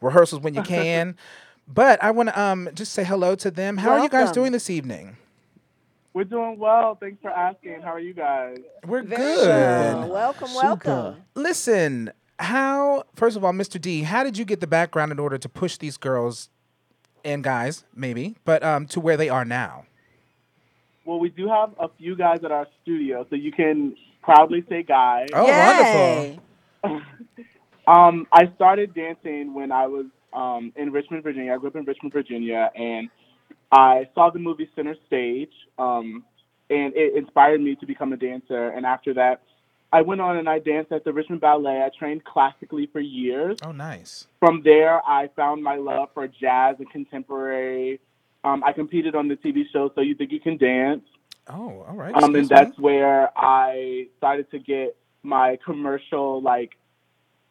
rehearsals 0.00 0.40
when 0.40 0.54
you 0.54 0.62
can. 0.62 1.16
But 1.72 2.02
I 2.02 2.10
want 2.10 2.30
to 2.30 2.40
um, 2.40 2.68
just 2.74 2.92
say 2.92 3.04
hello 3.04 3.34
to 3.36 3.50
them. 3.50 3.76
How 3.76 3.90
are 3.92 4.00
you 4.00 4.08
guys 4.08 4.32
doing 4.32 4.52
this 4.52 4.68
evening? 4.68 5.16
We're 6.12 6.24
doing 6.24 6.58
well. 6.58 6.96
Thanks 6.96 7.22
for 7.22 7.30
asking. 7.30 7.82
How 7.82 7.90
are 7.92 8.00
you 8.00 8.12
guys? 8.12 8.58
We're 8.84 9.02
Very 9.02 9.22
good. 9.36 9.46
good. 10.02 10.10
Welcome, 10.10 10.48
Super. 10.48 10.66
welcome. 10.66 11.22
Listen, 11.36 12.10
how, 12.40 13.04
first 13.14 13.36
of 13.36 13.44
all, 13.44 13.52
Mr. 13.52 13.80
D, 13.80 14.02
how 14.02 14.24
did 14.24 14.36
you 14.36 14.44
get 14.44 14.60
the 14.60 14.66
background 14.66 15.12
in 15.12 15.20
order 15.20 15.38
to 15.38 15.48
push 15.48 15.76
these 15.76 15.96
girls 15.96 16.48
and 17.24 17.44
guys, 17.44 17.84
maybe, 17.94 18.34
but 18.44 18.64
um, 18.64 18.86
to 18.86 18.98
where 18.98 19.16
they 19.16 19.28
are 19.28 19.44
now? 19.44 19.84
Well, 21.04 21.20
we 21.20 21.28
do 21.28 21.48
have 21.48 21.70
a 21.78 21.88
few 21.98 22.16
guys 22.16 22.40
at 22.44 22.50
our 22.50 22.66
studio, 22.82 23.24
so 23.30 23.36
you 23.36 23.52
can 23.52 23.94
proudly 24.22 24.64
say 24.68 24.82
guys. 24.82 25.28
Oh, 25.32 25.46
Yay. 25.46 26.38
wonderful. 26.82 27.12
Um, 27.86 28.28
I 28.32 28.42
started 28.54 28.94
dancing 28.94 29.52
when 29.52 29.72
I 29.72 29.88
was 29.88 30.06
um, 30.32 30.72
in 30.76 30.92
Richmond, 30.92 31.22
Virginia. 31.22 31.54
I 31.54 31.58
grew 31.58 31.68
up 31.68 31.76
in 31.76 31.84
Richmond, 31.84 32.12
Virginia, 32.12 32.70
and 32.74 33.08
I 33.72 34.08
saw 34.14 34.30
the 34.30 34.38
movie 34.38 34.68
Center 34.74 34.96
Stage, 35.06 35.52
um, 35.78 36.24
and 36.70 36.92
it 36.94 37.16
inspired 37.16 37.60
me 37.60 37.74
to 37.76 37.86
become 37.86 38.12
a 38.12 38.16
dancer. 38.16 38.68
And 38.68 38.84
after 38.84 39.14
that, 39.14 39.42
I 39.92 40.02
went 40.02 40.20
on 40.20 40.36
and 40.36 40.48
I 40.48 40.60
danced 40.60 40.92
at 40.92 41.04
the 41.04 41.12
Richmond 41.12 41.40
Ballet. 41.40 41.82
I 41.82 41.90
trained 41.98 42.24
classically 42.24 42.88
for 42.92 43.00
years. 43.00 43.58
Oh, 43.62 43.72
nice. 43.72 44.28
From 44.38 44.62
there, 44.62 45.00
I 45.06 45.28
found 45.34 45.62
my 45.62 45.76
love 45.76 46.10
for 46.14 46.28
jazz 46.28 46.76
and 46.78 46.88
contemporary. 46.90 48.00
Um, 48.44 48.62
I 48.64 48.72
competed 48.72 49.14
on 49.14 49.28
the 49.28 49.36
TV 49.36 49.64
show 49.72 49.90
So 49.94 50.00
You 50.00 50.14
Think 50.14 50.30
You 50.30 50.40
Can 50.40 50.56
Dance. 50.56 51.02
Oh, 51.48 51.84
all 51.88 51.96
right. 51.96 52.14
Um, 52.14 52.34
and 52.36 52.48
that's 52.48 52.78
where 52.78 53.30
I 53.36 54.06
started 54.16 54.50
to 54.52 54.58
get 54.60 54.96
my 55.22 55.58
commercial, 55.64 56.40
like, 56.40 56.70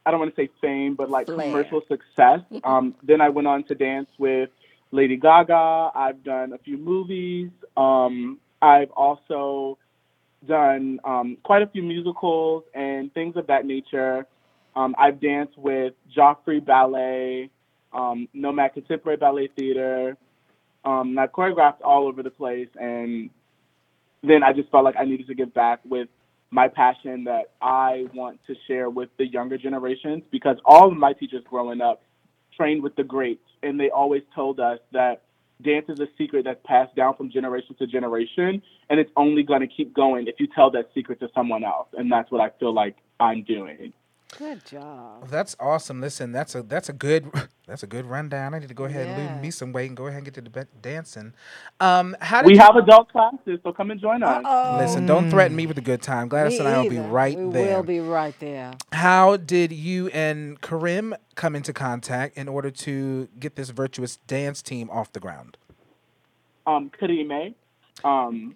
I 0.10 0.12
don't 0.12 0.22
want 0.22 0.36
to 0.36 0.42
say 0.42 0.50
fame, 0.60 0.96
but 0.96 1.12
like 1.12 1.28
Flair. 1.28 1.38
commercial 1.38 1.82
success. 1.88 2.40
Um, 2.64 2.96
then 3.04 3.22
I 3.22 3.30
went 3.30 3.48
on 3.48 3.64
to 3.66 3.76
dance 3.76 4.10
with 4.18 4.50
Lady 4.92 5.18
Gaga. 5.18 5.92
I've 5.94 6.24
done 6.24 6.52
a 6.52 6.58
few 6.58 6.78
movies. 6.78 7.52
Um, 7.78 8.40
I've 8.60 8.90
also 8.92 9.78
done 10.48 11.00
um, 11.04 11.38
quite 11.44 11.62
a 11.62 11.68
few 11.68 11.84
musicals 11.84 12.64
and 12.74 13.14
things 13.14 13.36
of 13.38 13.48
that 13.48 13.66
nature. 13.66 14.26
Um, 14.76 14.96
I've 14.98 15.22
danced 15.22 15.58
with 15.58 15.94
Joffrey 16.16 16.64
Ballet, 16.64 17.52
um, 17.94 18.28
Nomad 18.34 18.74
Contemporary 18.74 19.18
Ballet 19.18 19.50
Theater. 19.56 20.18
Um, 20.84 21.10
and 21.10 21.20
I've 21.20 21.32
choreographed 21.32 21.82
all 21.84 22.08
over 22.08 22.24
the 22.24 22.32
place, 22.32 22.70
and 22.80 23.30
then 24.24 24.42
I 24.44 24.54
just 24.54 24.72
felt 24.72 24.86
like 24.86 24.96
I 24.98 25.06
needed 25.06 25.28
to 25.28 25.36
give 25.36 25.54
back 25.54 25.82
with 25.86 26.08
my 26.52 26.68
passion 26.68 27.26
that 27.26 27.52
I 27.62 28.06
want 28.14 28.40
to 28.48 28.56
share 28.68 28.90
with 28.90 29.10
the 29.18 29.28
younger 29.28 29.58
generations 29.58 30.24
because 30.32 30.58
all 30.66 30.92
of 30.92 30.98
my 30.98 31.14
teachers 31.14 31.44
growing 31.50 31.82
up 31.82 32.02
trained 32.56 32.84
with 32.84 32.96
the 32.96 33.04
greats, 33.04 33.46
and 33.64 33.80
they 33.80 33.90
always 33.90 34.24
told 34.34 34.60
us 34.60 34.80
that 34.92 35.22
dance 35.62 35.86
is 35.90 36.00
a 36.00 36.08
secret 36.18 36.46
that's 36.46 36.60
passed 36.66 36.96
down 36.96 37.16
from 37.16 37.30
generation 37.30 37.76
to 37.78 37.88
generation, 37.88 38.62
and 38.90 39.00
it's 39.00 39.12
only 39.16 39.44
going 39.44 39.62
to 39.62 39.68
keep 39.68 39.94
going 39.94 40.28
if 40.28 40.36
you 40.40 40.48
tell 40.56 40.72
that 40.72 40.90
secret 40.94 41.20
to 41.20 41.30
someone 41.36 41.64
else, 41.64 41.88
and 41.98 42.12
that's 42.12 42.32
what 42.32 42.42
I 42.42 42.50
feel 42.60 42.74
like 42.74 42.96
I'm 43.20 43.44
doing. 43.44 43.94
Good 44.38 44.64
job. 44.64 45.28
That's 45.28 45.56
awesome. 45.60 46.02
Listen, 46.02 46.32
that's 46.32 46.54
a 46.54 46.62
that's 46.62 46.88
a 46.88 46.94
good 46.94 47.32
that's 47.68 47.82
a 47.84 47.88
good 47.88 48.06
rundown. 48.06 48.54
I 48.54 48.60
need 48.60 48.70
to 48.70 48.76
go 48.76 48.86
ahead 48.86 49.08
and 49.08 49.34
lose 49.34 49.42
me 49.42 49.52
some 49.52 49.74
weight 49.74 49.88
and 49.88 49.98
go 49.98 50.06
ahead 50.06 50.18
and 50.18 50.26
get 50.26 50.36
to 50.36 50.42
the 50.42 50.50
ba- 50.52 50.68
dancing. 50.82 51.34
Um, 51.80 52.16
how 52.22 52.44
We 52.44 52.54
you, 52.54 52.60
have 52.60 52.76
adult 52.76 53.12
classes, 53.12 53.60
so 53.64 53.74
come 53.74 53.90
and 53.92 54.00
join 54.00 54.22
us. 54.22 54.46
Uh-oh. 54.46 54.78
listen? 54.80 55.06
Don't 55.08 55.30
threaten 55.32 55.58
me 55.58 55.66
with 55.66 55.78
a 55.80 55.82
good 55.82 56.02
time. 56.04 56.28
Gladys 56.28 56.54
Me 56.54 56.60
and 56.60 56.68
I 56.68 56.78
will 56.82 56.90
be 56.90 56.98
either. 57.00 57.08
right 57.08 57.38
we 57.38 57.52
there. 57.52 57.76
will 57.78 57.84
be 57.84 58.00
right 58.00 58.36
there. 58.40 58.74
How 58.94 59.36
did 59.36 59.72
you 59.72 60.10
and 60.10 60.62
Karim 60.62 61.16
come 61.36 61.56
into 61.56 61.74
contact 61.74 62.38
in 62.38 62.48
order 62.48 62.70
to 62.72 63.28
get 63.40 63.56
this 63.56 63.72
virtuous 63.72 64.18
dance 64.28 64.62
team 64.62 64.90
off 64.92 65.12
the 65.12 65.20
ground? 65.20 65.58
Um, 66.68 66.92
Karime. 66.92 67.56
Um, 68.04 68.56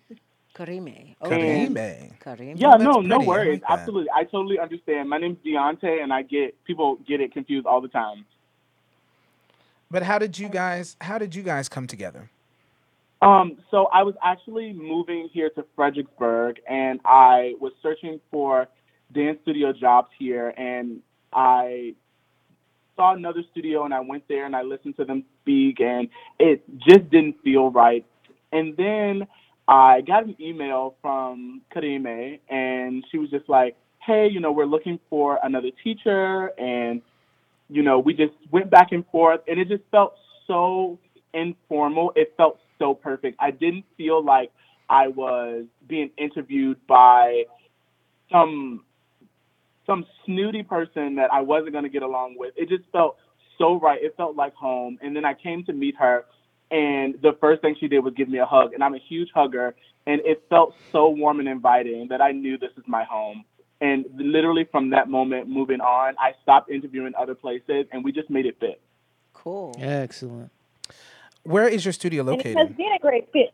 Karime. 0.56 1.16
Karim. 1.24 1.74
Karime. 1.76 2.60
Yeah, 2.60 2.72
that's 2.72 2.84
no, 2.84 3.02
no 3.02 3.18
pretty. 3.18 3.26
I 3.26 3.28
worries. 3.28 3.62
like. 3.62 3.80
Absolutely, 3.80 4.10
I 4.16 4.24
totally 4.24 4.60
understand. 4.60 5.10
My 5.10 5.18
name's 5.18 5.40
Deontay, 5.46 6.02
and 6.04 6.14
I 6.14 6.22
get 6.22 6.64
people 6.66 6.98
get 7.08 7.22
it 7.22 7.34
confused 7.34 7.66
all 7.66 7.82
the 7.82 7.88
time. 7.88 8.26
But 9.90 10.04
how 10.04 10.20
did 10.20 10.38
you 10.38 10.50
guys 10.50 10.96
how 11.02 11.18
did 11.18 11.34
you 11.36 11.44
guys 11.44 11.70
come 11.70 11.88
together? 11.88 12.30
Um, 13.22 13.58
so 13.72 13.86
I 13.94 14.04
was 14.04 14.16
actually 14.22 14.74
moving 14.74 15.30
here 15.32 15.50
to 15.52 15.66
Fredericksburg, 15.76 16.60
and 16.70 17.00
I 17.06 17.54
was 17.60 17.72
searching 17.82 18.20
for 18.30 18.68
dance 19.14 19.40
studio 19.44 19.72
jobs 19.72 20.10
here, 20.20 20.50
and 20.58 21.00
I 21.32 21.96
saw 22.96 23.14
another 23.14 23.44
studio, 23.52 23.86
and 23.86 23.94
I 23.94 24.02
went 24.02 24.28
there 24.28 24.46
and 24.46 24.56
I 24.56 24.62
listened 24.62 24.98
to 24.98 25.06
them 25.06 25.24
speak, 25.42 25.80
and 25.80 26.10
it 26.38 26.64
just 26.80 27.10
didn't 27.10 27.42
feel 27.44 27.72
right. 27.72 28.06
And 28.52 28.76
then 28.78 29.28
I 29.68 30.02
got 30.02 30.26
an 30.26 30.36
email 30.42 30.96
from 31.02 31.62
Karime, 31.76 32.40
and 32.50 33.04
she 33.12 33.18
was 33.18 33.30
just 33.30 33.50
like, 33.50 33.76
"Hey, 34.06 34.28
you 34.30 34.40
know, 34.40 34.52
we're 34.52 34.66
looking 34.66 35.00
for 35.10 35.40
another 35.44 35.70
teacher," 35.84 36.52
and 36.60 37.02
you 37.70 37.84
know, 37.84 38.00
we 38.00 38.14
just 38.14 38.34
went 38.52 38.70
back 38.70 38.92
and 38.92 39.06
forth, 39.08 39.42
and 39.48 39.60
it 39.60 39.68
just 39.70 39.84
felt 39.92 40.16
so 40.48 41.00
informal. 41.34 42.14
It 42.16 42.34
felt 42.38 42.60
so 42.80 42.94
perfect. 42.94 43.38
I 43.40 43.52
didn't 43.52 43.86
feel 43.98 44.24
like 44.24 44.52
I 44.90 45.08
was 45.08 45.66
being 45.88 46.12
interviewed 46.18 46.78
by 46.88 47.44
some 48.32 48.84
some 49.86 50.06
snooty 50.26 50.64
person 50.64 51.16
that 51.16 51.32
I 51.34 51.42
wasn't 51.42 51.74
going 51.74 51.84
to 51.84 51.90
get 51.90 52.04
along 52.04 52.36
with. 52.38 52.54
It 52.58 52.70
just 52.70 52.84
felt 52.92 53.18
so 53.58 53.80
right. 53.80 54.00
It 54.02 54.16
felt 54.18 54.36
like 54.36 54.54
home. 54.56 54.98
And 55.02 55.16
then 55.16 55.26
I 55.26 55.34
came 55.34 55.64
to 55.66 55.74
meet 55.74 55.96
her, 55.98 56.26
and 56.74 57.16
the 57.22 57.34
first 57.40 57.62
thing 57.62 57.76
she 57.80 57.88
did 57.88 58.00
was 58.00 58.14
give 58.16 58.28
me 58.28 58.40
a 58.40 58.46
hug. 58.46 58.74
And 58.74 58.84
I'm 58.84 58.96
a 58.96 59.00
huge 59.00 59.30
hugger, 59.34 59.76
and 60.08 60.20
it 60.26 60.44
felt 60.50 60.76
so 60.92 61.08
warm 61.10 61.40
and 61.40 61.48
inviting 61.48 62.08
that 62.10 62.20
I 62.20 62.32
knew 62.32 62.58
this 62.58 62.72
is 62.76 62.84
my 62.88 63.04
home. 63.04 63.46
And 63.80 64.06
literally 64.16 64.66
from 64.72 64.90
that 64.90 65.10
moment 65.10 65.48
moving 65.48 65.82
on, 65.82 66.16
I 66.20 66.34
stopped 66.42 66.70
interviewing 66.72 67.14
other 67.18 67.36
places, 67.36 67.86
and 67.92 68.04
we 68.04 68.12
just 68.12 68.30
made 68.30 68.46
it 68.46 68.58
fit. 68.60 68.82
Cool. 69.34 69.76
Excellent. 69.80 70.52
Where 71.44 71.68
is 71.68 71.86
your 71.86 71.92
studio 71.92 72.22
And 72.28 72.40
it 72.40 72.46
has 72.46 72.56
located? 72.56 72.78
been 72.78 72.94
a 72.96 73.00
great 73.00 73.30
fit. 73.32 73.54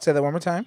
Say 0.00 0.12
that 0.12 0.22
one 0.22 0.32
more 0.32 0.40
time. 0.40 0.66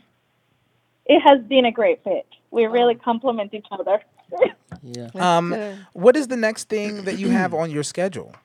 It 1.05 1.21
has 1.21 1.41
been 1.47 1.65
a 1.65 1.71
great 1.71 2.03
fit. 2.03 2.25
We 2.51 2.65
really 2.65 2.95
complement 2.95 3.53
each 3.53 3.67
other. 3.71 4.01
Yeah. 4.83 5.09
Um, 5.15 5.55
what 5.93 6.15
is 6.15 6.27
the 6.27 6.35
next 6.37 6.65
thing 6.69 7.05
that 7.05 7.17
you 7.17 7.29
have 7.29 7.53
on 7.55 7.71
your 7.71 7.81
schedule? 7.81 8.35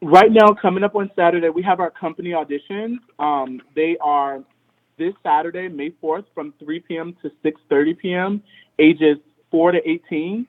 Right 0.00 0.30
now, 0.30 0.54
coming 0.60 0.84
up 0.84 0.94
on 0.94 1.10
Saturday, 1.16 1.48
we 1.48 1.62
have 1.62 1.80
our 1.80 1.90
company 1.90 2.30
auditions. 2.30 2.98
Um, 3.18 3.60
they 3.74 3.96
are 4.00 4.42
this 4.96 5.12
Saturday, 5.24 5.68
May 5.68 5.90
4th, 6.02 6.24
from 6.34 6.54
3 6.60 6.80
p.m. 6.80 7.16
to 7.22 7.30
6:30 7.44 7.98
p.m., 7.98 8.42
ages 8.78 9.18
4 9.50 9.72
to 9.72 9.78
18, 9.88 10.46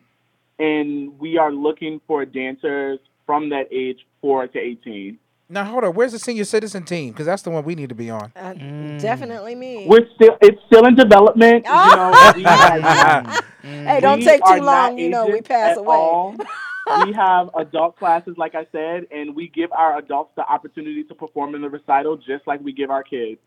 and 0.59 1.19
we 1.19 1.37
are 1.37 1.51
looking 1.51 1.99
for 2.05 2.25
dancers 2.25 2.99
from 3.25 3.49
that 3.49 3.67
age 3.71 3.99
4 4.21 4.47
to 4.49 4.59
18. 4.59 5.17
Now 5.51 5.63
hold 5.63 5.83
on. 5.83 5.95
Where's 5.95 6.11
the 6.11 6.19
senior 6.19 6.43
citizen 6.43 6.83
team? 6.83 7.11
Because 7.11 7.25
that's 7.25 7.41
the 7.41 7.49
one 7.49 7.63
we 7.63 7.73
need 7.73 7.89
to 7.89 7.95
be 7.95 8.11
on. 8.11 8.31
Uh, 8.35 8.53
Definitely 8.99 9.55
me. 9.55 9.87
We're 9.87 10.07
still 10.13 10.37
it's 10.41 10.61
still 10.67 10.85
in 10.85 10.93
development. 10.93 11.65
You 11.65 11.71
know, 11.71 12.31
we, 12.35 12.43
hey, 13.63 13.99
don't 13.99 14.21
take 14.21 14.45
too 14.45 14.61
long. 14.61 14.99
You 14.99 15.09
know, 15.09 15.25
we 15.25 15.41
pass 15.41 15.71
at 15.71 15.77
away. 15.79 16.37
all. 16.89 17.05
we 17.05 17.13
have 17.13 17.49
adult 17.57 17.97
classes, 17.97 18.35
like 18.37 18.55
I 18.55 18.65
said, 18.71 19.07
and 19.11 19.35
we 19.35 19.47
give 19.49 19.71
our 19.71 19.97
adults 19.97 20.31
the 20.35 20.43
opportunity 20.43 21.03
to 21.05 21.15
perform 21.15 21.55
in 21.55 21.61
the 21.61 21.69
recital 21.69 22.17
just 22.17 22.45
like 22.47 22.61
we 22.61 22.71
give 22.73 22.89
our 22.89 23.03
kids. 23.03 23.39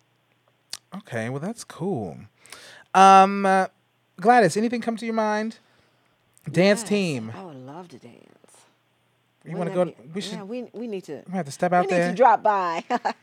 Okay, 0.97 1.29
well 1.31 1.41
that's 1.41 1.65
cool. 1.65 2.19
Um, 2.95 3.47
uh, 3.47 3.67
Gladys, 4.21 4.57
anything 4.57 4.81
come 4.81 4.97
to 4.99 5.07
your 5.07 5.15
mind? 5.15 5.59
Dance 6.51 6.81
Yes, 6.83 6.89
team. 6.89 7.33
I 7.37 7.45
would 7.45 7.57
love 7.57 7.89
to 7.89 7.99
dance. 7.99 8.19
You 9.45 9.57
want 9.57 9.71
to 9.71 9.75
go? 9.75 9.85
be- 9.87 9.95
We 10.15 10.21
should. 10.21 10.35
Yeah, 10.35 10.43
we 10.45 10.69
we 10.73 10.87
need 10.87 11.05
to. 11.05 11.23
We 11.27 11.33
have 11.33 11.47
to 11.47 11.53
step 11.53 11.73
We 11.73 11.79
out 11.79 11.83
need 11.85 11.91
there. 11.91 12.11
to 12.11 12.15
drop 12.17 12.43
by. 12.43 12.85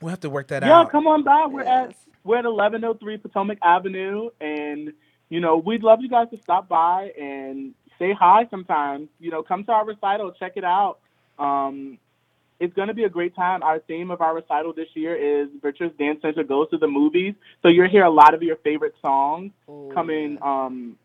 We'll 0.00 0.10
have 0.10 0.20
to 0.20 0.30
work 0.30 0.46
that 0.48 0.62
Yeah, 0.62 0.78
out. 0.78 0.86
Yeah, 0.86 0.90
come 0.90 1.08
on 1.08 1.24
by. 1.24 1.46
We're 1.50 1.62
at 1.64 1.92
we're 2.22 2.38
at 2.38 2.44
eleven 2.44 2.84
oh 2.84 2.94
three 2.94 3.16
Potomac 3.18 3.58
Avenue 3.62 4.30
and 4.40 4.92
you 5.28 5.40
know, 5.40 5.56
we'd 5.58 5.82
love 5.82 5.98
you 6.02 6.08
guys 6.08 6.28
to 6.30 6.38
stop 6.40 6.68
by 6.68 7.10
and 7.20 7.74
say 7.98 8.12
hi 8.12 8.46
sometimes. 8.50 9.08
You 9.20 9.30
know, 9.30 9.42
come 9.42 9.64
to 9.64 9.72
our 9.72 9.84
recital, 9.84 10.32
check 10.32 10.52
it 10.56 10.64
out. 10.64 10.98
Um 11.38 11.98
it's 12.60 12.74
going 12.74 12.88
to 12.88 12.94
be 12.94 13.04
a 13.04 13.08
great 13.08 13.36
time. 13.36 13.62
Our 13.62 13.78
theme 13.78 14.10
of 14.10 14.20
our 14.20 14.34
recital 14.34 14.72
this 14.72 14.88
year 14.94 15.14
is 15.14 15.48
Virtuous 15.62 15.92
Dance 15.96 16.20
Center 16.22 16.42
Goes 16.42 16.68
to 16.70 16.76
the 16.78 16.88
Movies. 16.88 17.34
So 17.62 17.68
you'll 17.68 17.88
hear 17.88 18.02
a 18.04 18.10
lot 18.10 18.34
of 18.34 18.42
your 18.42 18.56
favorite 18.56 18.94
songs 19.00 19.52
coming 19.94 20.38
um, 20.42 20.96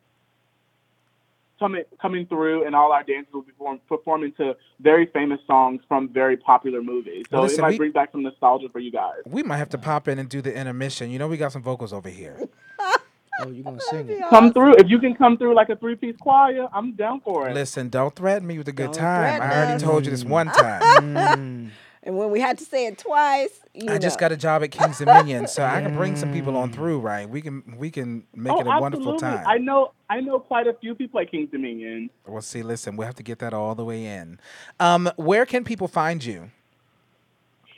coming 1.59 1.83
coming 2.01 2.25
through, 2.25 2.65
and 2.65 2.75
all 2.75 2.91
our 2.91 3.03
dancers 3.03 3.31
will 3.33 3.43
be 3.43 3.51
perform, 3.51 3.79
performing 3.87 4.31
to 4.33 4.55
very 4.79 5.05
famous 5.05 5.39
songs 5.45 5.81
from 5.87 6.09
very 6.09 6.37
popular 6.37 6.81
movies. 6.81 7.25
So 7.29 7.41
Well, 7.41 7.45
it 7.51 7.59
might 7.59 7.69
we- 7.69 7.77
bring 7.77 7.91
back 7.91 8.11
some 8.11 8.23
nostalgia 8.23 8.69
for 8.69 8.79
you 8.79 8.91
guys. 8.91 9.19
We 9.27 9.43
might 9.43 9.57
have 9.57 9.69
to 9.69 9.77
pop 9.77 10.07
in 10.07 10.17
and 10.17 10.27
do 10.27 10.41
the 10.41 10.53
intermission. 10.55 11.11
You 11.11 11.19
know, 11.19 11.27
we 11.27 11.37
got 11.37 11.51
some 11.51 11.61
vocals 11.61 11.93
over 11.93 12.09
here. 12.09 12.49
Oh, 13.41 13.49
you 13.49 13.63
gonna 13.63 13.79
sing 13.79 14.09
it? 14.09 14.21
Come 14.29 14.53
through 14.53 14.75
if 14.75 14.89
you 14.89 14.99
can 14.99 15.15
come 15.15 15.37
through 15.37 15.55
like 15.55 15.69
a 15.69 15.75
three 15.75 15.95
piece 15.95 16.15
choir. 16.17 16.67
I'm 16.73 16.93
down 16.93 17.21
for 17.21 17.49
it. 17.49 17.53
Listen, 17.53 17.89
don't 17.89 18.15
threaten 18.15 18.47
me 18.47 18.57
with 18.57 18.67
a 18.67 18.71
good 18.71 18.91
Don't 18.91 18.95
time. 18.95 19.39
threaten 19.39 19.41
I 19.41 19.55
already 19.55 19.73
us. 19.73 19.81
told 19.81 20.05
you 20.05 20.11
this 20.11 20.23
one 20.23 20.47
time. 20.51 20.81
Mm. 20.81 21.69
and 22.03 22.17
when 22.17 22.29
we 22.29 22.39
had 22.39 22.57
to 22.59 22.63
say 22.65 22.85
it 22.85 22.97
twice, 22.99 23.59
you 23.73 23.91
I 23.91 23.97
just 23.97 24.19
got 24.19 24.31
a 24.31 24.37
job 24.37 24.61
at 24.63 24.69
Kings 24.71 24.99
Dominion, 24.99 25.47
so 25.47 25.63
I 25.63 25.81
can 25.81 25.95
bring 25.95 26.15
some 26.15 26.31
people 26.31 26.55
on 26.55 26.71
through, 26.71 26.99
right? 26.99 27.27
We 27.27 27.41
can 27.41 27.75
we 27.77 27.89
can 27.89 28.27
make 28.35 28.53
oh, 28.53 28.59
it 28.59 28.67
a 28.67 28.69
wonderful 28.69 29.13
absolutely. 29.15 29.37
time. 29.39 29.47
I 29.47 29.57
know 29.57 29.93
I 30.09 30.19
know 30.21 30.39
quite 30.39 30.67
a 30.67 30.73
few 30.73 30.93
people 30.93 31.19
at 31.19 31.31
Kings 31.31 31.49
Dominion. 31.51 32.11
Well, 32.27 32.41
see, 32.43 32.61
listen, 32.61 32.97
we'll 32.97 33.07
have 33.07 33.15
to 33.15 33.23
get 33.23 33.39
that 33.39 33.53
all 33.53 33.73
the 33.73 33.85
way 33.85 34.05
in. 34.05 34.39
Um, 34.79 35.09
where 35.15 35.45
can 35.47 35.63
people 35.63 35.87
find 35.87 36.23
you? 36.23 36.51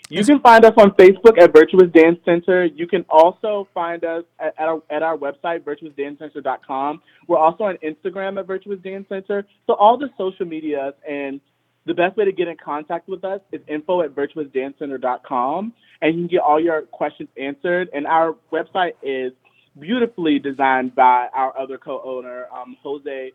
You 0.09 0.23
can 0.23 0.39
find 0.39 0.63
us 0.63 0.73
on 0.77 0.91
Facebook 0.91 1.41
at 1.41 1.51
Virtuous 1.51 1.91
Dance 1.91 2.19
Center. 2.25 2.65
You 2.65 2.87
can 2.87 3.05
also 3.09 3.67
find 3.73 4.03
us 4.03 4.23
at, 4.39 4.53
at, 4.59 4.67
our, 4.67 4.83
at 4.91 5.01
our 5.01 5.17
website, 5.17 5.61
virtuousdancecenter.com. 5.61 7.01
We're 7.27 7.37
also 7.37 7.63
on 7.63 7.77
Instagram 7.77 8.39
at 8.39 8.45
Virtuous 8.45 8.79
Dance 8.81 9.07
Center. 9.09 9.47
So 9.65 9.73
all 9.73 9.97
the 9.97 10.09
social 10.15 10.45
medias 10.45 10.93
and 11.09 11.41
the 11.87 11.93
best 11.95 12.17
way 12.17 12.25
to 12.25 12.31
get 12.31 12.47
in 12.47 12.57
contact 12.63 13.09
with 13.09 13.23
us 13.23 13.41
is 13.51 13.61
info 13.67 14.03
at 14.03 14.13
virtuousdancecenter.com. 14.13 15.73
And 16.01 16.15
you 16.15 16.21
can 16.21 16.27
get 16.27 16.41
all 16.41 16.59
your 16.59 16.83
questions 16.83 17.29
answered. 17.39 17.89
And 17.91 18.05
our 18.05 18.35
website 18.51 18.93
is 19.01 19.31
beautifully 19.79 20.37
designed 20.37 20.93
by 20.93 21.29
our 21.33 21.57
other 21.57 21.79
co-owner, 21.79 22.45
um, 22.55 22.77
Jose 22.83 23.31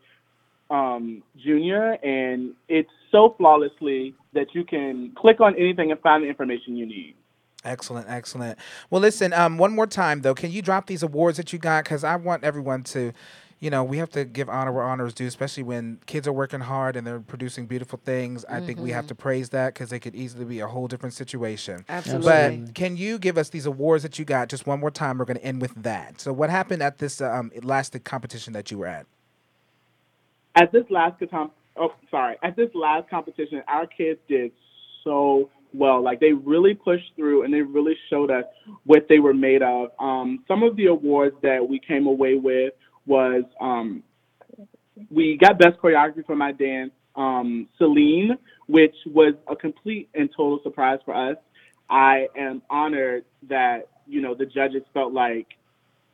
um, 0.71 1.25
Jr. 1.37 1.97
And 2.07 2.55
it's 2.69 2.91
so 3.11 3.35
flawlessly 3.37 4.15
that 4.33 4.55
you 4.55 4.65
can 4.65 5.13
click 5.17 5.41
on 5.41 5.57
anything 5.57 5.91
and 5.91 6.01
find 6.01 6.25
the 6.25 6.29
information 6.29 6.77
you 6.77 6.87
need. 6.87 7.15
Excellent, 7.65 8.09
excellent. 8.09 8.59
Well, 8.89 9.01
listen, 9.01 9.33
um, 9.33 9.59
one 9.59 9.75
more 9.75 9.87
time 9.87 10.23
though, 10.23 10.35
can 10.35 10.51
you 10.51 10.63
drop 10.63 10.87
these 10.87 11.03
awards 11.03 11.37
that 11.37 11.53
you 11.53 11.59
got? 11.59 11.85
Because 11.85 12.05
I 12.05 12.17
want 12.17 12.43
everyone 12.43 12.85
to, 12.85 13.13
you 13.59 13.69
know, 13.69 13.85
we 13.85 13.99
have 13.99 14.09
to 14.11 14.25
give 14.25 14.49
honor 14.49 14.73
where 14.73 14.83
honor 14.83 15.05
is 15.05 15.13
due, 15.13 15.27
especially 15.27 15.65
when 15.65 15.99
kids 16.07 16.27
are 16.27 16.33
working 16.33 16.61
hard 16.61 16.97
and 16.97 17.07
they're 17.07 17.21
producing 17.21 17.67
beautiful 17.67 18.01
things. 18.03 18.47
I 18.47 18.61
think 18.61 18.79
we 18.81 18.93
have 18.93 19.07
to 19.09 19.15
praise 19.15 19.51
that 19.51 19.75
because 19.75 19.91
they 19.91 19.99
could 19.99 20.15
easily 20.15 20.47
be 20.47 20.61
a 20.61 20.69
whole 20.69 20.89
different 20.89 21.15
situation. 21.15 21.85
Absolutely. 21.87 22.65
But 22.65 22.75
can 22.75 22.97
you 22.97 23.19
give 23.19 23.37
us 23.37 23.51
these 23.51 23.67
awards 23.67 24.05
that 24.05 24.19
you 24.19 24.25
got 24.25 24.49
just 24.49 24.67
one 24.67 24.81
more 24.81 24.91
time? 24.91 25.19
We're 25.19 25.27
going 25.27 25.37
to 25.37 25.45
end 25.45 25.61
with 25.61 25.75
that. 25.83 26.19
So, 26.19 26.33
what 26.33 26.49
happened 26.49 26.83
at 26.83 26.97
this 26.97 27.21
um, 27.21 27.53
last 27.63 28.03
competition 28.05 28.55
that 28.55 28.71
you 28.71 28.79
were 28.79 28.87
at? 28.87 29.05
At 30.57 30.73
this 30.73 30.85
last 30.89 31.23
com- 31.31 31.51
oh 31.81 31.93
sorry, 32.11 32.37
at 32.43 32.57
this 32.57 32.69
last 32.75 33.09
competition, 33.11 33.63
our 33.67 33.87
kids 33.87 34.21
did 34.29 34.53
so 35.03 35.51
well. 35.73 36.03
Like 36.03 36.21
they 36.21 36.33
really 36.33 36.75
pushed 36.75 37.13
through 37.17 37.45
and 37.45 37.53
they 37.53 37.63
really 37.63 37.95
showed 38.11 38.31
us 38.31 38.45
what 38.85 39.07
they 39.09 39.19
were 39.19 39.35
made 39.35 39.63
of. 39.63 39.89
Um, 39.99 40.45
some 40.47 40.63
of 40.63 40.77
the 40.77 40.87
awards 40.87 41.37
that 41.43 41.67
we 41.67 41.81
came 41.81 42.07
away 42.07 42.35
with 42.35 42.75
was 43.07 43.45
um, 43.61 44.03
we 45.11 45.39
got 45.41 45.59
best 45.59 45.79
choreography 45.83 46.25
for 46.27 46.37
my 46.37 46.53
dance, 46.53 46.93
um, 47.17 47.69
Celine, 47.79 48.37
which 48.67 48.95
was 49.07 49.35
a 49.49 49.57
complete 49.57 50.09
and 50.15 50.29
total 50.37 50.61
surprise 50.63 50.99
for 51.05 51.15
us. 51.15 51.37
I 51.89 52.27
am 52.37 52.63
honored 52.71 53.25
that 53.49 53.89
you 54.07 54.21
know 54.21 54.35
the 54.35 54.47
judges 54.47 54.83
felt 54.93 55.13
like 55.13 55.47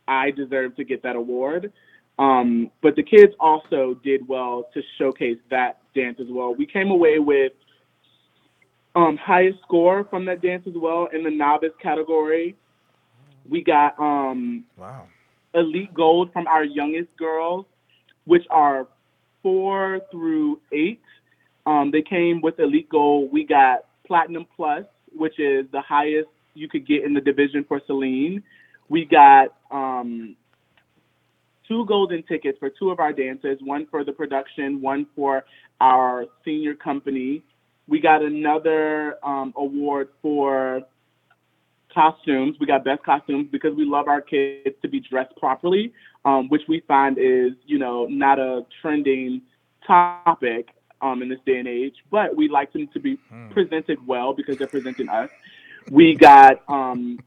I 0.07 0.31
deserved 0.31 0.77
to 0.77 0.83
get 0.83 1.03
that 1.03 1.15
award. 1.15 1.71
Um, 2.19 2.71
but 2.81 2.95
the 2.95 3.03
kids 3.03 3.33
also 3.39 3.99
did 4.03 4.27
well 4.27 4.67
to 4.73 4.81
showcase 4.97 5.37
that 5.51 5.79
dance 5.93 6.17
as 6.19 6.27
well. 6.29 6.53
We 6.55 6.65
came 6.65 6.89
away 6.89 7.19
with 7.19 7.53
um, 8.95 9.17
highest 9.17 9.59
score 9.61 10.05
from 10.09 10.25
that 10.25 10.41
dance 10.41 10.63
as 10.67 10.73
well 10.75 11.07
in 11.13 11.23
the 11.23 11.29
novice 11.29 11.73
category. 11.81 12.55
We 13.47 13.63
got 13.63 13.97
um, 13.99 14.65
Wow. 14.77 15.07
elite 15.53 15.93
gold 15.93 16.33
from 16.33 16.47
our 16.47 16.63
youngest 16.63 17.15
girls, 17.17 17.65
which 18.25 18.43
are 18.49 18.87
four 19.43 20.01
through 20.11 20.59
eight. 20.71 21.01
Um, 21.65 21.91
they 21.91 22.01
came 22.01 22.41
with 22.41 22.59
elite 22.59 22.89
gold. 22.89 23.31
We 23.31 23.43
got 23.45 23.85
platinum 24.05 24.45
plus, 24.55 24.85
which 25.15 25.39
is 25.39 25.65
the 25.71 25.81
highest 25.81 26.29
you 26.55 26.67
could 26.67 26.87
get 26.87 27.03
in 27.03 27.13
the 27.13 27.21
division 27.21 27.63
for 27.67 27.79
Celine. 27.85 28.41
We 28.89 29.05
got 29.05 29.53
um, 29.69 30.35
two 31.67 31.85
golden 31.85 32.23
tickets 32.23 32.57
for 32.59 32.69
two 32.69 32.89
of 32.91 32.99
our 32.99 33.11
dances, 33.13 33.57
one 33.61 33.85
for 33.87 34.03
the 34.03 34.11
production, 34.11 34.81
one 34.81 35.05
for 35.15 35.45
our 35.81 36.25
senior 36.45 36.73
company. 36.75 37.43
We 37.87 37.99
got 37.99 38.21
another 38.21 39.17
um, 39.23 39.53
award 39.55 40.09
for 40.21 40.81
costumes. 41.93 42.57
We 42.59 42.65
got 42.67 42.83
best 42.83 43.03
costumes 43.03 43.47
because 43.51 43.75
we 43.75 43.85
love 43.85 44.07
our 44.07 44.21
kids 44.21 44.75
to 44.81 44.87
be 44.87 44.99
dressed 44.99 45.35
properly, 45.37 45.93
um, 46.25 46.49
which 46.49 46.63
we 46.67 46.81
find 46.87 47.17
is, 47.17 47.53
you 47.65 47.79
know, 47.79 48.05
not 48.05 48.39
a 48.39 48.65
trending 48.81 49.41
topic 49.85 50.69
um, 51.01 51.21
in 51.21 51.29
this 51.29 51.39
day 51.45 51.57
and 51.59 51.67
age, 51.67 51.95
but 52.11 52.35
we 52.35 52.49
like 52.49 52.73
them 52.73 52.87
to 52.93 52.99
be 52.99 53.17
presented 53.51 54.05
well 54.05 54.33
because 54.33 54.57
they're 54.57 54.67
presenting 54.67 55.09
us. 55.09 55.29
We 55.89 56.15
got 56.15 56.61
um, 56.67 57.19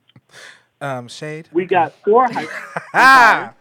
Um, 0.81 1.09
Shade? 1.09 1.49
we 1.53 1.65
got 1.65 1.93
four 2.05 2.29
high. 2.31 3.51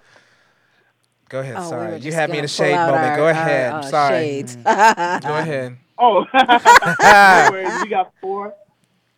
Go 1.29 1.39
ahead. 1.39 1.55
Oh, 1.57 1.69
sorry. 1.69 1.87
were 1.91 1.95
you 1.97 1.99
just 2.01 2.17
had 2.17 2.29
me 2.29 2.37
in 2.37 2.39
gonna 2.39 2.45
a 2.45 2.47
shade 2.47 2.75
moment. 2.75 2.97
our- 2.97 3.15
Go 3.15 3.23
our, 3.25 3.29
ahead. 3.29 3.73
uh, 3.73 3.81
sorry. 3.83 4.15
shades. 4.17 4.55
Go 4.63 4.63
ahead. 4.71 5.77
Oh, 6.01 6.23
no 6.33 7.79
we 7.83 7.89
got 7.89 8.13
four. 8.21 8.53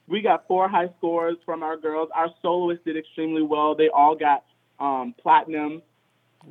We 0.08 0.21
got 0.24 0.47
four 0.47 0.67
high 0.67 0.89
scores 0.97 1.38
from 1.45 1.62
our 1.62 1.78
girls. 1.78 2.10
Our 2.15 2.30
soloists 2.41 2.84
did 2.84 2.97
extremely 2.97 3.43
well. 3.43 3.76
They 3.76 3.88
all 3.89 4.15
got 4.15 4.43
um, 4.80 5.13
platinum. 5.21 5.84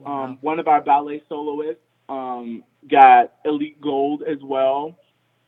Um, 0.07 0.39
one 0.41 0.61
of 0.61 0.69
our 0.69 0.81
ballet 0.83 1.21
soloists 1.29 1.83
um, 2.09 2.63
got 2.89 3.33
elite 3.45 3.81
gold 3.81 4.23
as 4.23 4.39
well, 4.41 4.97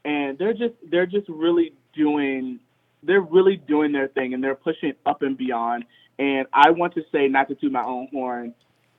and 0.04 0.36
they're 0.36 0.52
just 0.52 0.74
they're 0.90 1.06
just 1.06 1.28
really 1.28 1.74
doing 1.94 2.58
they're 3.04 3.20
really 3.20 3.56
doing 3.56 3.92
their 3.92 4.08
thing 4.08 4.34
and 4.34 4.42
they're 4.42 4.56
pushing 4.56 4.94
up 5.06 5.22
and 5.22 5.38
beyond. 5.38 5.84
And 6.18 6.48
I 6.52 6.70
want 6.70 6.94
to 6.94 7.02
say 7.12 7.28
not 7.28 7.48
to 7.48 7.54
toot 7.54 7.70
my 7.70 7.84
own 7.84 8.08
horn, 8.12 8.52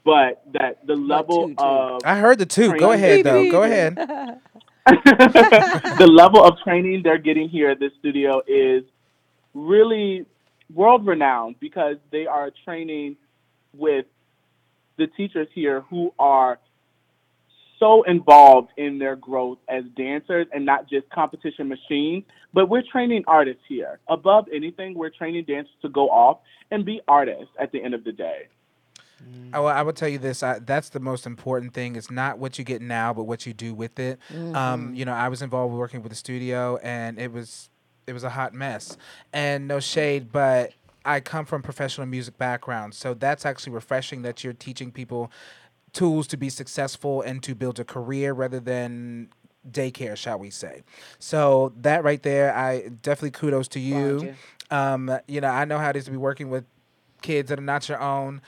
but 0.05 0.43
that 0.53 0.85
the 0.85 0.95
level 0.95 1.47
toot, 1.47 1.57
toot. 1.57 1.65
of 1.65 2.01
I 2.03 2.17
heard 2.17 2.39
the 2.39 2.45
two. 2.45 2.73
Go 2.73 2.89
Training. 2.89 2.93
ahead, 2.93 3.25
though. 3.25 3.51
Go 3.51 3.63
ahead. 3.63 3.95
the 4.85 6.09
level 6.11 6.43
of 6.43 6.55
training 6.63 7.01
they're 7.03 7.17
getting 7.17 7.47
here 7.47 7.69
at 7.69 7.79
this 7.79 7.91
studio 7.99 8.41
is 8.47 8.83
really 9.53 10.25
world 10.73 11.05
renowned 11.05 11.55
because 11.59 11.95
they 12.11 12.25
are 12.25 12.51
training 12.65 13.15
with 13.73 14.05
the 14.97 15.07
teachers 15.07 15.47
here 15.53 15.81
who 15.89 16.13
are 16.19 16.59
so 17.79 18.03
involved 18.03 18.69
in 18.77 18.97
their 18.97 19.15
growth 19.15 19.57
as 19.67 19.83
dancers 19.97 20.47
and 20.53 20.65
not 20.65 20.89
just 20.89 21.09
competition 21.09 21.67
machines. 21.67 22.23
But 22.53 22.69
we're 22.69 22.83
training 22.91 23.23
artists 23.27 23.63
here. 23.67 23.99
Above 24.07 24.45
anything, 24.53 24.95
we're 24.95 25.09
training 25.09 25.45
dancers 25.45 25.73
to 25.81 25.89
go 25.89 26.09
off 26.09 26.39
and 26.71 26.85
be 26.85 27.01
artists 27.07 27.51
at 27.59 27.71
the 27.71 27.83
end 27.83 27.93
of 27.93 28.03
the 28.03 28.11
day. 28.11 28.47
I 29.53 29.59
will, 29.59 29.67
I 29.67 29.81
will 29.83 29.93
tell 29.93 30.09
you 30.09 30.17
this. 30.17 30.41
I, 30.43 30.59
that's 30.59 30.89
the 30.89 30.99
most 30.99 31.25
important 31.25 31.73
thing. 31.73 31.95
It's 31.95 32.09
not 32.09 32.39
what 32.39 32.57
you 32.57 32.63
get 32.65 32.81
now, 32.81 33.13
but 33.13 33.23
what 33.23 33.45
you 33.45 33.53
do 33.53 33.73
with 33.73 33.99
it. 33.99 34.19
Um, 34.55 34.95
you 34.95 35.05
know, 35.05 35.13
I 35.13 35.29
was 35.29 35.41
involved 35.41 35.71
with 35.73 35.79
working 35.79 36.01
with 36.01 36.09
the 36.12 36.15
studio, 36.15 36.77
and 36.83 37.19
it 37.19 37.31
was 37.31 37.69
it 38.07 38.13
was 38.13 38.23
a 38.23 38.29
hot 38.29 38.53
mess. 38.53 38.97
And 39.31 39.67
no 39.67 39.79
shade, 39.79 40.31
but 40.31 40.73
I 41.05 41.19
come 41.19 41.45
from 41.45 41.62
professional 41.62 42.07
music 42.07 42.38
background, 42.38 42.93
so 42.95 43.13
that's 43.13 43.45
actually 43.45 43.73
refreshing 43.73 44.21
that 44.23 44.43
you're 44.43 44.53
teaching 44.53 44.91
people 44.91 45.31
tools 45.93 46.25
to 46.27 46.38
be 46.38 46.49
successful 46.49 47.21
and 47.21 47.43
to 47.43 47.53
build 47.53 47.79
a 47.79 47.83
career 47.83 48.33
rather 48.33 48.59
than 48.59 49.29
daycare, 49.69 50.17
shall 50.17 50.39
we 50.39 50.49
say. 50.49 50.81
So 51.19 51.71
that 51.81 52.03
right 52.03 52.21
there, 52.23 52.53
I 52.55 52.89
definitely 53.01 53.31
kudos 53.31 53.67
to 53.69 53.79
you. 53.79 54.19
Um, 54.71 55.19
you 55.27 55.39
know, 55.39 55.49
I 55.49 55.65
know 55.65 55.77
how 55.77 55.89
it 55.91 55.95
is 55.95 56.05
to 56.05 56.12
be 56.12 56.17
working 56.17 56.49
with 56.49 56.65
kids 57.21 57.49
that 57.49 57.59
are 57.59 57.62
not 57.62 57.88
your 57.88 58.01
own. 58.01 58.41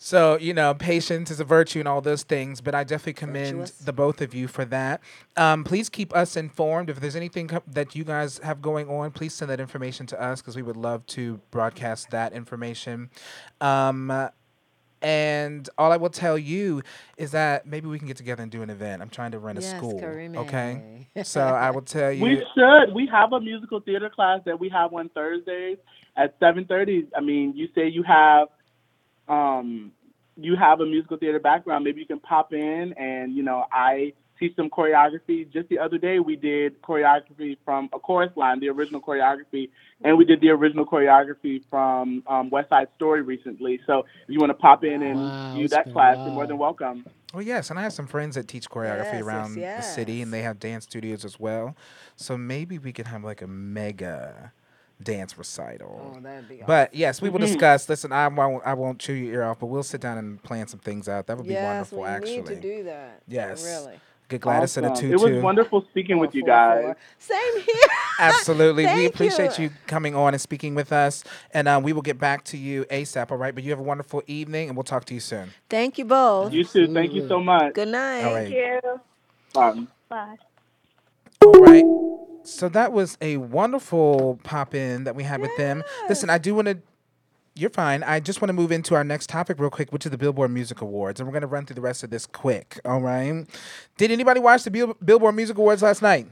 So, 0.00 0.38
you 0.38 0.54
know, 0.54 0.74
patience 0.74 1.28
is 1.28 1.40
a 1.40 1.44
virtue 1.44 1.80
and 1.80 1.88
all 1.88 2.00
those 2.00 2.22
things, 2.22 2.60
but 2.60 2.72
I 2.72 2.84
definitely 2.84 3.14
commend 3.14 3.58
Virtuous. 3.58 3.78
the 3.78 3.92
both 3.92 4.20
of 4.20 4.32
you 4.32 4.46
for 4.46 4.64
that. 4.66 5.00
Um, 5.36 5.64
please 5.64 5.88
keep 5.88 6.14
us 6.14 6.36
informed. 6.36 6.88
If 6.88 7.00
there's 7.00 7.16
anything 7.16 7.48
co- 7.48 7.64
that 7.66 7.96
you 7.96 8.04
guys 8.04 8.38
have 8.38 8.62
going 8.62 8.88
on, 8.88 9.10
please 9.10 9.34
send 9.34 9.50
that 9.50 9.58
information 9.58 10.06
to 10.06 10.22
us 10.22 10.40
because 10.40 10.54
we 10.54 10.62
would 10.62 10.76
love 10.76 11.04
to 11.06 11.40
broadcast 11.50 12.10
that 12.12 12.32
information. 12.32 13.10
Um, 13.60 14.30
and 15.02 15.68
all 15.78 15.92
I 15.92 15.96
will 15.96 16.10
tell 16.10 16.38
you 16.38 16.82
is 17.16 17.32
that 17.32 17.66
maybe 17.66 17.88
we 17.88 17.98
can 17.98 18.06
get 18.06 18.16
together 18.16 18.42
and 18.42 18.50
do 18.52 18.62
an 18.62 18.70
event. 18.70 19.02
I'm 19.02 19.10
trying 19.10 19.32
to 19.32 19.38
run 19.38 19.56
a 19.56 19.62
school. 19.62 20.00
Karime. 20.00 20.36
Okay. 20.36 21.08
so 21.24 21.40
I 21.40 21.70
will 21.70 21.82
tell 21.82 22.12
you. 22.12 22.22
We 22.22 22.42
should. 22.54 22.94
We 22.94 23.08
have 23.12 23.32
a 23.32 23.40
musical 23.40 23.80
theater 23.80 24.10
class 24.10 24.40
that 24.46 24.58
we 24.58 24.68
have 24.68 24.92
on 24.92 25.08
Thursdays 25.10 25.78
at 26.16 26.36
seven 26.40 26.64
thirty. 26.64 27.06
I 27.16 27.20
mean, 27.20 27.52
you 27.56 27.68
say 27.74 27.88
you 27.88 28.02
have, 28.04 28.48
um, 29.28 29.92
you 30.36 30.56
have 30.56 30.80
a 30.80 30.86
musical 30.86 31.16
theater 31.16 31.40
background. 31.40 31.84
Maybe 31.84 32.00
you 32.00 32.06
can 32.06 32.20
pop 32.20 32.52
in, 32.52 32.94
and 32.96 33.34
you 33.36 33.42
know, 33.42 33.64
I 33.72 34.12
teach 34.38 34.54
some 34.56 34.70
choreography. 34.70 35.52
Just 35.52 35.68
the 35.68 35.78
other 35.78 35.98
day, 35.98 36.20
we 36.20 36.36
did 36.36 36.80
choreography 36.82 37.56
from 37.64 37.88
a 37.92 37.98
chorus 37.98 38.30
line, 38.36 38.60
the 38.60 38.68
original 38.68 39.00
choreography, 39.00 39.70
and 40.04 40.16
we 40.16 40.24
did 40.24 40.40
the 40.40 40.50
original 40.50 40.86
choreography 40.86 41.62
from 41.68 42.22
um, 42.26 42.50
West 42.50 42.68
Side 42.68 42.88
Story 42.96 43.22
recently. 43.22 43.80
So 43.86 44.00
if 44.00 44.28
you 44.28 44.38
want 44.38 44.50
to 44.50 44.54
pop 44.54 44.84
in 44.84 45.02
and 45.02 45.18
Wow, 45.20 45.54
do 45.54 45.68
that 45.68 45.84
been 45.84 45.90
a 45.90 45.94
class, 45.94 46.16
you're 46.24 46.34
more 46.34 46.46
than 46.46 46.58
welcome. 46.58 47.04
Well, 47.34 47.42
yes, 47.42 47.68
and 47.70 47.78
I 47.78 47.82
have 47.82 47.92
some 47.92 48.06
friends 48.06 48.36
that 48.36 48.48
teach 48.48 48.70
choreography 48.70 49.12
Yes, 49.12 49.12
yes, 49.12 49.22
around 49.22 49.54
the 49.76 49.82
city, 49.82 50.22
and 50.22 50.32
they 50.32 50.42
have 50.42 50.58
dance 50.58 50.84
studios 50.84 51.24
as 51.24 51.38
well. 51.38 51.76
So 52.16 52.38
maybe 52.38 52.78
we 52.78 52.92
could 52.92 53.06
have 53.08 53.24
like 53.24 53.42
a 53.42 53.46
mega 53.46 54.52
dance 55.02 55.36
recital. 55.38 56.14
Oh, 56.16 56.20
that'd 56.20 56.48
be 56.48 56.62
But 56.66 56.94
yes, 56.94 57.22
we 57.22 57.28
will 57.28 57.38
discuss. 57.48 57.88
Listen, 57.88 58.12
I 58.12 58.28
won't, 58.28 58.64
I 58.66 58.74
won't 58.74 58.98
chew 58.98 59.12
your 59.12 59.34
ear 59.34 59.42
off, 59.44 59.58
but 59.60 59.66
we'll 59.66 59.82
sit 59.82 60.00
down 60.00 60.18
and 60.18 60.42
plan 60.42 60.66
some 60.68 60.80
things 60.80 61.08
out. 61.08 61.26
That 61.26 61.36
would 61.36 61.46
be 61.46 61.52
yes, 61.54 61.64
wonderful, 61.64 61.98
we 62.00 62.04
actually. 62.08 62.36
need 62.38 62.46
to 62.46 62.56
do 62.60 62.84
that. 62.84 63.22
Yes. 63.28 63.64
Really. 63.64 64.00
Get 64.28 64.42
Gladys 64.42 64.76
in 64.76 64.84
a 64.84 64.90
Awesome. 64.90 65.10
tutu. 65.10 65.26
It 65.26 65.34
was 65.34 65.42
wonderful 65.42 65.86
speaking 65.90 66.18
with 66.18 66.34
you 66.34 66.42
four, 66.42 66.48
guys. 66.48 66.82
four. 66.84 66.96
Same 67.18 67.62
here. 67.62 67.74
Absolutely. 68.18 68.84
we 68.84 69.06
appreciate 69.06 69.58
you. 69.58 69.64
you. 69.64 69.70
coming 69.86 70.14
on 70.14 70.34
and 70.34 70.40
speaking 70.40 70.74
with 70.74 70.92
us. 70.92 71.24
And 71.54 71.66
um, 71.66 71.82
we 71.82 71.94
will 71.94 72.02
get 72.02 72.18
back 72.18 72.44
to 72.46 72.58
you 72.58 72.84
ASAP, 72.90 73.30
all 73.30 73.38
right? 73.38 73.54
But 73.54 73.64
you 73.64 73.70
have 73.70 73.78
a 73.80 73.82
wonderful 73.82 74.22
evening, 74.26 74.68
and 74.68 74.76
we'll 74.76 74.84
talk 74.84 75.06
to 75.06 75.14
you 75.14 75.20
soon. 75.20 75.50
Thank 75.70 75.96
you 75.96 76.04
both. 76.04 76.52
You 76.52 76.62
too. 76.64 76.92
Thank 76.92 77.14
you 77.14 77.26
so 77.26 77.40
much. 77.40 77.72
Good 77.72 77.88
night. 77.88 78.24
All 78.24 78.34
right. 78.34 78.50
you. 78.50 78.80
Um, 79.58 79.88
Bye. 80.10 80.36
All 81.42 81.52
right. 81.52 82.24
So 82.48 82.68
that 82.70 82.92
was 82.92 83.18
a 83.20 83.36
wonderful 83.36 84.40
pop 84.42 84.74
in 84.74 85.04
that 85.04 85.14
we 85.14 85.22
had 85.22 85.40
with 85.40 85.56
them. 85.56 85.82
Listen, 86.08 86.30
I 86.30 86.38
do 86.38 86.54
want 86.54 86.68
to. 86.68 86.78
You're 87.54 87.70
fine. 87.70 88.04
I 88.04 88.20
just 88.20 88.40
want 88.40 88.50
to 88.50 88.52
move 88.52 88.70
into 88.70 88.94
our 88.94 89.02
next 89.02 89.28
topic 89.28 89.58
real 89.58 89.68
quick, 89.70 89.92
which 89.92 90.06
is 90.06 90.12
the 90.12 90.18
Billboard 90.18 90.50
Music 90.52 90.80
Awards, 90.80 91.18
and 91.18 91.26
we're 91.26 91.32
going 91.32 91.40
to 91.42 91.48
run 91.48 91.66
through 91.66 91.74
the 91.74 91.80
rest 91.80 92.04
of 92.04 92.10
this 92.10 92.24
quick. 92.24 92.80
All 92.84 93.00
right. 93.00 93.44
Did 93.96 94.12
anybody 94.12 94.38
watch 94.38 94.62
the 94.62 94.70
Bill- 94.70 94.96
Billboard 95.04 95.34
Music 95.34 95.58
Awards 95.58 95.82
last 95.82 96.00
night? 96.00 96.28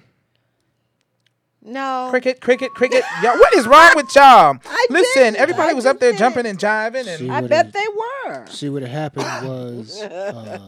No. 1.69 2.07
Cricket, 2.11 2.41
cricket, 2.41 2.71
cricket. 2.75 3.03
Y'all, 3.23 3.37
what 3.39 3.53
is 3.55 3.67
wrong 3.67 3.91
with 3.97 4.15
y'all? 4.15 4.57
I 4.65 4.87
Listen, 4.89 5.23
didn't. 5.25 5.37
everybody 5.37 5.71
I 5.71 5.75
was 5.75 5.85
up 5.85 5.99
there 5.99 6.11
didn't. 6.13 6.21
jumping 6.21 6.47
and 6.47 6.59
jiving, 6.59 7.07
and 7.09 7.19
See 7.19 7.29
I 7.29 7.41
bet 7.41 7.73
they 7.73 7.85
were. 8.25 8.47
See 8.47 8.69
what 8.69 8.83
happened 8.85 9.25
was 9.49 10.01
uh, 10.01 10.61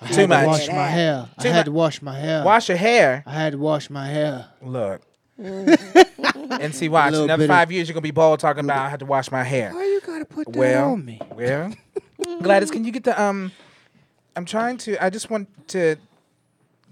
I 0.00 0.04
had 0.06 0.14
Too 0.14 0.22
to 0.22 0.28
much. 0.28 0.46
wash 0.46 0.68
my 0.68 0.86
hair. 0.86 1.28
I 1.38 1.42
had 1.48 1.56
mu- 1.66 1.72
to 1.72 1.72
wash 1.72 2.00
my 2.02 2.16
hair. 2.18 2.44
wash 2.44 2.68
your 2.68 2.78
hair. 2.78 3.24
I 3.26 3.32
had 3.32 3.52
to 3.52 3.58
wash 3.58 3.90
my 3.90 4.06
hair. 4.06 4.46
Look. 4.62 5.02
and 5.38 6.74
see, 6.74 6.88
watch. 6.88 7.08
Another 7.14 7.36
bit 7.36 7.44
of- 7.44 7.48
five 7.48 7.72
years, 7.72 7.88
you're 7.88 7.94
gonna 7.94 8.02
be 8.02 8.10
bald 8.12 8.40
talking 8.40 8.64
about 8.64 8.78
I 8.86 8.88
had 8.90 9.00
to 9.00 9.06
wash 9.06 9.30
my 9.30 9.42
hair. 9.42 9.72
Why 9.74 9.84
you 9.84 10.00
gotta 10.06 10.24
put 10.24 10.46
that 10.52 10.56
Well, 10.56 10.92
on 10.92 11.04
me? 11.04 11.20
well, 11.34 11.72
Gladys, 12.42 12.70
can 12.70 12.84
you 12.84 12.92
get 12.92 13.04
the 13.04 13.20
um? 13.20 13.52
I'm 14.36 14.44
trying 14.44 14.78
to. 14.78 15.02
I 15.04 15.10
just 15.10 15.30
want 15.30 15.48
to 15.68 15.96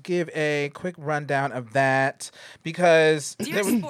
give 0.07 0.31
a 0.35 0.71
quick 0.73 0.95
rundown 0.97 1.53
of 1.53 1.75
that 1.75 2.31
because 2.63 3.37
there 3.39 3.65
was, 3.65 3.83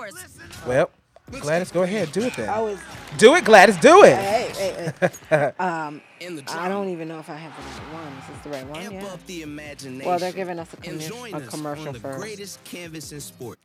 well, 0.67 0.91
Gladys, 1.31 1.71
go 1.71 1.83
ahead, 1.83 2.11
do 2.13 2.23
it 2.23 2.39
I 2.39 2.43
then. 2.43 2.63
was. 2.63 2.81
Do 3.19 3.35
it, 3.35 3.45
Gladys, 3.45 3.77
do 3.79 4.03
it. 4.05 4.17
Hey, 4.17 4.53
hey, 4.57 5.13
hey. 5.29 5.53
um, 5.61 6.01
I 6.49 6.69
don't 6.69 6.89
even 6.89 7.07
know 7.09 7.19
if 7.19 7.29
I 7.29 7.37
have 7.37 7.55
the 7.57 7.63
right 7.63 7.93
one. 7.93 8.13
Is 8.19 8.27
this 8.29 8.39
the 8.45 8.51
right 8.51 8.67
one? 8.67 8.93
Yeah. 8.93 9.17
the 9.27 9.43
imagination. 9.43 10.09
Well, 10.09 10.19
they're 10.19 10.33
giving 10.33 10.59
us 10.59 10.69
a, 10.73 10.89
and 10.89 11.01
commer- 11.01 11.45
a 11.45 11.47
commercial 11.47 11.89
on 11.89 11.95
the 11.95 12.01
first, 12.01 12.19
greatest 12.19 12.65
canvas 12.65 13.13
in 13.13 13.21
sport. 13.21 13.59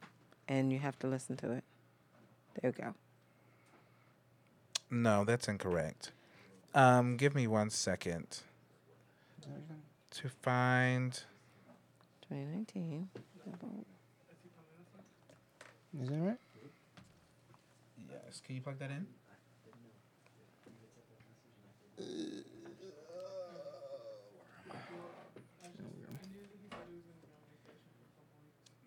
and 0.47 0.71
you 0.71 0.79
have 0.79 0.99
to 0.99 1.07
listen 1.07 1.37
to 1.37 1.51
it. 1.53 1.63
There 2.61 2.73
you 2.77 2.83
go. 2.83 2.93
No, 4.89 5.23
that's 5.23 5.47
incorrect. 5.47 6.11
Um, 6.75 7.15
give 7.15 7.33
me 7.33 7.47
one 7.47 7.69
second 7.69 8.39
to 10.11 10.29
find. 10.29 11.23
2019. 12.31 13.09
Is 16.01 16.07
that 16.07 16.15
right? 16.15 16.37
Yes, 18.09 18.41
can 18.45 18.55
you 18.55 18.61
plug 18.61 18.79
that 18.79 18.89
in? 18.89 19.05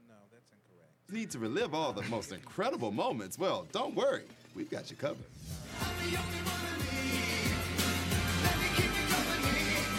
No, 0.09 0.15
that's 0.33 0.51
incorrect. 0.51 1.13
Need 1.13 1.31
to 1.33 1.39
relive 1.39 1.75
all 1.75 1.93
the 1.93 2.01
most 2.05 2.33
incredible 2.33 2.91
moments? 2.93 3.39
Well, 3.39 3.67
don't 3.73 3.95
worry. 3.95 4.25
We've 4.55 4.71
got 4.71 4.91
you 4.91 4.97
covered. 4.97 5.27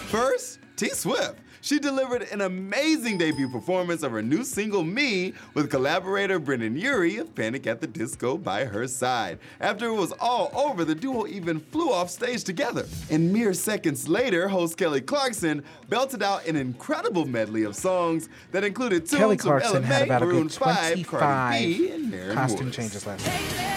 First, 0.09 0.57
T 0.77 0.89
Swift. 0.89 1.44
She 1.65 1.79
delivered 1.79 2.21
an 2.31 2.41
amazing 2.41 3.17
debut 3.17 3.49
performance 3.49 4.03
of 4.03 4.11
her 4.11 4.21
new 4.21 4.43
single 4.43 4.83
Me 4.83 5.33
with 5.55 5.71
collaborator 5.71 6.37
Brendon 6.37 6.77
Urie 6.77 7.17
of 7.17 7.33
Panic 7.33 7.65
at 7.65 7.81
the 7.81 7.87
Disco 7.87 8.37
by 8.37 8.65
her 8.65 8.87
side. 8.87 9.39
After 9.59 9.87
it 9.87 9.95
was 9.95 10.11
all 10.19 10.51
over, 10.53 10.85
the 10.85 10.93
duo 10.93 11.25
even 11.25 11.59
flew 11.59 11.91
off 11.91 12.11
stage 12.11 12.43
together. 12.43 12.85
And 13.09 13.33
mere 13.33 13.55
seconds 13.55 14.07
later, 14.07 14.47
host 14.47 14.77
Kelly 14.77 15.01
Clarkson 15.01 15.63
belted 15.89 16.21
out 16.21 16.45
an 16.45 16.55
incredible 16.55 17.25
medley 17.25 17.63
of 17.63 17.75
songs 17.75 18.29
that 18.51 18.63
included 18.63 19.07
tunes 19.07 19.19
Kelly 19.19 19.37
from 19.37 19.47
Clarkson 19.47 19.77
Ella 19.77 19.85
had 19.87 20.03
about 20.03 20.21
a 20.21 20.25
Maroon 20.27 20.43
good 20.43 20.51
5, 20.53 21.07
Cardi 21.07 21.77
B, 21.77 21.89
and 21.89 22.11
Maren 22.11 22.35
costume 22.35 22.65
Woods. 22.65 22.77
changes 22.77 23.07
last 23.07 23.25
night. 23.25 23.74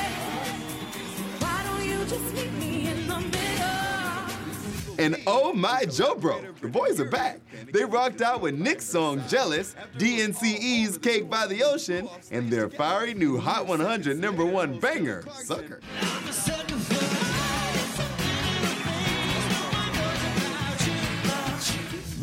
And 4.98 5.16
oh 5.28 5.52
my 5.52 5.84
Joe 5.84 6.16
Bro, 6.16 6.44
the 6.60 6.68
boys 6.68 6.98
are 6.98 7.04
back. 7.04 7.40
They 7.72 7.84
rocked 7.84 8.20
out 8.20 8.40
with 8.40 8.56
Nick's 8.56 8.84
song 8.84 9.22
Jealous, 9.28 9.76
DNCE's 9.96 10.98
Cake 10.98 11.30
by 11.30 11.46
the 11.46 11.62
Ocean, 11.62 12.08
and 12.32 12.50
their 12.50 12.68
fiery 12.68 13.14
new 13.14 13.38
Hot 13.38 13.66
100 13.66 14.18
number 14.18 14.44
one 14.44 14.80
banger, 14.80 15.24
Sucker. 15.32 15.80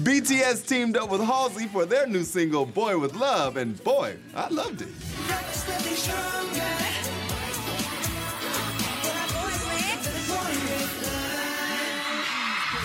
BTS 0.03 0.67
teamed 0.67 0.97
up 0.97 1.09
with 1.09 1.21
Halsey 1.21 1.67
for 1.67 1.85
their 1.85 2.05
new 2.05 2.23
single 2.23 2.65
Boy 2.65 2.99
with 2.99 3.15
Luv, 3.15 3.57
and 3.57 3.81
boy, 3.83 4.17
I 4.35 4.49
loved 4.49 4.81
it. 4.81 4.89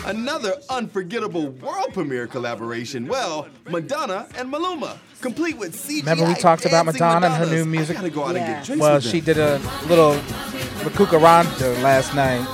Another 0.07 0.55
unforgettable 0.71 1.49
world 1.51 1.93
premiere 1.93 2.27
collaboration. 2.27 3.07
Well, 3.07 3.49
Madonna 3.69 4.27
and 4.37 4.53
Maluma, 4.53 4.97
complete 5.21 5.59
with 5.59 5.77
CGI. 5.77 6.01
Remember 6.01 6.25
we 6.27 6.35
talked 6.35 6.65
about 6.65 6.87
dancing 6.87 7.01
Madonna 7.05 7.27
and 7.27 7.35
her 7.37 7.47
new 7.47 7.65
music? 7.67 7.97
I 7.99 8.01
gotta 8.01 8.11
go 8.15 8.25
out 8.25 8.37
and 8.37 8.47
get 8.47 8.65
drinks 8.65 8.81
Well, 8.83 8.95
with 8.95 9.05
she 9.05 9.21
them. 9.21 9.35
did 9.35 9.39
a 9.39 9.59
little 9.89 10.15
Makukaranta 10.85 11.83
last 11.83 12.15
night. 12.15 12.47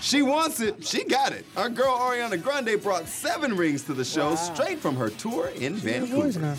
She 0.00 0.20
wants 0.22 0.60
it, 0.60 0.84
she 0.84 1.04
got 1.04 1.32
it. 1.32 1.46
Our 1.56 1.68
girl 1.70 1.96
Ariana 1.96 2.42
Grande 2.42 2.82
brought 2.82 3.06
seven 3.08 3.56
rings 3.56 3.84
to 3.84 3.94
the 3.94 4.04
show 4.04 4.34
straight 4.34 4.80
from 4.80 4.96
her 4.96 5.08
tour 5.10 5.48
in 5.54 5.74
Vancouver. 5.76 6.56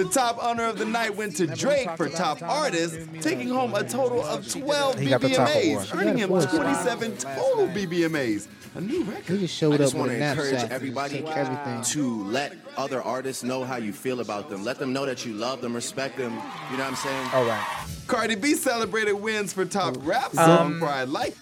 The 0.00 0.08
top 0.08 0.42
honor 0.42 0.64
of 0.64 0.78
the 0.78 0.86
night 0.86 1.14
went 1.14 1.36
to 1.36 1.46
Drake 1.46 1.90
for 1.98 2.08
top 2.08 2.40
artist, 2.40 2.98
taking 3.20 3.50
home 3.50 3.74
a 3.74 3.84
total 3.84 4.22
of 4.24 4.50
12 4.50 4.98
He 4.98 5.10
got 5.10 5.20
the 5.20 5.28
top 5.28 5.46
BBMAs, 5.50 5.94
earning 5.94 6.16
him 6.16 6.30
He 6.30 6.34
got 6.36 6.44
a 6.44 6.48
four 6.48 6.56
27 6.64 7.16
total 7.18 7.68
BBMAs. 7.68 8.48
A 8.76 8.80
new 8.80 9.02
record. 9.02 9.26
He 9.34 9.40
just 9.40 9.54
showed 9.54 9.74
I 9.74 9.76
showed 9.76 9.82
just 9.82 9.94
up 9.94 9.98
want 9.98 10.10
with 10.12 10.20
to 10.20 10.26
encourage 10.30 10.70
everybody 10.70 11.14
Take 11.16 11.36
everything. 11.36 11.82
to 11.82 12.24
let 12.24 12.56
other 12.78 13.02
artists 13.02 13.42
know 13.42 13.62
how 13.62 13.76
you 13.76 13.92
feel 13.92 14.20
about 14.20 14.48
them. 14.48 14.64
Let 14.64 14.78
them 14.78 14.94
know 14.94 15.04
that 15.04 15.26
you 15.26 15.34
love 15.34 15.60
them, 15.60 15.74
respect 15.74 16.16
them. 16.16 16.32
You 16.32 16.78
know 16.78 16.84
what 16.84 16.92
I'm 16.92 16.96
saying? 16.96 17.28
All 17.34 17.44
right. 17.44 17.84
Cardi 18.06 18.36
B 18.36 18.54
celebrated 18.54 19.12
wins 19.12 19.52
for 19.52 19.66
top 19.66 19.96
rap 20.00 20.30
Um, 20.38 20.46
song 20.46 20.78
for 20.78 20.86
I 20.86 21.04
Like. 21.04 21.36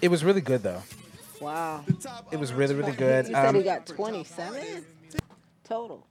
It 0.00 0.08
was 0.08 0.24
really 0.24 0.40
good 0.40 0.62
though. 0.62 0.82
Wow. 1.40 1.84
It 2.30 2.38
was 2.38 2.52
really 2.52 2.76
really 2.76 2.92
good. 2.92 3.26
You 3.26 3.34
said 3.34 3.46
Um, 3.46 3.56
he 3.56 3.64
got 3.64 3.86
27 3.86 4.84
total. 5.64 6.06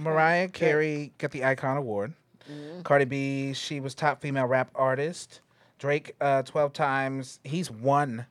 Mariah 0.00 0.48
Carey 0.48 1.12
got 1.18 1.30
the 1.30 1.44
Icon 1.44 1.76
Award. 1.76 2.14
Mm-hmm. 2.50 2.82
Cardi 2.82 3.04
B, 3.04 3.52
she 3.52 3.80
was 3.80 3.94
top 3.94 4.20
female 4.20 4.46
rap 4.46 4.70
artist. 4.74 5.40
Drake, 5.78 6.14
uh, 6.20 6.42
12 6.42 6.72
times. 6.72 7.40
He's 7.44 7.70
won 7.70 8.26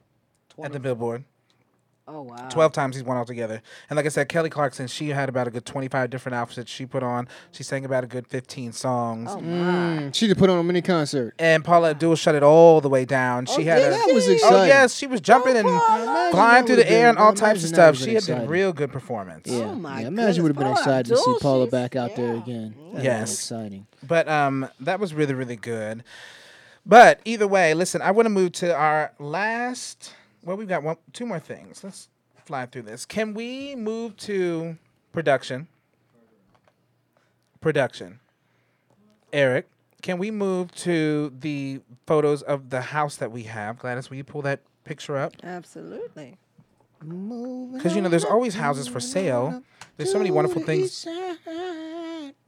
at 0.61 0.71
the 0.71 0.79
Billboard. 0.79 1.23
Oh 2.11 2.23
wow. 2.23 2.49
12 2.49 2.71
times 2.73 2.95
he's 2.95 3.03
won 3.03 3.17
altogether. 3.17 3.61
And 3.89 3.97
like 3.97 4.05
I 4.05 4.09
said, 4.09 4.27
Kelly 4.29 4.49
Clarkson, 4.49 4.87
she 4.87 5.09
had 5.09 5.29
about 5.29 5.47
a 5.47 5.51
good 5.51 5.63
25 5.65 6.09
different 6.09 6.35
outfits 6.35 6.71
she 6.71 6.85
put 6.87 7.03
on. 7.03 7.27
She 7.51 7.61
sang 7.61 7.85
about 7.85 8.03
a 8.03 8.07
good 8.07 8.25
15 8.25 8.71
songs. 8.71 9.29
Oh 9.31 9.39
my. 9.39 9.47
Mm, 9.47 10.15
she 10.15 10.25
just 10.27 10.39
put 10.39 10.49
on 10.49 10.57
a 10.57 10.63
mini 10.63 10.81
concert. 10.81 11.35
And 11.37 11.63
Paula 11.63 11.91
Abdul 11.91 12.15
shut 12.15 12.33
it 12.33 12.41
all 12.41 12.81
the 12.81 12.89
way 12.89 13.05
down. 13.05 13.45
She 13.45 13.63
had 13.63 13.79
did 13.79 13.87
a, 13.87 13.91
That 13.91 14.09
was 14.13 14.27
exciting. 14.27 14.57
Oh 14.57 14.63
yes, 14.63 14.95
she 14.95 15.05
was 15.05 15.21
jumping 15.21 15.55
and 15.55 15.67
Imagine 15.67 16.31
flying 16.31 16.65
through 16.65 16.77
the 16.77 16.81
would've 16.81 16.93
air 16.93 17.09
and 17.09 17.17
all 17.19 17.33
types 17.33 17.61
of 17.63 17.69
stuff. 17.69 17.95
She 17.95 18.05
been 18.05 18.13
had 18.15 18.23
been 18.25 18.33
exciting. 18.33 18.49
real 18.49 18.73
good 18.73 18.91
performance. 18.91 19.47
Yeah, 19.47 19.65
Oh 19.65 19.75
my 19.75 20.01
yeah. 20.01 20.07
Imagine 20.07 20.43
would 20.43 20.49
have 20.49 20.57
been 20.57 20.65
goodness. 20.65 20.79
excited 20.81 21.05
to 21.09 21.17
see 21.17 21.23
Paula 21.23 21.39
Paula 21.41 21.67
back 21.67 21.95
out 21.95 22.15
there 22.15 22.33
yeah. 22.33 22.41
again. 22.41 22.75
That'd 22.91 23.03
Yes. 23.03 23.33
exciting. 23.33 23.85
But 24.01 24.27
um, 24.27 24.67
that 24.79 24.99
was 24.99 25.13
really, 25.13 25.35
really 25.35 25.57
good. 25.57 26.03
But 26.85 27.19
either 27.25 27.47
way, 27.47 27.73
listen, 27.75 28.01
I 28.01 28.11
want 28.11 28.25
to 28.25 28.29
move 28.31 28.53
to 28.53 28.75
our 28.75 29.11
last. 29.19 30.13
Well, 30.43 30.57
we've 30.57 30.67
got 30.67 30.83
one, 30.83 30.97
two 31.13 31.25
more 31.25 31.39
things. 31.39 31.83
Let's 31.83 32.09
fly 32.45 32.65
through 32.65 32.83
this. 32.83 33.05
Can 33.05 33.33
we 33.33 33.75
move 33.75 34.15
to 34.17 34.77
production? 35.11 35.67
Production. 37.61 38.19
Eric, 39.33 39.67
can 40.01 40.17
we 40.17 40.31
move 40.31 40.71
to 40.75 41.33
the 41.39 41.81
photos 42.07 42.41
of 42.41 42.69
the 42.69 42.81
house 42.81 43.17
that 43.17 43.31
we 43.31 43.43
have? 43.43 43.77
Gladys, 43.79 44.09
will 44.09 44.17
you 44.17 44.23
pull 44.23 44.41
that 44.43 44.61
picture 44.85 45.17
up? 45.17 45.33
Absolutely. 45.43 46.37
Because 46.99 47.95
you 47.95 48.01
know, 48.01 48.09
there's 48.09 48.25
always 48.25 48.55
houses 48.55 48.87
for 48.87 48.99
sale. 48.99 49.61
There's 49.97 50.11
so 50.11 50.17
many 50.17 50.31
wonderful 50.31 50.61
things. 50.63 51.05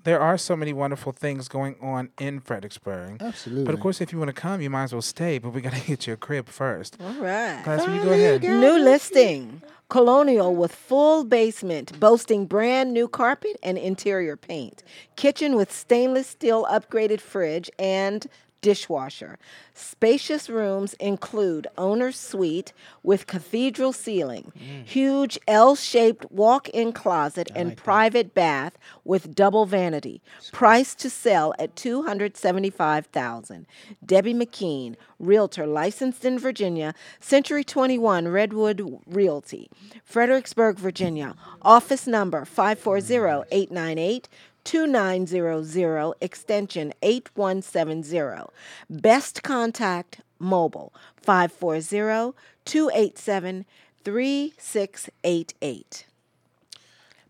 There 0.03 0.19
are 0.19 0.37
so 0.37 0.55
many 0.55 0.73
wonderful 0.73 1.11
things 1.11 1.47
going 1.47 1.75
on 1.81 2.09
in 2.19 2.39
Fredericksburg. 2.39 3.21
Absolutely. 3.21 3.65
But 3.65 3.73
of 3.75 3.79
course, 3.79 4.01
if 4.01 4.11
you 4.11 4.17
want 4.17 4.29
to 4.29 4.33
come, 4.33 4.61
you 4.61 4.69
might 4.69 4.83
as 4.83 4.93
well 4.93 5.01
stay. 5.01 5.37
But 5.37 5.51
we 5.51 5.61
gotta 5.61 5.79
get 5.81 6.07
you 6.07 6.13
a 6.13 6.17
crib 6.17 6.47
first. 6.47 6.97
All 6.99 7.13
right. 7.13 7.61
Gladys, 7.63 7.87
will 7.87 7.95
you 7.95 8.03
go 8.03 8.11
ahead? 8.11 8.41
New 8.43 8.79
listing. 8.79 9.61
Colonial 9.89 10.55
with 10.55 10.73
full 10.73 11.25
basement, 11.25 11.99
boasting 11.99 12.45
brand 12.45 12.93
new 12.93 13.09
carpet 13.09 13.57
and 13.61 13.77
interior 13.77 14.37
paint. 14.37 14.83
Kitchen 15.17 15.57
with 15.57 15.69
stainless 15.71 16.27
steel 16.27 16.65
upgraded 16.71 17.19
fridge 17.19 17.69
and 17.77 18.27
dishwasher. 18.61 19.37
Spacious 19.73 20.49
rooms 20.49 20.93
include 20.95 21.67
owner's 21.77 22.17
suite 22.17 22.73
with 23.03 23.27
cathedral 23.27 23.91
ceiling, 23.93 24.51
huge 24.85 25.39
L-shaped 25.47 26.31
walk-in 26.31 26.93
closet 26.93 27.49
and 27.55 27.75
private 27.75 28.33
bath 28.33 28.77
with 29.03 29.35
double 29.35 29.65
vanity. 29.65 30.21
Price 30.51 30.93
to 30.95 31.09
sell 31.09 31.53
at 31.59 31.75
275,000. 31.75 33.65
Debbie 34.05 34.33
McKean, 34.33 34.95
realtor 35.19 35.65
licensed 35.65 36.23
in 36.25 36.37
Virginia, 36.39 36.93
Century 37.19 37.63
21 37.63 38.27
Redwood 38.27 39.01
Realty, 39.07 39.69
Fredericksburg, 40.03 40.77
Virginia. 40.77 41.35
Office 41.61 42.05
number 42.07 42.45
540-898 42.45 44.25
2900 44.63 46.13
extension 46.21 46.93
8170. 47.01 48.51
Best 48.89 49.43
contact 49.43 50.21
mobile 50.39 50.93
540 51.17 52.37
287 52.65 53.65
3688. 54.03 56.05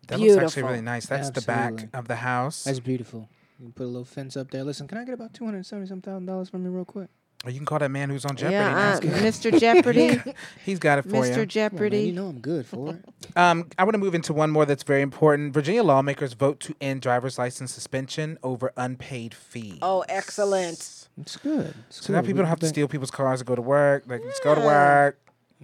That 0.08 0.20
looks 0.20 0.44
actually 0.44 0.64
really 0.64 0.82
nice. 0.82 1.06
That's 1.06 1.30
the 1.30 1.42
back 1.42 1.88
of 1.94 2.08
the 2.08 2.18
house. 2.18 2.64
That's 2.64 2.80
beautiful. 2.80 3.30
You 3.60 3.66
can 3.66 3.74
put 3.74 3.84
a 3.84 3.88
little 3.88 4.06
fence 4.06 4.36
up 4.36 4.52
there. 4.52 4.64
Listen, 4.64 4.88
can 4.88 4.98
I 4.98 5.06
get 5.06 5.14
about 5.14 5.34
two 5.34 5.46
hundred 5.46 5.66
seventy 5.66 5.88
some 5.88 6.02
thousand 6.02 6.26
dollars 6.26 6.50
from 6.50 6.66
you 6.66 6.72
real 6.72 6.86
quick? 6.86 7.10
Or 7.44 7.50
you 7.50 7.58
can 7.58 7.66
call 7.66 7.80
that 7.80 7.90
man 7.90 8.10
who's 8.12 8.24
on 8.24 8.36
Jeopardy. 8.36 8.54
Yeah, 8.54 8.94
uh. 8.98 9.20
Mr. 9.24 9.58
Jeopardy. 9.60 10.22
He's 10.66 10.78
got 10.78 11.00
it 11.00 11.04
for 11.04 11.10
Mr. 11.10 11.14
you. 11.14 11.18
Come 11.18 11.32
on, 11.32 11.36
man, 11.38 11.48
Jeopardy. 11.48 12.00
you 12.02 12.12
know 12.14 12.28
I'm 12.28 12.40
good 12.40 12.68
for 12.68 12.90
it. 12.94 13.38
Um, 13.38 13.68
I 13.80 13.84
want 13.84 13.96
to 13.96 13.98
move 13.98 14.14
into 14.14 14.32
one 14.32 14.52
more 14.52 14.66
that's 14.66 14.84
very 14.84 15.02
important. 15.02 15.52
Virginia 15.54 15.82
lawmakers 15.84 16.34
vote 16.34 16.60
to 16.62 16.76
end 16.80 17.02
driver's 17.02 17.40
license 17.40 17.74
suspension 17.74 18.38
over 18.44 18.72
unpaid 18.78 19.34
fees. 19.34 19.80
Oh, 19.82 20.06
excellent. 20.08 21.08
It's 21.20 21.36
good. 21.38 21.74
It's 21.88 22.06
So 22.06 22.14
now 22.14 22.22
people 22.22 22.34
We 22.34 22.38
don't 22.40 22.48
have 22.50 22.60
to 22.60 22.68
steal 22.68 22.88
people's 22.88 23.12
cars 23.12 23.40
to 23.40 23.46
go 23.46 23.56
to 23.56 23.62
work. 23.62 24.06
They 24.06 24.20
can 24.20 24.28
just 24.30 24.44
go 24.44 24.54
to 24.54 24.62
work. 24.62 25.18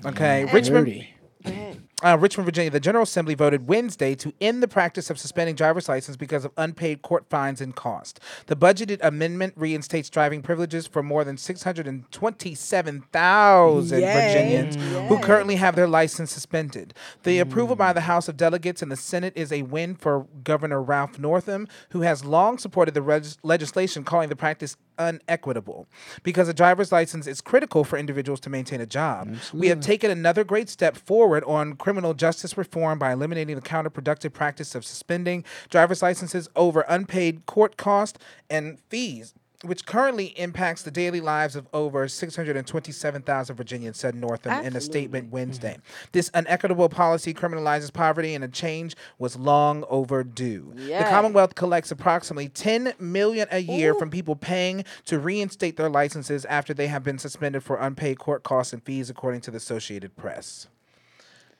Okay, 0.05 0.45
Mm, 0.47 0.53
Richmond. 0.53 0.86
Dirty. 0.88 1.09
Uh, 2.04 2.16
Richmond, 2.16 2.45
Virginia, 2.45 2.70
the 2.70 2.80
General 2.80 3.06
Assembly 3.06 3.34
voted 3.34 3.68
Wednesday 3.68 4.14
to 4.14 4.32
end 4.39 4.62
the 4.62 4.68
practice 4.68 5.10
of 5.10 5.18
suspending 5.18 5.56
driver's 5.56 5.89
license 5.89 6.16
because 6.16 6.45
of 6.45 6.52
unpaid 6.56 7.02
court 7.02 7.26
fines 7.28 7.60
and 7.60 7.76
cost. 7.76 8.20
The 8.45 8.56
budgeted 8.56 9.00
amendment 9.02 9.54
reinstates 9.56 10.08
driving 10.08 10.43
privileges 10.43 10.86
for 10.86 11.02
more 11.02 11.24
than 11.24 11.38
627,000 11.38 14.00
Yay. 14.00 14.14
Virginians 14.14 14.76
who 15.10 15.18
currently 15.20 15.56
have 15.56 15.76
their 15.76 15.88
license 15.88 16.32
suspended. 16.32 16.93
The 17.24 17.39
approval 17.39 17.76
by 17.76 17.93
the 17.93 18.02
House 18.02 18.28
of 18.28 18.38
Delegates 18.38 18.84
and 18.84 18.91
the 18.91 18.95
Senate 18.95 19.34
is 19.36 19.52
a 19.52 19.64
win 19.64 19.95
for 19.95 20.28
Governor 20.43 20.84
Ralph 20.84 21.18
Northam, 21.18 21.68
who 21.89 22.02
has 22.02 22.24
long 22.24 22.60
supported 22.60 22.93
the 22.93 23.02
regis- 23.02 23.39
legislation 23.41 24.04
calling 24.04 24.30
the 24.30 24.36
practice 24.36 24.78
unequitable. 24.98 25.88
Because 26.24 26.48
a 26.48 26.54
driver's 26.54 26.91
license 26.91 27.28
is 27.28 27.41
critical 27.41 27.84
for 27.84 27.98
individuals 27.98 28.39
to 28.41 28.50
maintain 28.50 28.82
a 28.82 28.86
job. 28.86 29.36
We 29.54 29.68
have 29.68 29.80
taken 29.80 30.12
another 30.12 30.43
great 30.43 30.70
step 30.70 30.98
forward 30.98 31.43
on 31.45 31.74
criminal 31.76 32.14
justice 32.14 32.58
reform 32.58 33.00
by 33.00 33.12
eliminating 33.14 33.56
the 33.56 33.62
counterproductive 33.62 34.34
practice 34.34 34.76
of 34.76 34.86
suspending 34.86 35.43
driver's 35.70 36.02
licenses 36.02 36.50
over 36.56 36.82
unpaid 36.88 37.45
court 37.45 37.78
costs 37.78 38.20
and 38.50 38.80
fees. 38.89 39.34
Which 39.64 39.88
currently 39.88 40.28
impacts 40.39 40.84
the 40.84 40.91
daily 40.91 41.20
lives 41.20 41.55
of 41.55 41.68
over 41.74 42.08
627,000 42.08 43.55
Virginians, 43.55 43.97
said 43.97 44.14
Northam 44.14 44.64
in 44.64 44.76
a 44.76 44.82
statement 44.82 45.26
mm-hmm. 45.26 45.34
Wednesday. 45.34 45.78
This 46.12 46.30
unequitable 46.34 46.89
policy 46.89 47.34
criminalizes 47.34 47.91
poverty, 47.91 48.36
and 48.36 48.43
a 48.43 48.47
change 48.47 48.95
was 49.18 49.36
long 49.36 49.84
overdue. 49.89 50.74
The 50.76 51.05
Commonwealth 51.10 51.55
collects 51.55 51.89
approximately 51.89 52.49
10 52.49 52.93
million 52.99 53.47
a 53.51 53.60
year 53.60 53.95
from 53.95 54.12
people 54.12 54.36
paying 54.36 54.86
to 55.05 55.18
reinstate 55.18 55.76
their 55.76 55.89
licenses 55.89 56.45
after 56.45 56.74
they 56.74 56.88
have 56.88 57.03
been 57.03 57.18
suspended 57.18 57.64
for 57.64 57.78
unpaid 57.78 58.20
court 58.20 58.43
costs 58.43 58.74
and 58.74 58.84
fees, 58.84 59.10
according 59.10 59.41
to 59.41 59.51
the 59.51 59.58
Associated 59.58 60.16
Press. 60.16 60.68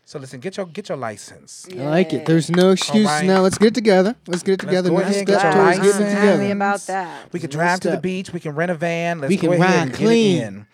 So 0.08 0.20
listen, 0.20 0.39
get 0.39 0.55
your 0.55 0.66
get 0.68 0.88
your 0.88 0.97
license. 0.97 1.68
I 1.70 1.76
like 1.84 2.14
it. 2.14 2.26
There's 2.26 2.49
no 2.49 2.72
excuse 2.72 3.05
right. 3.05 3.26
now. 3.26 3.41
Let's 3.41 3.58
get 3.58 3.68
it 3.68 3.76
together. 3.76 4.16
Let's 4.26 4.41
get 4.41 4.53
it 4.53 4.60
together. 4.62 4.89
go 4.89 4.95
Next 4.99 5.08
ahead 5.10 5.18
and 5.18 5.28
get 5.28 5.39
step 5.41 5.53
your 5.53 5.64
towards 5.64 5.78
getting 5.80 5.89
it 5.89 5.93
license. 6.05 6.14
Tell 6.14 6.24
me 6.24 6.32
together. 6.38 6.51
about 6.53 6.80
that. 6.88 7.34
We 7.34 7.39
can 7.41 7.47
Next 7.49 7.55
drive 7.55 7.80
to 7.82 7.91
the 7.91 7.97
beach. 7.99 8.32
We 8.32 8.39
can 8.39 8.55
rent 8.55 8.72
a 8.72 8.76
van. 8.76 9.20
Let's 9.20 9.30
We 9.30 9.36
go 9.36 9.49
can 9.51 9.62
ahead 9.62 9.76
ride 9.76 9.82
and 9.88 9.93
clean. 9.93 10.38
get 10.38 10.43
it 10.43 10.47
in. 10.47 10.68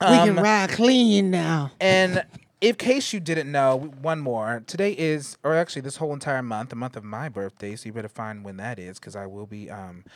We 0.00 0.06
can 0.06 0.38
Um, 0.38 0.44
ride 0.44 0.70
clean 0.70 1.30
now. 1.30 1.72
And 1.78 2.24
in 2.62 2.74
case 2.76 3.12
you 3.12 3.20
didn't 3.20 3.52
know, 3.52 3.92
one 4.00 4.20
more. 4.20 4.62
Today 4.66 4.92
is, 4.92 5.36
or 5.44 5.54
actually 5.54 5.82
this 5.82 5.96
whole 5.96 6.14
entire 6.14 6.40
month, 6.40 6.70
the 6.70 6.76
month 6.76 6.96
of 6.96 7.04
my 7.04 7.28
birthday. 7.28 7.76
So 7.76 7.84
you 7.86 7.92
better 7.92 8.08
find 8.08 8.46
when 8.46 8.56
that 8.56 8.78
is, 8.78 8.98
because 8.98 9.14
I 9.14 9.26
will 9.26 9.44
be 9.46 9.68
um, 9.70 10.06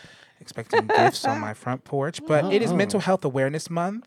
expecting 0.40 0.86
gifts 0.96 1.26
on 1.26 1.38
my 1.38 1.52
front 1.52 1.84
porch. 1.84 2.20
But 2.26 2.50
it 2.50 2.62
is 2.62 2.72
Oh. 2.72 2.76
Mental 2.76 3.00
Health 3.00 3.26
Awareness 3.26 3.68
Month. 3.68 4.06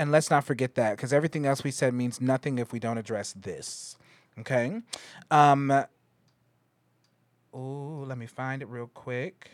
And 0.00 0.10
let's 0.10 0.30
not 0.30 0.44
forget 0.44 0.76
that, 0.76 0.96
because 0.96 1.12
everything 1.12 1.44
else 1.44 1.62
we 1.62 1.70
said 1.70 1.92
means 1.92 2.22
nothing 2.22 2.56
if 2.56 2.72
we 2.72 2.78
don't 2.78 2.96
address 2.96 3.34
this. 3.34 3.98
Okay? 4.38 4.80
Um, 5.30 5.70
oh, 7.52 8.04
let 8.06 8.16
me 8.16 8.24
find 8.24 8.62
it 8.62 8.68
real 8.68 8.86
quick. 8.86 9.50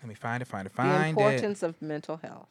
Let 0.00 0.08
me 0.08 0.14
find 0.14 0.40
it, 0.40 0.46
find 0.46 0.64
it, 0.66 0.72
find 0.72 0.88
it. 0.90 0.98
The 0.98 1.08
importance 1.26 1.62
of 1.62 1.80
mental 1.82 2.16
health. 2.16 2.48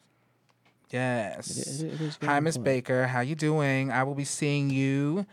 Yes. 0.91 1.79
It- 1.81 1.93
it 1.93 2.01
is 2.01 2.17
very 2.17 2.33
Hi, 2.33 2.39
Miss. 2.39 2.57
Baker. 2.59 3.07
How 3.07 3.21
you 3.21 3.33
doing? 3.33 3.91
I 3.91 4.03
will 4.03 4.13
be 4.13 4.23
seeing 4.23 4.69
you 4.69 5.25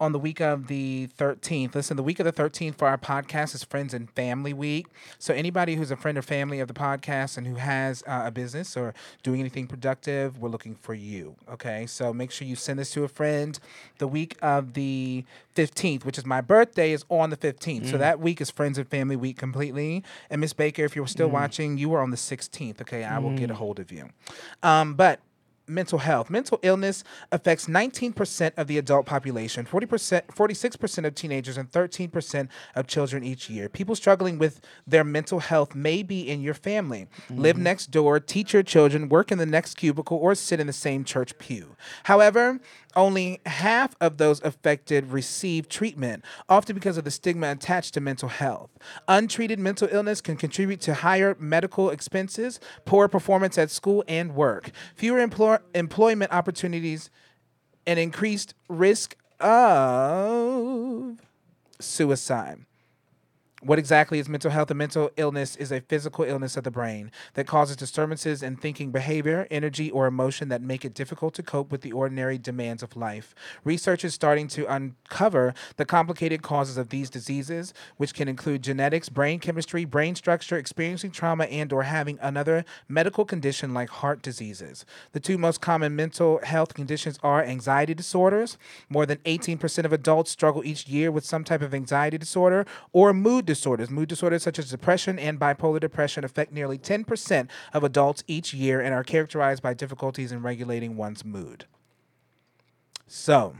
on 0.00 0.12
the 0.12 0.18
week 0.18 0.40
of 0.40 0.66
the 0.66 1.08
13th. 1.18 1.74
Listen, 1.74 1.96
the 1.96 2.02
week 2.02 2.18
of 2.18 2.24
the 2.24 2.32
13th 2.32 2.74
for 2.76 2.88
our 2.88 2.98
podcast 2.98 3.54
is 3.54 3.62
Friends 3.62 3.94
and 3.94 4.10
Family 4.10 4.52
Week. 4.52 4.86
So 5.18 5.32
anybody 5.32 5.76
who's 5.76 5.90
a 5.92 5.96
friend 5.96 6.18
or 6.18 6.22
family 6.22 6.58
of 6.60 6.66
the 6.68 6.74
podcast 6.74 7.38
and 7.38 7.46
who 7.46 7.54
has 7.54 8.02
uh, 8.06 8.22
a 8.26 8.30
business 8.30 8.76
or 8.76 8.92
doing 9.22 9.38
anything 9.40 9.66
productive, 9.68 10.38
we're 10.38 10.48
looking 10.48 10.74
for 10.74 10.94
you. 10.94 11.36
Okay, 11.50 11.86
so 11.86 12.12
make 12.12 12.30
sure 12.32 12.46
you 12.46 12.56
send 12.56 12.78
this 12.78 12.90
to 12.92 13.04
a 13.04 13.08
friend. 13.08 13.58
The 13.98 14.08
week 14.08 14.36
of 14.42 14.74
the 14.74 15.24
15th, 15.54 16.04
which 16.04 16.18
is 16.18 16.26
my 16.26 16.40
birthday, 16.40 16.90
is 16.92 17.04
on 17.08 17.30
the 17.30 17.36
15th. 17.36 17.86
So 17.86 17.96
Mm. 17.96 18.00
that 18.00 18.18
week 18.20 18.40
is 18.40 18.50
Friends 18.50 18.78
and 18.78 18.88
Family 18.88 19.16
Week 19.16 19.36
completely. 19.38 20.02
And 20.28 20.40
Miss 20.40 20.52
Baker, 20.52 20.84
if 20.84 20.96
you're 20.96 21.06
still 21.06 21.28
Mm. 21.28 21.32
watching, 21.32 21.78
you 21.78 21.88
were 21.88 22.00
on 22.00 22.10
the 22.10 22.16
16th. 22.16 22.80
Okay, 22.80 23.04
I 23.04 23.18
will 23.20 23.36
get 23.36 23.50
a 23.50 23.54
Mm. 23.54 23.58
hold 23.58 23.78
of 23.78 23.92
you. 23.92 24.10
Um, 24.62 24.94
but 24.94 25.20
mental 25.66 25.98
health. 25.98 26.30
Mental 26.30 26.58
illness 26.62 27.04
affects 27.32 27.66
19% 27.66 28.52
of 28.56 28.66
the 28.66 28.78
adult 28.78 29.06
population, 29.06 29.64
40%, 29.64 30.26
46% 30.26 31.06
of 31.06 31.14
teenagers, 31.14 31.56
and 31.56 31.70
13% 31.70 32.48
of 32.74 32.86
children 32.86 33.24
each 33.24 33.48
year. 33.48 33.68
People 33.68 33.94
struggling 33.94 34.38
with 34.38 34.60
their 34.86 35.04
mental 35.04 35.40
health 35.40 35.74
may 35.74 36.02
be 36.02 36.28
in 36.28 36.40
your 36.40 36.54
family, 36.54 37.06
live 37.30 37.56
mm-hmm. 37.56 37.64
next 37.64 37.90
door, 37.90 38.20
teach 38.20 38.52
your 38.52 38.62
children, 38.62 39.08
work 39.08 39.32
in 39.32 39.38
the 39.38 39.46
next 39.46 39.76
cubicle, 39.76 40.18
or 40.18 40.34
sit 40.34 40.60
in 40.60 40.66
the 40.66 40.72
same 40.72 41.04
church 41.04 41.36
pew. 41.38 41.76
However, 42.04 42.60
only 42.96 43.40
half 43.46 43.96
of 44.00 44.18
those 44.18 44.42
affected 44.42 45.10
receive 45.12 45.68
treatment, 45.68 46.24
often 46.48 46.74
because 46.74 46.96
of 46.96 47.04
the 47.04 47.10
stigma 47.10 47.50
attached 47.50 47.94
to 47.94 48.00
mental 48.00 48.28
health. 48.28 48.70
Untreated 49.08 49.58
mental 49.58 49.88
illness 49.90 50.20
can 50.20 50.36
contribute 50.36 50.80
to 50.82 50.94
higher 50.94 51.36
medical 51.38 51.90
expenses, 51.90 52.60
poor 52.84 53.08
performance 53.08 53.58
at 53.58 53.70
school 53.70 54.04
and 54.08 54.34
work, 54.34 54.70
fewer 54.94 55.18
employ- 55.18 55.58
employment 55.74 56.32
opportunities, 56.32 57.10
and 57.86 57.98
increased 57.98 58.54
risk 58.68 59.16
of 59.40 61.18
suicide. 61.80 62.64
What 63.64 63.78
exactly 63.78 64.18
is 64.18 64.28
mental 64.28 64.50
health? 64.50 64.70
A 64.70 64.74
mental 64.74 65.10
illness 65.16 65.56
is 65.56 65.72
a 65.72 65.80
physical 65.80 66.22
illness 66.26 66.58
of 66.58 66.64
the 66.64 66.70
brain 66.70 67.10
that 67.32 67.46
causes 67.46 67.76
disturbances 67.76 68.42
in 68.42 68.58
thinking 68.58 68.90
behavior, 68.90 69.46
energy, 69.50 69.90
or 69.90 70.06
emotion 70.06 70.50
that 70.50 70.60
make 70.60 70.84
it 70.84 70.92
difficult 70.92 71.32
to 71.32 71.42
cope 71.42 71.72
with 71.72 71.80
the 71.80 71.90
ordinary 71.90 72.36
demands 72.36 72.82
of 72.82 72.94
life. 72.94 73.34
Research 73.64 74.04
is 74.04 74.12
starting 74.12 74.48
to 74.48 74.70
uncover 74.70 75.54
the 75.76 75.86
complicated 75.86 76.42
causes 76.42 76.76
of 76.76 76.90
these 76.90 77.08
diseases, 77.08 77.72
which 77.96 78.12
can 78.12 78.28
include 78.28 78.60
genetics, 78.60 79.08
brain 79.08 79.40
chemistry, 79.40 79.86
brain 79.86 80.14
structure, 80.14 80.58
experiencing 80.58 81.10
trauma, 81.10 81.44
and 81.44 81.72
or 81.72 81.84
having 81.84 82.18
another 82.20 82.66
medical 82.86 83.24
condition 83.24 83.72
like 83.72 83.88
heart 83.88 84.20
diseases. 84.20 84.84
The 85.12 85.20
two 85.20 85.38
most 85.38 85.62
common 85.62 85.96
mental 85.96 86.38
health 86.42 86.74
conditions 86.74 87.18
are 87.22 87.42
anxiety 87.42 87.94
disorders. 87.94 88.58
More 88.90 89.06
than 89.06 89.16
18% 89.20 89.86
of 89.86 89.92
adults 89.94 90.30
struggle 90.30 90.62
each 90.66 90.86
year 90.86 91.10
with 91.10 91.24
some 91.24 91.44
type 91.44 91.62
of 91.62 91.72
anxiety 91.72 92.18
disorder 92.18 92.66
or 92.92 93.14
mood 93.14 93.53
disorders. 93.54 93.90
Mood 93.90 94.08
disorders 94.08 94.42
such 94.42 94.58
as 94.58 94.70
depression 94.70 95.18
and 95.18 95.38
bipolar 95.38 95.80
depression 95.80 96.24
affect 96.24 96.52
nearly 96.52 96.78
10% 96.78 97.48
of 97.72 97.84
adults 97.84 98.24
each 98.26 98.52
year 98.52 98.80
and 98.80 98.94
are 98.94 99.04
characterized 99.04 99.62
by 99.62 99.74
difficulties 99.74 100.32
in 100.32 100.42
regulating 100.42 100.96
one's 100.96 101.24
mood. 101.24 101.66
So, 103.06 103.54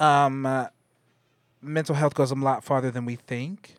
um, 0.00 0.44
uh, 0.44 0.66
mental 1.62 1.94
health 1.94 2.14
goes 2.14 2.30
a 2.30 2.34
lot 2.34 2.64
farther 2.64 2.90
than 2.90 3.04
we 3.04 3.16
think. 3.16 3.76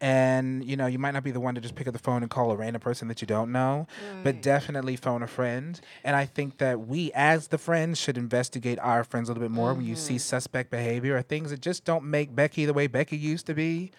And 0.00 0.62
you 0.64 0.76
know, 0.76 0.86
you 0.86 0.98
might 0.98 1.12
not 1.12 1.24
be 1.24 1.30
the 1.30 1.40
one 1.40 1.54
to 1.54 1.60
just 1.60 1.74
pick 1.74 1.86
up 1.86 1.94
the 1.94 1.98
phone 1.98 2.22
and 2.22 2.30
call 2.30 2.50
a 2.50 2.56
random 2.56 2.80
person 2.80 3.08
that 3.08 3.22
you 3.22 3.26
don't 3.26 3.50
know, 3.50 3.86
but 4.22 4.42
definitely 4.42 4.96
phone 4.96 5.22
a 5.22 5.26
friend. 5.26 5.80
And 6.04 6.14
I 6.14 6.26
think 6.26 6.58
that 6.58 6.86
we, 6.86 7.12
as 7.14 7.48
the 7.48 7.58
friends, 7.58 7.98
should 7.98 8.18
investigate 8.18 8.78
our 8.80 9.04
friends 9.04 9.28
a 9.28 9.32
little 9.32 9.48
bit 9.48 9.54
more 9.54 9.72
when 9.72 9.86
you 9.86 9.96
see 9.96 10.18
suspect 10.18 10.70
behavior 10.70 11.16
or 11.16 11.22
things 11.22 11.50
that 11.50 11.60
just 11.60 11.84
don't 11.84 12.04
make 12.04 12.34
Becky 12.34 12.66
the 12.66 12.74
way 12.74 12.86
Becky 12.86 13.16
used 13.16 13.46
to 13.46 13.54
be. 13.54 13.90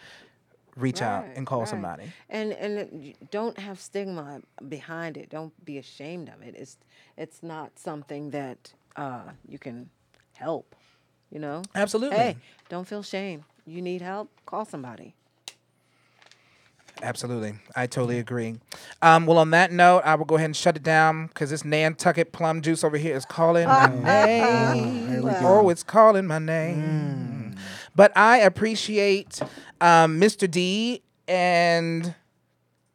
Reach 0.76 1.02
out 1.02 1.26
and 1.36 1.48
call 1.48 1.62
right. 1.62 1.68
somebody. 1.68 2.04
And 2.30 2.54
and 2.54 3.16
don't 3.32 3.58
have 3.58 3.80
stigma 3.80 4.42
behind 4.70 5.18
it. 5.18 5.30
Don't 5.30 5.54
be 5.66 5.80
ashamed 5.80 6.30
of 6.30 6.44
it. 6.44 6.54
It's 6.56 6.78
it's 7.18 7.42
not 7.42 7.80
something 7.80 8.30
that 8.30 8.74
uh, 8.96 9.24
you 9.48 9.58
can 9.58 9.90
help. 10.36 10.76
You 11.32 11.40
know. 11.40 11.64
Absolutely. 11.74 12.18
Hey, 12.18 12.38
don't 12.70 12.88
feel 12.88 13.02
shame. 13.02 13.44
You 13.66 13.82
need 13.82 14.04
help. 14.04 14.30
Call 14.46 14.66
somebody. 14.66 15.16
Absolutely. 17.02 17.56
I 17.76 17.88
totally 17.88 18.20
agree. 18.20 18.56
Um, 19.02 19.26
well, 19.26 19.38
on 19.38 19.52
that 19.52 19.72
note, 19.72 20.02
I 20.04 20.16
will 20.16 20.26
go 20.26 20.36
ahead 20.36 20.46
and 20.46 20.56
shut 20.56 20.76
it 20.76 20.84
down 20.84 21.28
because 21.28 21.50
this 21.50 21.64
Nantucket 21.64 22.32
plum 22.32 22.62
juice 22.62 22.84
over 22.84 22.98
here 22.98 23.16
is 23.16 23.26
calling 23.26 23.68
my 23.68 23.88
name. 23.88 25.30
Oh, 25.42 25.70
it's 25.70 25.84
calling 25.84 26.26
my 26.28 26.40
name. 26.40 27.56
But 27.96 28.16
I 28.16 28.40
appreciate 28.40 29.42
um, 29.82 30.20
Mr. 30.20 30.50
D 30.50 31.02
and 31.28 32.14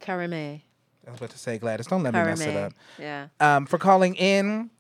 Karame. 0.01 0.63
I 1.07 1.11
was 1.11 1.19
about 1.19 1.31
to 1.31 1.39
say 1.39 1.59
Gladys. 1.59 1.87
Don't 1.87 2.03
let 2.03 2.15
me 2.15 2.23
mess 2.23 2.41
it 2.41 2.57
up. 2.57 2.73
Yeah. 2.99 3.29
Um, 3.41 3.67
for 3.67 3.79
calling 3.79 4.15
in. 4.15 4.71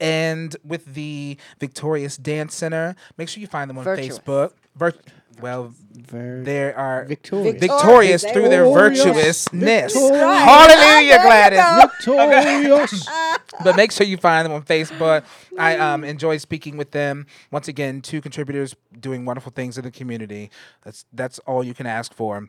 And 0.00 0.56
with 0.64 0.94
the 0.94 1.36
Victorious 1.60 2.16
Dance 2.16 2.54
Center, 2.54 2.96
make 3.18 3.28
sure 3.28 3.40
you 3.40 3.46
find 3.46 3.68
them 3.70 3.78
on 3.78 3.84
Virtuous. 3.84 4.18
Facebook. 4.18 4.52
Vir- 4.74 4.94
well, 5.40 5.74
they 5.92 6.72
are 6.72 7.04
Victorious. 7.04 7.60
victorious 7.60 8.24
through 8.24 8.48
their 8.48 8.64
virtuousness. 8.64 9.48
Victorious. 9.48 9.94
Hallelujah, 9.94 11.22
Gladys. 11.22 11.90
Victorious. 11.98 13.08
but 13.64 13.76
make 13.76 13.92
sure 13.92 14.06
you 14.06 14.16
find 14.16 14.44
them 14.44 14.52
on 14.52 14.62
Facebook. 14.62 15.24
I 15.58 15.76
um, 15.76 16.04
enjoy 16.04 16.36
speaking 16.38 16.76
with 16.76 16.90
them. 16.90 17.26
Once 17.50 17.68
again, 17.68 18.00
two 18.00 18.20
contributors 18.20 18.74
doing 18.98 19.24
wonderful 19.24 19.52
things 19.52 19.78
in 19.78 19.84
the 19.84 19.90
community. 19.90 20.50
That's 20.84 21.04
that's 21.12 21.38
all 21.40 21.64
you 21.64 21.74
can 21.74 21.86
ask 21.86 22.12
for. 22.14 22.48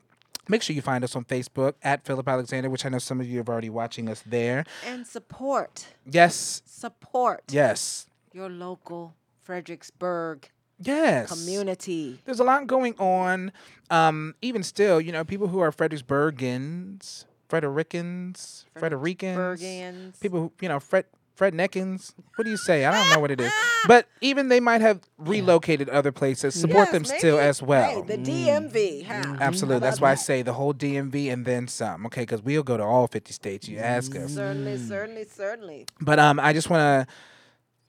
Make 0.50 0.62
sure 0.62 0.76
you 0.76 0.82
find 0.82 1.04
us 1.06 1.16
on 1.16 1.24
Facebook 1.24 1.76
at 1.84 2.06
Philip 2.06 2.28
Alexander, 2.28 2.70
which 2.70 2.86
I 2.86 2.90
know 2.90 2.98
some 2.98 3.22
of 3.22 3.28
you 3.28 3.40
are 3.40 3.48
already 3.48 3.70
watching 3.70 4.10
us 4.10 4.22
there. 4.26 4.66
And 4.86 5.08
support. 5.08 5.88
Yes, 6.06 6.62
Support. 6.66 7.44
yes, 7.50 8.08
Your 8.34 8.50
local 8.50 9.16
Fredericksburg 9.42 10.50
yes. 10.80 11.30
community. 11.30 12.20
There's 12.26 12.40
a 12.40 12.44
lot 12.44 12.68
going 12.68 12.96
on. 13.00 13.52
Um, 13.90 14.36
even 14.42 14.64
still, 14.64 15.00
you 15.00 15.12
know, 15.12 15.24
people 15.24 15.48
who 15.48 15.60
are 15.60 15.72
Fredericksburgians, 15.72 17.26
Fredericans, 17.48 18.66
Fredericans, 18.78 20.18
people 20.20 20.40
who, 20.40 20.52
you 20.62 20.70
know, 20.70 20.80
Fred 20.80 21.06
Fred 21.36 21.54
Neckins. 21.54 22.14
What 22.36 22.46
do 22.46 22.52
you 22.52 22.58
say? 22.58 22.86
I 22.86 22.92
don't 22.92 23.10
know 23.10 23.20
what 23.20 23.32
it 23.32 23.42
is. 23.42 23.52
But 23.88 24.08
even 24.22 24.50
they 24.50 24.60
might 24.60 24.82
have 24.82 25.02
relocated 25.18 25.90
other 25.90 26.12
places. 26.12 26.54
Support 26.54 26.86
Yes, 26.86 26.92
them 26.92 27.06
still 27.06 27.40
as 27.40 27.62
well. 27.62 28.04
Hey, 28.04 28.16
the 28.16 28.18
DMV. 28.18 29.06
Huh? 29.06 29.38
Absolutely. 29.40 29.80
That's 29.80 30.00
why 30.00 30.12
I 30.12 30.16
say 30.16 30.42
the 30.42 30.54
whole 30.54 30.74
DMV 30.74 31.34
and 31.34 31.46
then 31.46 31.68
some. 31.68 32.06
Okay, 32.06 32.22
because 32.22 32.42
we'll 32.44 32.64
go 32.64 32.78
to 32.78 32.84
all 32.84 33.08
50 33.08 33.34
states. 33.34 33.68
You 33.68 33.80
ask 33.80 34.16
us. 34.16 34.36
Certainly, 34.36 34.78
certainly, 34.78 35.26
certainly. 35.26 35.86
But 36.00 36.20
um, 36.20 36.40
I 36.40 36.54
just 36.54 36.70
want 36.70 37.08
to 37.08 37.14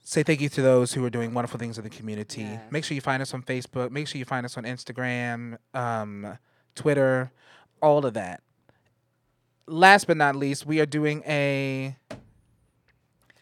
say 0.05 0.21
thank 0.21 0.39
you 0.39 0.49
to 0.49 0.61
those 0.61 0.93
who 0.93 1.03
are 1.03 1.09
doing 1.09 1.33
wonderful 1.33 1.59
things 1.59 1.77
in 1.77 1.83
the 1.83 1.89
community. 1.89 2.47
Make 2.69 2.85
sure 2.85 2.95
you 2.95 3.01
find 3.01 3.21
us 3.21 3.33
on 3.33 3.41
Facebook. 3.41 3.91
Make 3.91 4.07
sure 4.07 4.19
you 4.19 4.25
find 4.25 4.45
us 4.45 4.55
on 4.55 4.63
Instagram, 4.63 5.57
um, 5.73 6.37
Twitter, 6.75 7.31
all 7.81 8.05
of 8.05 8.13
that. 8.13 8.41
Last 9.67 10.05
but 10.05 10.15
not 10.15 10.35
least, 10.35 10.65
we 10.65 10.79
are 10.79 10.85
doing 10.85 11.23
a 11.25 11.97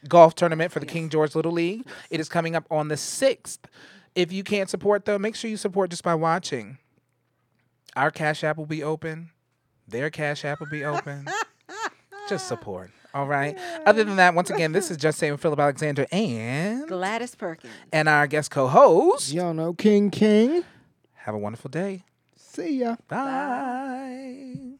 golf 0.07 0.35
tournament 0.35 0.71
for 0.71 0.79
the 0.79 0.85
King 0.85 1.09
George 1.09 1.35
Little 1.35 1.51
League. 1.51 1.85
It 2.09 2.21
is 2.21 2.29
coming 2.29 2.55
up 2.55 2.65
on 2.71 2.87
the 2.87 2.95
6th. 2.95 3.59
If 4.15 4.31
you 4.31 4.43
can't 4.43 4.69
support, 4.69 5.03
though, 5.03 5.19
make 5.19 5.35
sure 5.35 5.49
you 5.49 5.57
support 5.57 5.89
just 5.89 6.03
by 6.03 6.15
watching. 6.15 6.77
Our 7.95 8.09
Cash 8.09 8.43
App 8.43 8.57
will 8.57 8.65
be 8.65 8.83
open. 8.83 9.31
Their 9.85 10.09
Cash 10.09 10.45
App 10.45 10.61
will 10.61 10.67
be 10.67 10.85
open. 10.85 11.27
just 12.29 12.47
support. 12.47 12.91
All 13.13 13.27
right. 13.27 13.57
Other 13.85 14.03
than 14.03 14.15
that, 14.15 14.33
once 14.33 14.49
again, 14.49 14.71
this 14.71 14.89
is 14.89 14.97
just 14.97 15.19
saying 15.19 15.37
Philip 15.37 15.59
Alexander 15.59 16.07
and 16.11 16.87
Gladys 16.87 17.35
Perkins. 17.35 17.71
and 17.91 18.09
our 18.09 18.25
guest 18.27 18.49
co-host. 18.51 19.31
Y'all 19.31 19.53
know 19.53 19.73
King 19.73 20.09
King. 20.09 20.63
Have 21.13 21.35
a 21.35 21.37
wonderful 21.37 21.69
day. 21.69 22.03
See 22.35 22.79
ya. 22.79 22.95
Bye. 23.07 24.72